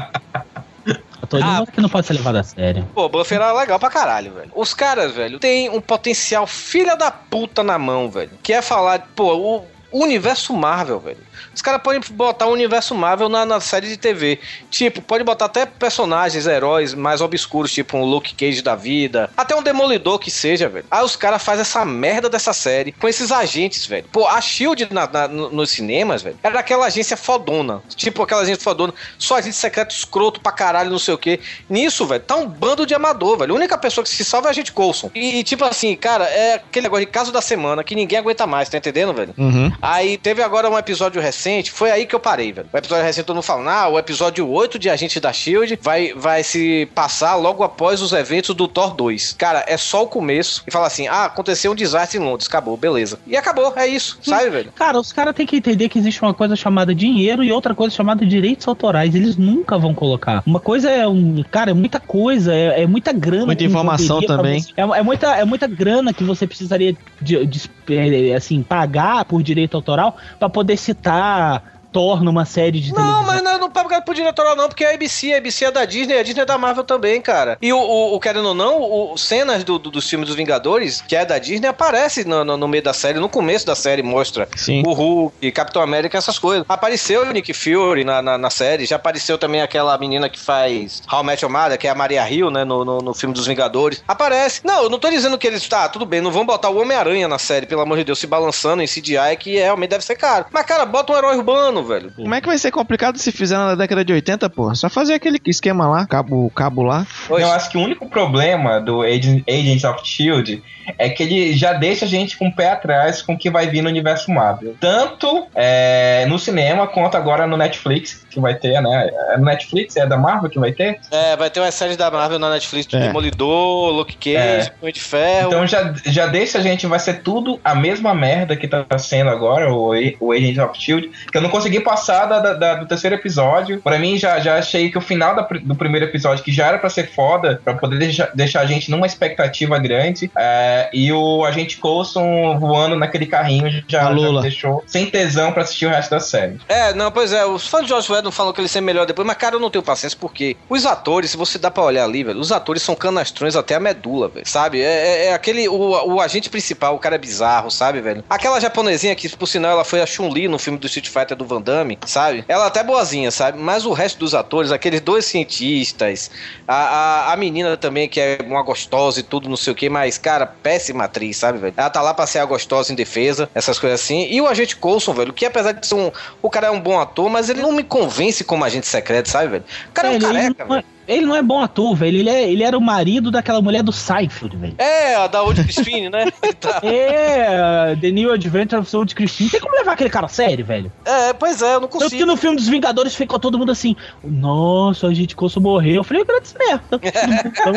[1.22, 2.88] O Torinho que não pode ser levado a sério.
[2.95, 4.51] Pô, Buffy era legal pra caralho, velho.
[4.55, 8.30] Os caras, velho, têm um potencial filha da puta na mão, velho.
[8.43, 11.18] Que é falar, pô, o universo Marvel, velho.
[11.55, 14.38] Os caras podem botar o universo Marvel na, na série de TV.
[14.70, 19.30] Tipo, pode botar até personagens, heróis mais obscuros, tipo um Luke Cage da vida.
[19.36, 20.84] Até um Demolidor que seja, velho.
[20.91, 24.05] Aí os caras fazem essa merda dessa série com esses agentes, velho.
[24.12, 27.82] Pô, a Shield na- na- no- nos cinemas, velho, era aquela agência fodona.
[27.97, 28.95] Tipo aquela agência fodona.
[29.18, 31.41] Só agente secreto escroto pra caralho, não sei o quê.
[31.68, 33.53] Nisso, velho, tá um bando de amador, velho.
[33.55, 35.11] A única pessoa que se salva é a gente Coulson.
[35.14, 38.68] E, tipo assim, cara, é aquele negócio de caso da semana que ninguém aguenta mais,
[38.68, 39.34] tá entendendo, velho?
[39.36, 39.72] Uhum.
[39.83, 42.68] Aí teve agora um episódio recente, foi aí que eu parei, velho.
[42.72, 46.12] O episódio recente todo mundo falando, ah, o episódio 8 de Agente da Shield vai,
[46.14, 49.33] vai se passar logo após os eventos do Thor 2.
[49.39, 50.62] Cara, é só o começo.
[50.66, 53.18] E fala assim, ah, aconteceu um desastre em Londres, acabou, beleza.
[53.26, 54.72] E acabou, é isso, sabe, velho?
[54.72, 57.95] Cara, os caras têm que entender que existe uma coisa chamada dinheiro e outra coisa
[57.95, 59.14] chamada direitos autorais.
[59.14, 60.43] Eles nunca vão colocar.
[60.47, 61.43] Uma coisa é um.
[61.51, 63.47] Cara, é muita coisa, é, é muita grana.
[63.47, 64.61] Muita que informação também.
[64.61, 69.24] você- É, é muita, é muita grana que você precisaria de, de- é, assim, pagar
[69.24, 73.26] por direito autoral pra poder citar Thor numa série de Não, televisão.
[73.26, 76.18] mas não, não paga pro diretoral não, porque a ABC, a ABC é da Disney,
[76.18, 77.59] a Disney é da Marvel também, cara.
[77.61, 81.01] E o, o, o querendo ou não, o, cenas do, do- dos filmes dos Vingadores,
[81.07, 84.03] que é da Disney, aparece no, no, no meio da série, no começo da série
[84.03, 84.82] mostra Sim.
[84.86, 86.64] o Hulk, Capitão América, essas coisas.
[86.68, 91.03] Apareceu o Nick Fury na, na, na série, já apareceu também aquela menina que faz
[91.12, 93.47] How Met Your Mother, que é a Maria Hill, né, no, no, no filme dos
[93.47, 94.03] Vingadores.
[94.07, 94.61] Aparece.
[94.64, 97.26] Não, eu não tô dizendo que eles, tá, tudo bem, não vão botar o Homem-Aranha
[97.28, 100.47] na série, pelo amor de Deus, se balançando em CGI, que realmente deve ser caro.
[100.51, 102.11] Mas, cara, bota um herói urbano, velho.
[102.16, 104.72] Como é que vai ser complicado se fizer fizeram na década de 80, pô.
[104.76, 107.05] Só fazer aquele esquema lá, cabo, cabo lá.
[107.28, 110.62] Eu acho que o único problema do Agent- Agents of Shield
[110.99, 113.66] é que ele já deixa a gente com o pé atrás com o que vai
[113.68, 114.74] vir no universo Marvel.
[114.81, 119.11] Tanto é, no cinema quanto agora no Netflix, que vai ter, né?
[119.33, 119.97] É no Netflix?
[119.97, 120.99] É da Marvel que vai ter?
[121.11, 123.01] É, vai ter uma série da Marvel na Netflix do É.
[123.09, 124.72] Demolidor, Luke Cage, É.
[124.81, 125.49] Punho de Ferro.
[125.49, 129.31] Então já, já deixa a gente, vai ser tudo a mesma merda que tá sendo
[129.31, 132.87] agora, o, o Agents of Shield, que eu não consegui passar da, da- da- do
[132.89, 133.81] terceiro episódio.
[133.83, 136.89] Pra mim, já, já achei que o final do primeiro episódio, que já era pra
[136.91, 141.77] ser foda, pra poder deixar, deixar a gente numa expectativa grande, é, e o Agente
[141.77, 146.59] Coulson voando naquele carrinho já, já deixou sem tesão pra assistir o resto da série.
[146.68, 149.27] É, não, pois é, os fãs de Josh Whedon falam que ele sempre melhor depois,
[149.27, 152.25] mas cara, eu não tenho paciência porque os atores, se você dá pra olhar ali,
[152.25, 154.81] velho, os atores são canastrões até a medula, velho, sabe?
[154.81, 158.25] É, é- é aquele, o, o agente principal, o cara é bizarro, sabe, velho?
[158.31, 161.45] Aquela japonesinha que, por sinal, ela foi a Chun-Li no filme do Street Fighter do
[161.45, 162.45] Van Damme, sabe?
[162.49, 163.59] Ela até é boazinha, sabe?
[163.59, 166.31] Mas o resto dos atores, aqueles dois cientistas,
[166.67, 169.89] a, a, a menina também, que é uma gostosa e tudo, não sei o que,
[169.89, 171.75] mas, cara, péssima atriz, sabe, velho?
[171.77, 174.27] Ela tá lá pra ser a gostosa em defesa, essas coisas assim.
[174.31, 176.11] E o agente Coulson, velho, que apesar de ser um.
[176.43, 179.49] O cara é um bom ator, mas ele não me convence como agente secreto, sabe,
[179.49, 179.65] velho?
[179.89, 182.19] O cara é um Velho, ele, careca, não é, ele não é bom ator, velho.
[182.19, 184.75] Ele, é, ele era o marido daquela mulher do Seinfeld, velho.
[184.79, 186.27] É, a da Old Christine, né?
[186.83, 189.51] É, The New Adventure of Old Christine.
[189.51, 190.93] Tem como levar aquele cara a sério, velho?
[191.05, 192.27] É, pois é, eu não Tanto que consigo.
[192.27, 195.97] no filme dos Vingadores ficou todo mundo assim, nossa, a gente Coulson morreu.
[195.97, 197.01] Eu falei, grande merda.
[197.03, 197.73] Então,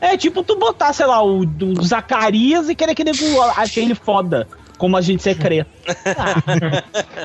[0.00, 3.94] é tipo tu botar, sei lá, o, o Zacarias e querer que nego ache ele
[3.94, 4.46] foda.
[4.78, 5.68] Como agente secreto.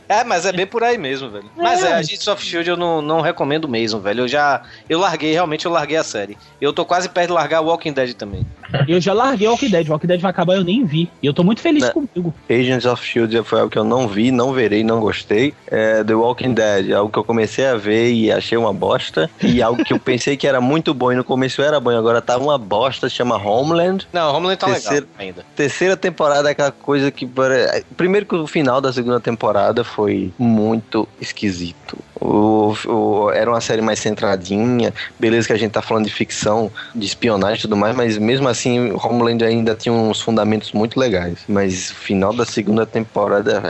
[0.07, 1.45] É, mas é bem por aí mesmo, velho.
[1.55, 1.93] Mas é, É.
[1.93, 4.21] a gente Soft Shield eu não, não recomendo mesmo, velho.
[4.21, 4.61] Eu já.
[4.89, 6.37] Eu larguei, realmente eu larguei a série.
[6.59, 8.45] Eu tô quase perto de largar Walking Dead também.
[8.87, 9.87] Eu já larguei o Walking Dead.
[9.87, 11.09] O Walking Dead vai acabar, eu nem vi.
[11.21, 11.91] E eu tô muito feliz Né.
[11.91, 12.33] comigo.
[12.49, 15.53] Agents of Shield foi algo que eu não vi, não verei, não gostei.
[15.67, 19.29] É, The Walking Dead, algo que eu comecei a ver e achei uma bosta.
[19.41, 21.95] E algo que eu pensei que era muito bom e no começo era bom, e
[21.95, 24.07] agora tá uma bosta, chama Homeland.
[24.11, 25.45] Não, Homeland tá Terceiro- legal ainda.
[25.55, 27.25] Terceira temporada é aquela coisa que.
[27.39, 31.97] Pare- Primeiro que o final da segunda temporada foi muito esquisito.
[32.19, 34.93] O, o- era uma série mais centradinha.
[35.19, 38.47] Beleza que a gente tá falando de ficção, de espionagem e tudo mais, mas mesmo
[38.47, 41.39] assim, Homeland ainda tinha uns fundamentos muito legais.
[41.47, 43.61] Mas o final da segunda temporada.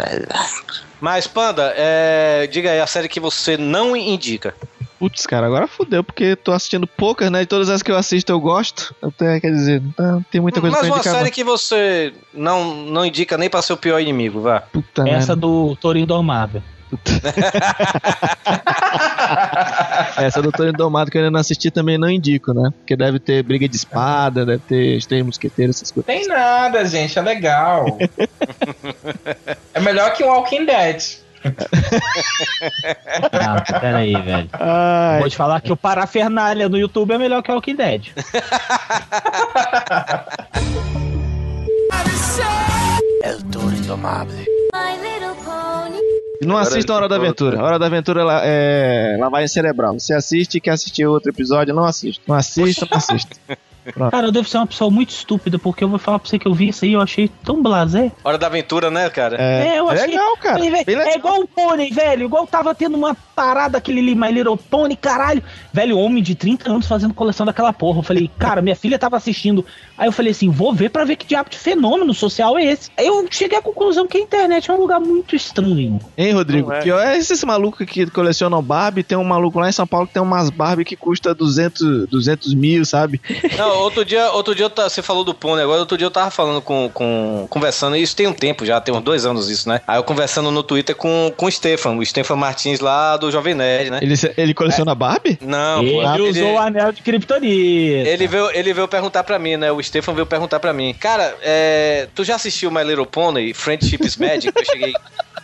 [1.02, 4.54] Mas, Panda, é, diga aí a série que você não indica.
[5.00, 7.44] Putz, cara, agora fudeu, porque tô assistindo poucas, né?
[7.44, 8.94] E todas as que eu assisto eu gosto.
[9.02, 11.14] Até, quer dizer, não tá- tem muita coisa Mas pra uma indicar.
[11.14, 11.32] série não.
[11.32, 14.60] que você não, não indica nem pra ser o pior inimigo, vá.
[14.60, 15.36] Puta Essa merda.
[15.38, 16.62] do Torinho Domável.
[20.18, 22.70] Essa do Tony Domado que eu ainda não assisti também não indico, né?
[22.80, 26.06] Porque deve ter briga de espada, deve ter os três mosqueteiros, essas coisas.
[26.08, 27.98] Tem nada, gente, é legal.
[29.74, 31.02] é melhor que o Walking Dead.
[33.32, 34.50] Ah, peraí, velho.
[35.20, 38.08] Vou te falar que o Parafernália no YouTube é melhor que o Walking Dead.
[43.22, 43.76] É Toro.
[46.42, 47.60] E não assistam a Hora da Aventura.
[47.60, 49.94] A Hora da Aventura ela, é lavagem cerebral.
[50.00, 52.22] Você assiste e quer assistir outro episódio, não assiste.
[52.26, 53.36] Não assista, não assista.
[53.94, 54.12] Pronto.
[54.12, 56.48] Cara, eu devo ser uma pessoa muito estúpida, porque eu vou falar pra você que
[56.48, 58.12] eu vi isso aí e eu achei tão blasé.
[58.24, 59.38] Hora da aventura, né, cara?
[59.40, 60.08] É, eu é achei.
[60.08, 60.56] legal, cara.
[60.56, 61.14] Falei, velho, Bem legal.
[61.14, 62.26] É igual o Pônei, velho.
[62.26, 65.42] Igual tava tendo uma parada aquele My Little Pony, caralho.
[65.72, 68.00] Velho, homem de 30 anos fazendo coleção daquela porra.
[68.00, 69.66] Eu falei, cara, minha filha tava assistindo.
[69.98, 72.90] Aí eu falei assim, vou ver pra ver que diabo de fenômeno social é esse.
[72.98, 76.00] Aí eu cheguei à conclusão que a internet é um lugar muito estranho.
[76.18, 76.72] Hein, Rodrigo?
[76.72, 76.82] É.
[76.82, 79.04] Pior é esses malucos que colecionam Barbie.
[79.04, 82.54] Tem um maluco lá em São Paulo que tem umas Barbie que custa 200, 200
[82.54, 83.22] mil, sabe?
[83.58, 86.62] Não, outro dia, outro dia você falou do pônei, agora outro dia eu tava falando
[86.62, 87.48] com, com.
[87.50, 89.82] conversando, e isso tem um tempo já, tem uns dois anos isso, né?
[89.88, 93.56] Aí eu conversando no Twitter com, com o Stefan, o Stefan Martins lá do Jovem
[93.56, 94.00] Nerd, né?
[94.02, 95.38] Ele, ele coleciona Barbie?
[95.42, 98.10] Não, ele pô, usou o anel de Kryptonita.
[98.10, 99.72] Ele veio, ele veio perguntar pra mim, né?
[99.72, 100.96] O Stefan veio perguntar pra mim.
[101.00, 104.54] Cara, é, tu já assistiu My Little Pony, Friendship's Magic?
[104.56, 104.94] Eu cheguei.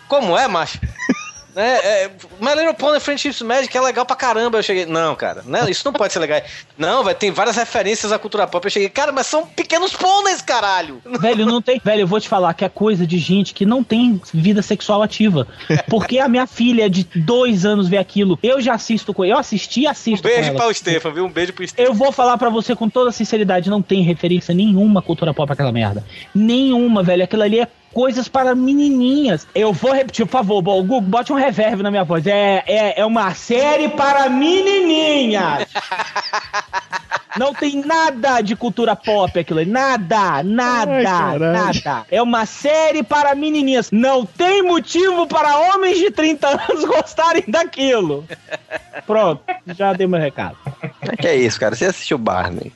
[0.07, 0.79] Como é, macho?
[1.55, 4.57] É, é, My Little Pony Friendship's Magic é legal pra caramba.
[4.57, 6.41] Eu cheguei, não, cara, não, isso não pode ser legal.
[6.77, 8.65] Não, vai tem várias referências à cultura pop.
[8.65, 11.01] Eu cheguei, cara, mas são pequenos pôneis, caralho.
[11.19, 11.79] Velho, não tem.
[11.83, 15.01] Velho, eu vou te falar que é coisa de gente que não tem vida sexual
[15.01, 15.47] ativa.
[15.89, 18.37] Porque a minha filha de dois anos vê aquilo.
[18.43, 20.57] Eu já assisto com Eu assisti e Um assisto com beijo ela.
[20.57, 21.25] para o Stefan, viu?
[21.25, 21.87] Um beijo pro Stefan.
[21.87, 25.51] Eu vou falar pra você com toda sinceridade, não tem referência nenhuma à cultura pop
[25.51, 26.03] aquela merda.
[26.33, 27.23] Nenhuma, velho.
[27.23, 29.47] Aquilo ali é coisas para menininhas.
[29.55, 32.27] Eu vou repetir, por favor, Bo- Google, bote um reverb na minha voz.
[32.27, 35.65] É, é, é uma série para menininhas.
[37.37, 39.69] Não tem nada de cultura pop aquilo ali.
[39.69, 42.05] Nada, nada, Ai, nada.
[42.09, 43.91] É uma série para menininhas.
[43.91, 48.25] Não tem motivo para homens de 30 anos gostarem daquilo.
[49.05, 49.41] Pronto,
[49.77, 50.55] já dei meu recado.
[51.19, 51.75] Que é isso, cara?
[51.75, 52.71] Você assistiu Barney?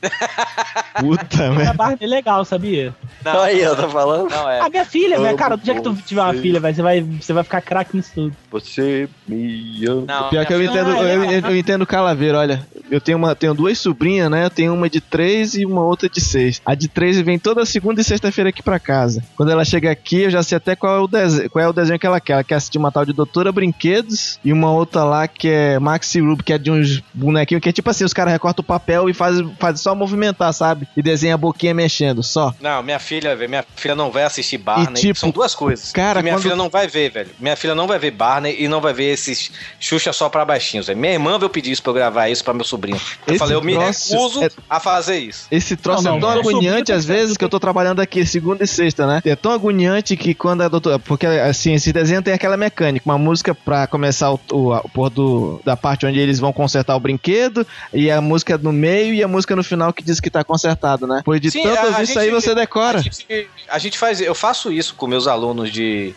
[0.99, 2.93] Puta, A Barbie é legal, sabia?
[3.23, 4.29] Não, aí, eu tô falando.
[4.29, 4.59] Não, é.
[4.59, 7.01] A minha filha, velho, cara, do dia que tu tiver uma filha, velho, você vai,
[7.01, 8.35] você vai ficar craque nisso tudo.
[8.51, 10.05] Você me ama.
[10.07, 12.65] Não, Pior que eu entendo, é eu, eu entendo o Calaveiro, olha.
[12.89, 14.45] Eu tenho, uma, tenho duas sobrinhas, né?
[14.45, 16.61] Eu tenho uma de três e uma outra de seis.
[16.65, 19.23] A de três vem toda segunda e sexta-feira aqui pra casa.
[19.35, 21.73] Quando ela chega aqui, eu já sei até qual é o desenho, qual é o
[21.73, 22.33] desenho que ela quer.
[22.33, 26.19] Ela quer assistir uma tal de Doutora Brinquedos e uma outra lá que é Maxi
[26.19, 29.09] Rub, que é de uns bonequinhos que é tipo assim, os caras recortam o papel
[29.09, 30.87] e fazem faz só movimentar, sabe?
[30.95, 32.53] E desenha a boquinha mexendo, só.
[32.59, 34.98] Não, minha filha, velho, minha filha não vai assistir Barney.
[34.99, 35.91] Tipo, São duas coisas.
[35.91, 37.29] cara, que minha quando- filha não vai ver, velho.
[37.39, 40.87] Minha filha não vai ver Barney e não vai ver esses Xuxa só pra baixinhos,
[40.87, 40.99] velho.
[40.99, 42.99] Minha irmã veio pedir isso pra eu gravar isso pra meu sobrinho.
[43.25, 45.47] Eu Esse falei, eu me recuso é- a fazer isso.
[45.51, 47.99] Esse troço Não, é não, tão eu sou agoniante às vezes que eu tô trabalhando
[47.99, 49.21] aqui segunda e sexta, né?
[49.25, 50.99] É tão agoniante que quando a doutora.
[50.99, 54.89] Porque assim, esse desenho tem aquela mecânica, uma música pra começar o, o, a- o
[54.89, 59.13] pôr do, da parte onde eles vão consertar o brinquedo, e a música no meio
[59.13, 61.21] e a música no final que diz que tá consertado, né?
[61.23, 62.99] Pois de Sim, a- a isso aí você decora.
[62.99, 66.13] A gente, a gente faz, eu faço isso com meus alunos de,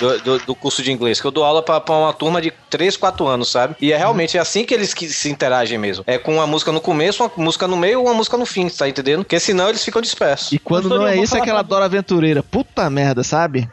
[0.00, 2.52] do, do- do curso de inglês, que eu dou aula pra, pra uma turma de
[2.70, 3.74] 3, 4 anos, sabe?
[3.80, 6.04] E é realmente é assim que eles que se interagem mesmo.
[6.06, 8.68] É com uma música no começo, uma música no meio ou uma música no fim,
[8.68, 9.20] tá entendendo?
[9.24, 10.52] Porque senão eles ficam dispersos.
[10.52, 12.42] E quando não é isso, é aquela Dora Aventureira.
[12.42, 13.68] Puta merda, sabe?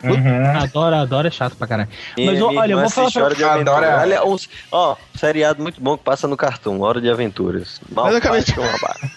[0.61, 1.89] Adoro, adoro, é chato pra caralho.
[2.17, 3.71] Mas, ó, olha, eu vou falar pra Hora de Aventura.
[3.77, 7.79] Adora- Olha, uns, ó, seriado muito bom que passa no Cartoon, Hora de Aventuras.
[7.89, 8.43] Mal Mas eu acabei
[8.81, 9.11] barra.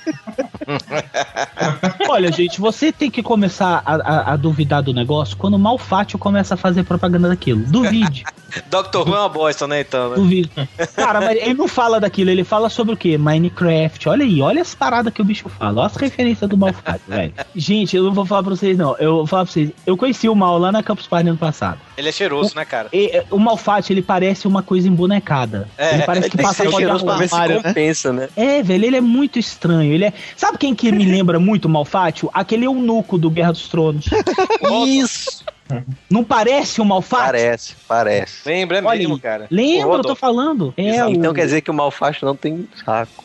[2.08, 6.18] Olha, gente, você tem que começar a, a- a duvidar do negócio quando o Malfátio
[6.18, 7.62] começa a fazer propaganda daquilo.
[7.66, 8.24] Duvide,
[8.68, 8.98] Dr.
[8.98, 10.16] Who é uma bosta, né, então, né?
[10.16, 10.50] duvide.
[10.94, 13.18] Cara, mas ele não fala daquilo, ele fala sobre o quê?
[13.18, 14.08] Minecraft.
[14.08, 15.80] Olha aí, olha as paradas que o bicho fala.
[15.80, 17.32] Olha as referências do Malfátio, velho.
[17.54, 18.96] Gente, eu não vou falar pra vocês, não.
[18.98, 19.70] Eu vou falar pra vocês.
[19.86, 21.78] Eu conheci o Mal lá na Campus Party ano passado.
[21.96, 22.88] Ele é cheiroso, né, cara?
[22.92, 25.68] E, o Malfátio, ele parece uma coisa embonecada.
[25.78, 27.62] É, ele parece que passa ser pó de cheiroso pra ver se armário, né?
[27.62, 28.28] compensa, né?
[28.36, 29.92] É, velho, ele é muito estranho.
[29.92, 30.12] Ele é.
[30.36, 32.30] Sabe quem que me lembra muito o Malfátio?
[32.32, 34.06] Aquele eunuco do Guerra dos Tronos.
[34.86, 35.03] Isso!
[36.10, 37.26] Não parece o Malfátio?
[37.26, 38.48] Parece, parece.
[38.48, 39.46] Lembra, Olha mesmo, cara.
[39.50, 40.74] Lembra, eu tô falando.
[40.76, 41.34] É então o...
[41.34, 43.24] quer dizer que o Malfacho não tem saco.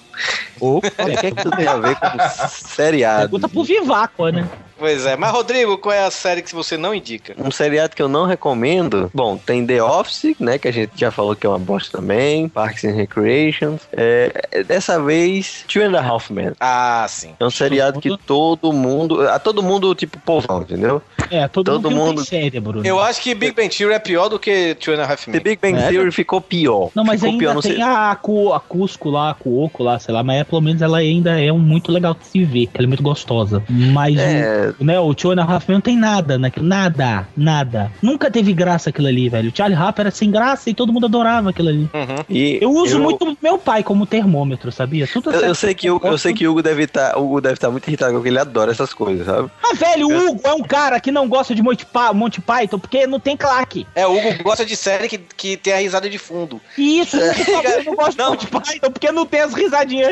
[0.59, 0.87] O que
[1.27, 2.07] é que isso tem a ver com
[2.49, 3.21] seriado?
[3.21, 4.47] Pergunta pro Vivaco, né?
[4.77, 7.35] Pois é, mas Rodrigo, qual é a série que você não indica?
[7.37, 9.11] Um seriado que eu não recomendo.
[9.13, 10.57] Bom, tem The Office, né?
[10.57, 12.47] Que a gente já falou que é uma bosta também.
[12.47, 13.81] Parks and Recreations.
[13.91, 16.53] É, é, dessa vez, Two and a Half Men.
[16.61, 17.31] Ah, sim.
[17.37, 19.27] É um seriado que todo mundo.
[19.27, 21.01] A todo mundo, tipo, povão, entendeu?
[21.29, 22.79] É, todo, Todo mundo, mundo- tem cérebro.
[22.81, 22.89] né?
[22.89, 25.31] Eu acho que Big Bang Theory é pior do que Two and a Half The
[25.31, 25.41] Men.
[25.41, 25.89] Big Bang É.
[25.89, 26.89] Theory ficou pior.
[26.95, 27.81] Não, mas ficou ainda pior, não tem sei.
[27.81, 30.97] a, Cu, a Cusco lá, a Cuoco lá, sei lá, mas é, pelo menos ela
[30.97, 33.63] ainda é um muito legal de se ver, que ela é muito gostosa.
[33.69, 34.73] Mas É.
[34.79, 37.91] o, né, o Two and a Half Men não tem nada naquilo, nada, nada.
[38.01, 39.49] Nunca teve graça aquilo ali, velho.
[39.49, 41.89] O Charlie Harper era sem graça e todo mundo adorava aquilo ali.
[41.93, 42.23] Uhum.
[42.29, 45.07] E Eu uso muito meu pai como termômetro, sabia?
[45.07, 47.41] Tudo Eu, eu sei que o, eu sei que o Hugo deve estar, o Hugo
[47.41, 49.49] deve estar muito irritado porque ele adora essas coisas, sabe?
[49.63, 52.79] Ah, velho, o Hugo é um cara que não gosta de Monty, Pa- Monty Python
[52.79, 53.85] porque não tem claque.
[53.95, 56.59] É, o Hugo gosta de série que, que tem a risada de fundo.
[56.77, 60.09] Isso, o Hugo fala, eu não gosto de Monty Python porque não tem as risadinhas.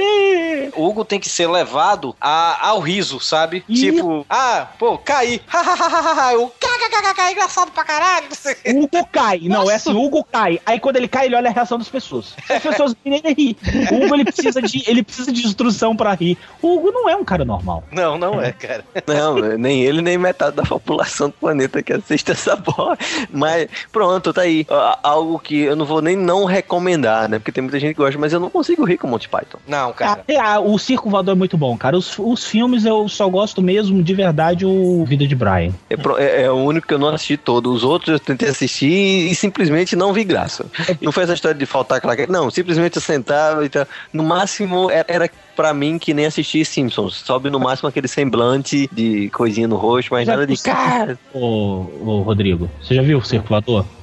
[0.76, 3.64] O Hugo tem que ser levado a, ao riso, sabe?
[3.68, 3.76] Ih.
[3.76, 5.42] Tipo, ah, pô, caí.
[6.38, 8.28] o kkkk, engraçado pra caralho.
[8.76, 9.42] Hugo cai.
[9.44, 10.60] Não, é assim, o Hugo cai.
[10.66, 12.36] Aí quando ele cai, ele olha a reação das pessoas.
[12.50, 13.58] As pessoas nem ele ri.
[13.92, 16.38] O Hugo, ele precisa de, ele precisa de instrução pra rir.
[16.62, 17.84] O Hugo não é um cara normal.
[17.92, 18.84] Não, não é, cara.
[19.06, 22.98] Não, nem ele, nem metade da população do planeta que assiste essa porra.
[23.32, 24.66] Mas pronto, tá aí.
[24.70, 27.40] Ó, Algo que eu não vou nem não recomendar, né?
[27.40, 29.58] Porque tem muita gente que gosta, mas eu não consigo rir com Monty Python.
[29.68, 30.17] Não, cara.
[30.38, 31.98] Ah, ah, o Circo Voador é muito bom, cara.
[31.98, 35.72] Os, os filmes eu só gosto mesmo, de verdade, o Vida de Brian.
[35.90, 37.72] É, é- é o único que eu não assisti todo.
[37.72, 40.66] Os outros eu tentei assistir e, e simplesmente não vi graça.
[41.02, 42.30] Não foi essa história de faltar claque.
[42.30, 43.86] Não, simplesmente eu sentava e tal.
[44.12, 47.16] No máximo era, era pra mim que nem assistir Simpsons.
[47.16, 51.20] Sobe no máximo aquele semblante de coisinha no rosto, mas Já nada de cara.
[51.34, 53.22] Ô, ô, Rodrigo, você já viu o?
[53.68, 53.97] Não.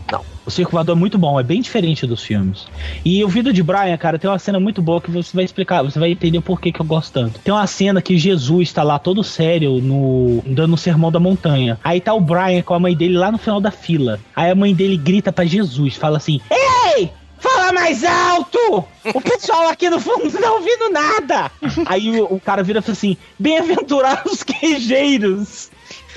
[0.46, 2.66] O Circo Voador é muito bom, é bem diferente dos filmes.
[3.04, 5.82] E o Vida de Brian, cara, tem uma cena muito boa que você vai explicar,
[5.82, 7.40] você vai entender por que, que eu gosto tanto.
[7.40, 11.78] Tem uma cena que Jesus tá lá todo sério, no dando o sermão da montanha.
[11.82, 14.20] Aí tá o Brian com a mãe dele lá no final da fila.
[14.36, 17.10] Aí a mãe dele grita pra Jesus, fala assim: Ei!
[17.38, 18.84] Fala mais alto!
[19.12, 21.50] O pessoal aqui no fundo não tá ouvindo nada!
[21.84, 25.70] Aí o, o cara vira e fala assim: Bem-aventurados queijeiros!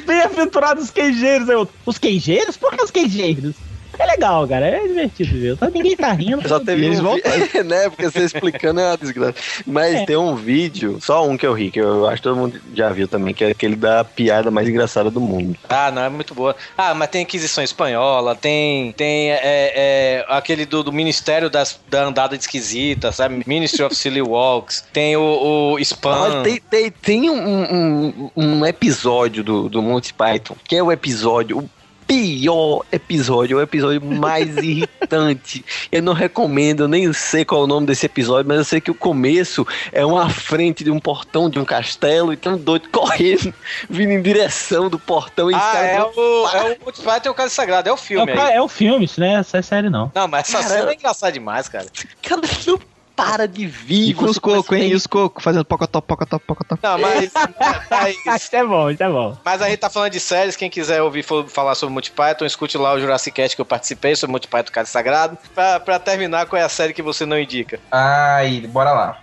[0.06, 1.50] Bem-aventurados queijeiros!
[1.50, 2.56] Eu, os queijeiros?
[2.56, 3.56] Por que os queijeiros?
[4.00, 5.58] É legal, cara, é divertido ver.
[5.58, 6.48] Só ninguém tá rindo.
[6.48, 7.22] Só teve eles um vi-
[7.66, 7.90] né?
[7.90, 9.36] Porque você explicando é uma desgraça.
[9.66, 10.06] Mas É.
[10.06, 12.90] tem um vídeo, só um que eu ri, que eu acho que todo mundo já
[12.90, 15.56] viu também, que é aquele da piada mais engraçada do mundo.
[15.70, 16.56] Ah, não, é muito boa.
[16.78, 22.04] Ah, mas tem Inquisição Espanhola, tem tem é, é, aquele do, do Ministério das, da
[22.06, 23.44] Andada Esquisita, sabe?
[23.48, 24.84] Ministry of Silly Walks.
[24.94, 26.18] Tem o, o Spam.
[26.30, 30.92] Mas tem, tem, tem um, um, um episódio do, do Monty Python, que é o
[30.92, 31.70] episódio, o
[32.08, 35.64] pior episódio, o episódio mais irritante.
[35.92, 38.80] Eu não recomendo, eu nem sei qual é o nome desse episódio, mas eu sei
[38.82, 42.58] que o começo é uma frente de um portão de um castelo e tem um
[42.58, 43.54] doido correndo,
[43.90, 47.30] vindo em direção do portão e Ah, caras é o, é o Monty Python e
[47.30, 48.54] o Caso Sagrado, é o É filme aí.
[48.54, 50.12] é o filme, isso não é, isso é série, não.
[50.16, 51.88] Não, mas essa Cara, cena é engraçada demais, cara.
[52.24, 52.80] Cara, não
[53.18, 54.10] para de vir.
[54.10, 54.90] E com os cocos, hein?
[54.90, 56.78] E os cocos fazendo pocotó, pocotó, pocotó.
[56.84, 57.34] Não, mas,
[57.90, 59.36] mas, Isso é bom, isso é bom.
[59.44, 62.78] mas a gente tá falando de séries, quem quiser ouvir falar sobre Monty Python, escute
[62.78, 65.36] lá o Jurassic Cast que eu participei sobre Monty Python Caso Sagrado.
[65.56, 67.80] Pra, pra terminar, qual é a série que você não indica?
[67.92, 69.20] Ai, bora lá.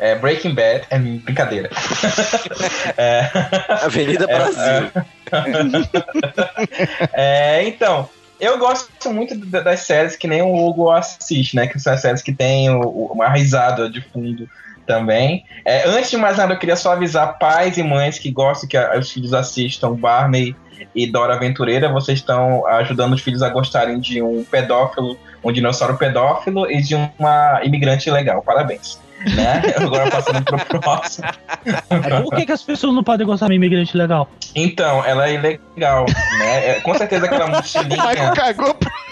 [0.00, 1.70] É, Breaking Bad é brincadeira.
[2.96, 3.30] é,
[3.84, 4.90] Avenida Brasil.
[7.12, 8.08] é, então,
[8.40, 11.66] eu gosto muito da- das séries que nem o Hugo assiste, né?
[11.66, 14.48] Que são as séries que tem uma risada de fundo
[14.86, 15.44] também.
[15.64, 18.76] É, antes de mais nada, eu queria só avisar pais e mães que gostam que
[18.76, 20.56] a- os filhos assistam Barney
[20.94, 21.92] e Dora Aventureira.
[21.92, 26.94] Vocês estão ajudando os filhos a gostarem de um pedófilo, um dinossauro pedófilo e de
[26.94, 28.42] uma imigrante legal.
[28.42, 28.98] Parabéns.
[29.34, 29.62] Né?
[29.80, 31.26] Agora passando pro próximo.
[31.90, 34.30] É, por que, que as pessoas não podem gostar de imigrante legal?
[34.54, 36.06] Então, ela é ilegal,
[36.38, 36.70] né?
[36.70, 38.32] É, com certeza aquela mochilinha.
[38.32, 38.90] cagou pro...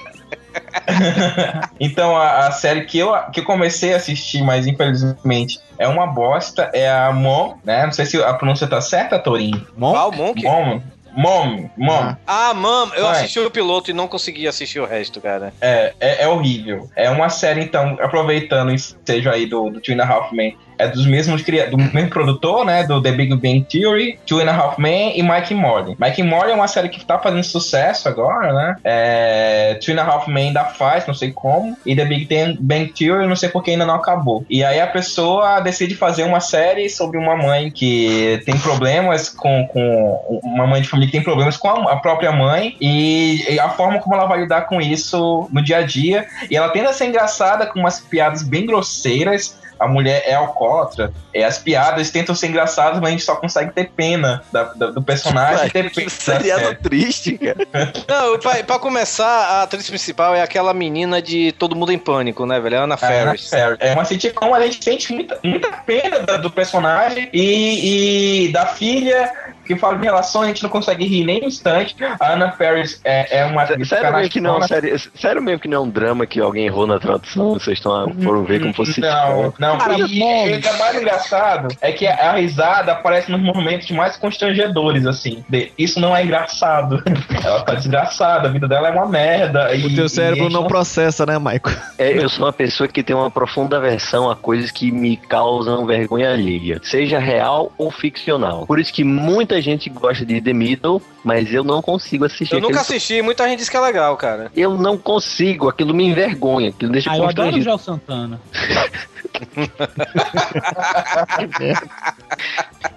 [1.80, 6.06] Então, a, a série que eu, que eu comecei a assistir, mas infelizmente é uma
[6.06, 7.84] bosta, é a Mom, né?
[7.84, 9.66] Não sei se a pronúncia tá certa, Torinho.
[9.78, 10.42] Qual, Monk?
[10.42, 10.80] Mom.
[11.16, 11.68] Mom.
[11.76, 12.14] Mom.
[12.26, 13.12] Ah, mano, eu Vai.
[13.12, 15.52] assisti o piloto e não consegui assistir o resto, cara.
[15.60, 16.90] É, é, é horrível.
[16.94, 20.56] É uma série, então, aproveitando o ensejo aí do, do Two and a Half Men,
[20.78, 22.84] é dos mesmos do mesmo produtor, né?
[22.84, 25.96] Do The Big Bang Theory, Two and a Half Men e Mike Molly.
[25.98, 28.76] Mike Molly é uma série que tá fazendo sucesso agora, né?
[28.84, 31.76] É, Two and a Half Men ainda faz, não sei como.
[31.86, 32.28] E The Big
[32.60, 34.44] Bang- Theory, não sei porque ainda não acabou.
[34.48, 39.66] E aí a pessoa decide fazer uma série sobre uma mãe que tem problemas com,
[39.68, 43.58] com uma mãe de família que tem problemas com a, a própria mãe e, e
[43.60, 46.26] a forma como ela vai lidar com isso no dia a dia.
[46.50, 49.56] E ela tenta ser engraçada com umas piadas bem grosseiras.
[49.78, 53.72] A mulher é alcoólatra, é, as piadas tentam ser engraçadas, mas a gente só consegue
[53.72, 55.68] ter pena da- da- do personagem.
[55.70, 57.56] ter pena da Seriado triste, cara.
[58.08, 62.46] Não, pra, pra começar, a atriz principal é aquela menina de Todo Mundo em Pânico,
[62.46, 62.76] né, velho?
[62.76, 63.50] É a Ana A Anna Ferris.
[63.50, 63.76] Faris.
[63.80, 68.66] É uma sitcom, a gente sente muita, muita pena da- do personagem e, e da
[68.66, 69.30] filha
[69.66, 71.96] que fala de relações, a gente não consegue rir nem um instante.
[72.20, 75.76] A Anna Ferris é, é uma Sério mesmo que não, sério, sério mesmo que não
[75.78, 79.52] é um drama que alguém errou na tradução, vocês estão, foram ver como fosse Não,
[79.58, 79.78] não.
[79.78, 80.46] Cara, e bom.
[80.46, 85.44] e o mais engraçado é que a, a risada aparece nos momentos mais constrangedores, assim.
[85.48, 87.02] De, isso não é engraçado.
[87.44, 89.70] Ela tá desgraçada, a vida dela é uma merda.
[89.84, 91.70] O teu cérebro não processa, né, Maico?
[91.98, 95.86] É, eu sou uma pessoa que tem uma profunda aversão a coisas que me causam
[95.86, 98.66] vergonha alheia, seja real ou ficcional.
[98.66, 102.54] Por isso que muita gente gosta de The Middle, mas eu não consigo assistir.
[102.54, 104.50] Eu nunca aquele- assisti, muita gente diz que é legal, cara.
[104.56, 107.60] Eu não consigo, aquilo me envergonha, aquilo deixa Ah, eu adoro o.
[107.60, 108.40] Joel Santana.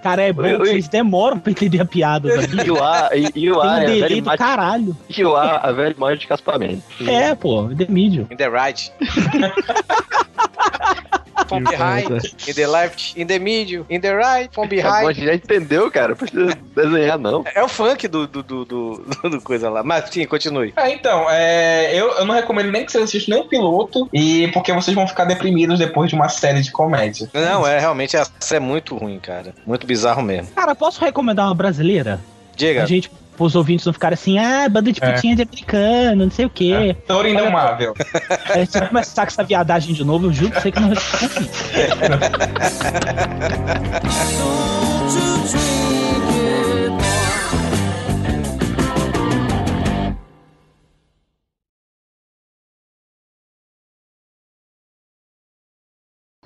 [0.02, 2.40] Cara, é bom, Eu- eu- vocês demoram pra entender a piada.
[2.40, 2.66] Sabe?
[2.66, 4.96] E o A, e, e o Tem A um é a delay velha do caralho.
[5.16, 6.82] E o A, a velha imagem de caspamento.
[7.06, 8.26] É, pô, The Medium.
[8.30, 8.90] In the right.
[11.50, 15.14] from behind, in the left, in the middle, in the right, from A behind.
[15.14, 16.08] gente já entendeu, cara.
[16.10, 17.44] Não precisa desenhar, não.
[17.54, 19.82] É o funk do, do, do, do, do coisa lá.
[19.82, 20.72] Mas sim, continue.
[20.76, 24.48] É, então, é, eu, eu não recomendo nem que vocês assistam nem o piloto, e
[24.48, 27.28] porque vocês vão ficar deprimidos depois de uma série de comédia.
[27.34, 29.54] Não, é realmente essa é muito ruim, cara.
[29.66, 30.52] Muito bizarro mesmo.
[30.54, 32.20] Cara, posso recomendar uma brasileira?
[32.56, 32.82] Diga.
[32.82, 33.10] A gente,
[33.44, 35.12] os ouvintes não ficarem assim, ah, banda de É.
[35.12, 36.96] putinha de americano, não sei o quê.
[37.06, 37.94] Touro Indomável.
[38.50, 40.88] É, se eu começar com essa viadagem de novo, eu juro pra você que não
[40.90, 41.48] respondo.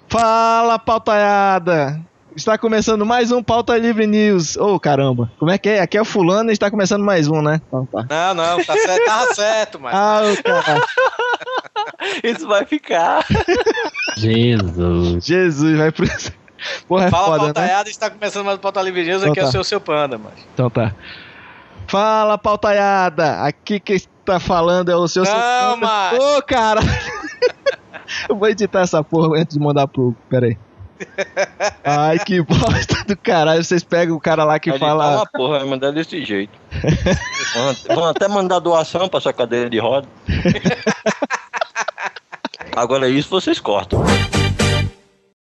[0.08, 2.00] Fala, pautaiada!
[2.36, 4.56] Está começando mais um Pauta Livre News.
[4.56, 5.30] Ô, caramba.
[5.38, 5.80] Como é que é?
[5.80, 7.60] Aqui é o fulano e está começando mais um, né?
[7.68, 8.04] Então tá.
[8.10, 9.94] Não, não, tá certo, tava certo, mas.
[9.94, 10.80] Ah, o cara.
[12.24, 13.24] Isso vai ficar.
[14.16, 15.24] Jesus.
[15.24, 16.06] Jesus, vai pro.
[16.88, 17.52] Porra, é Fala, foda, né?
[17.52, 19.48] pautaiada, está começando mais o Pauta Livre News, aqui Então é tá.
[19.50, 20.32] o seu, seu panda, mas.
[20.54, 20.92] Então tá.
[21.86, 23.42] Fala, pautaiada!
[23.42, 25.22] Aqui quem tá falando é o seu.
[25.22, 26.10] Calma!
[26.14, 26.80] Ô, cara!
[28.28, 30.16] Eu vou editar essa porra antes de mandar pro.
[30.28, 30.58] Pera aí.
[31.84, 33.62] Ai, que bosta do caralho.
[33.62, 35.04] Vocês pegam o cara lá que fala.
[35.04, 36.52] editar uma porra, vai mandar desse jeito.
[37.54, 40.08] Vão- Vão até mandar doação pra sua cadeira de roda.
[42.76, 44.02] Agora isso vocês cortam.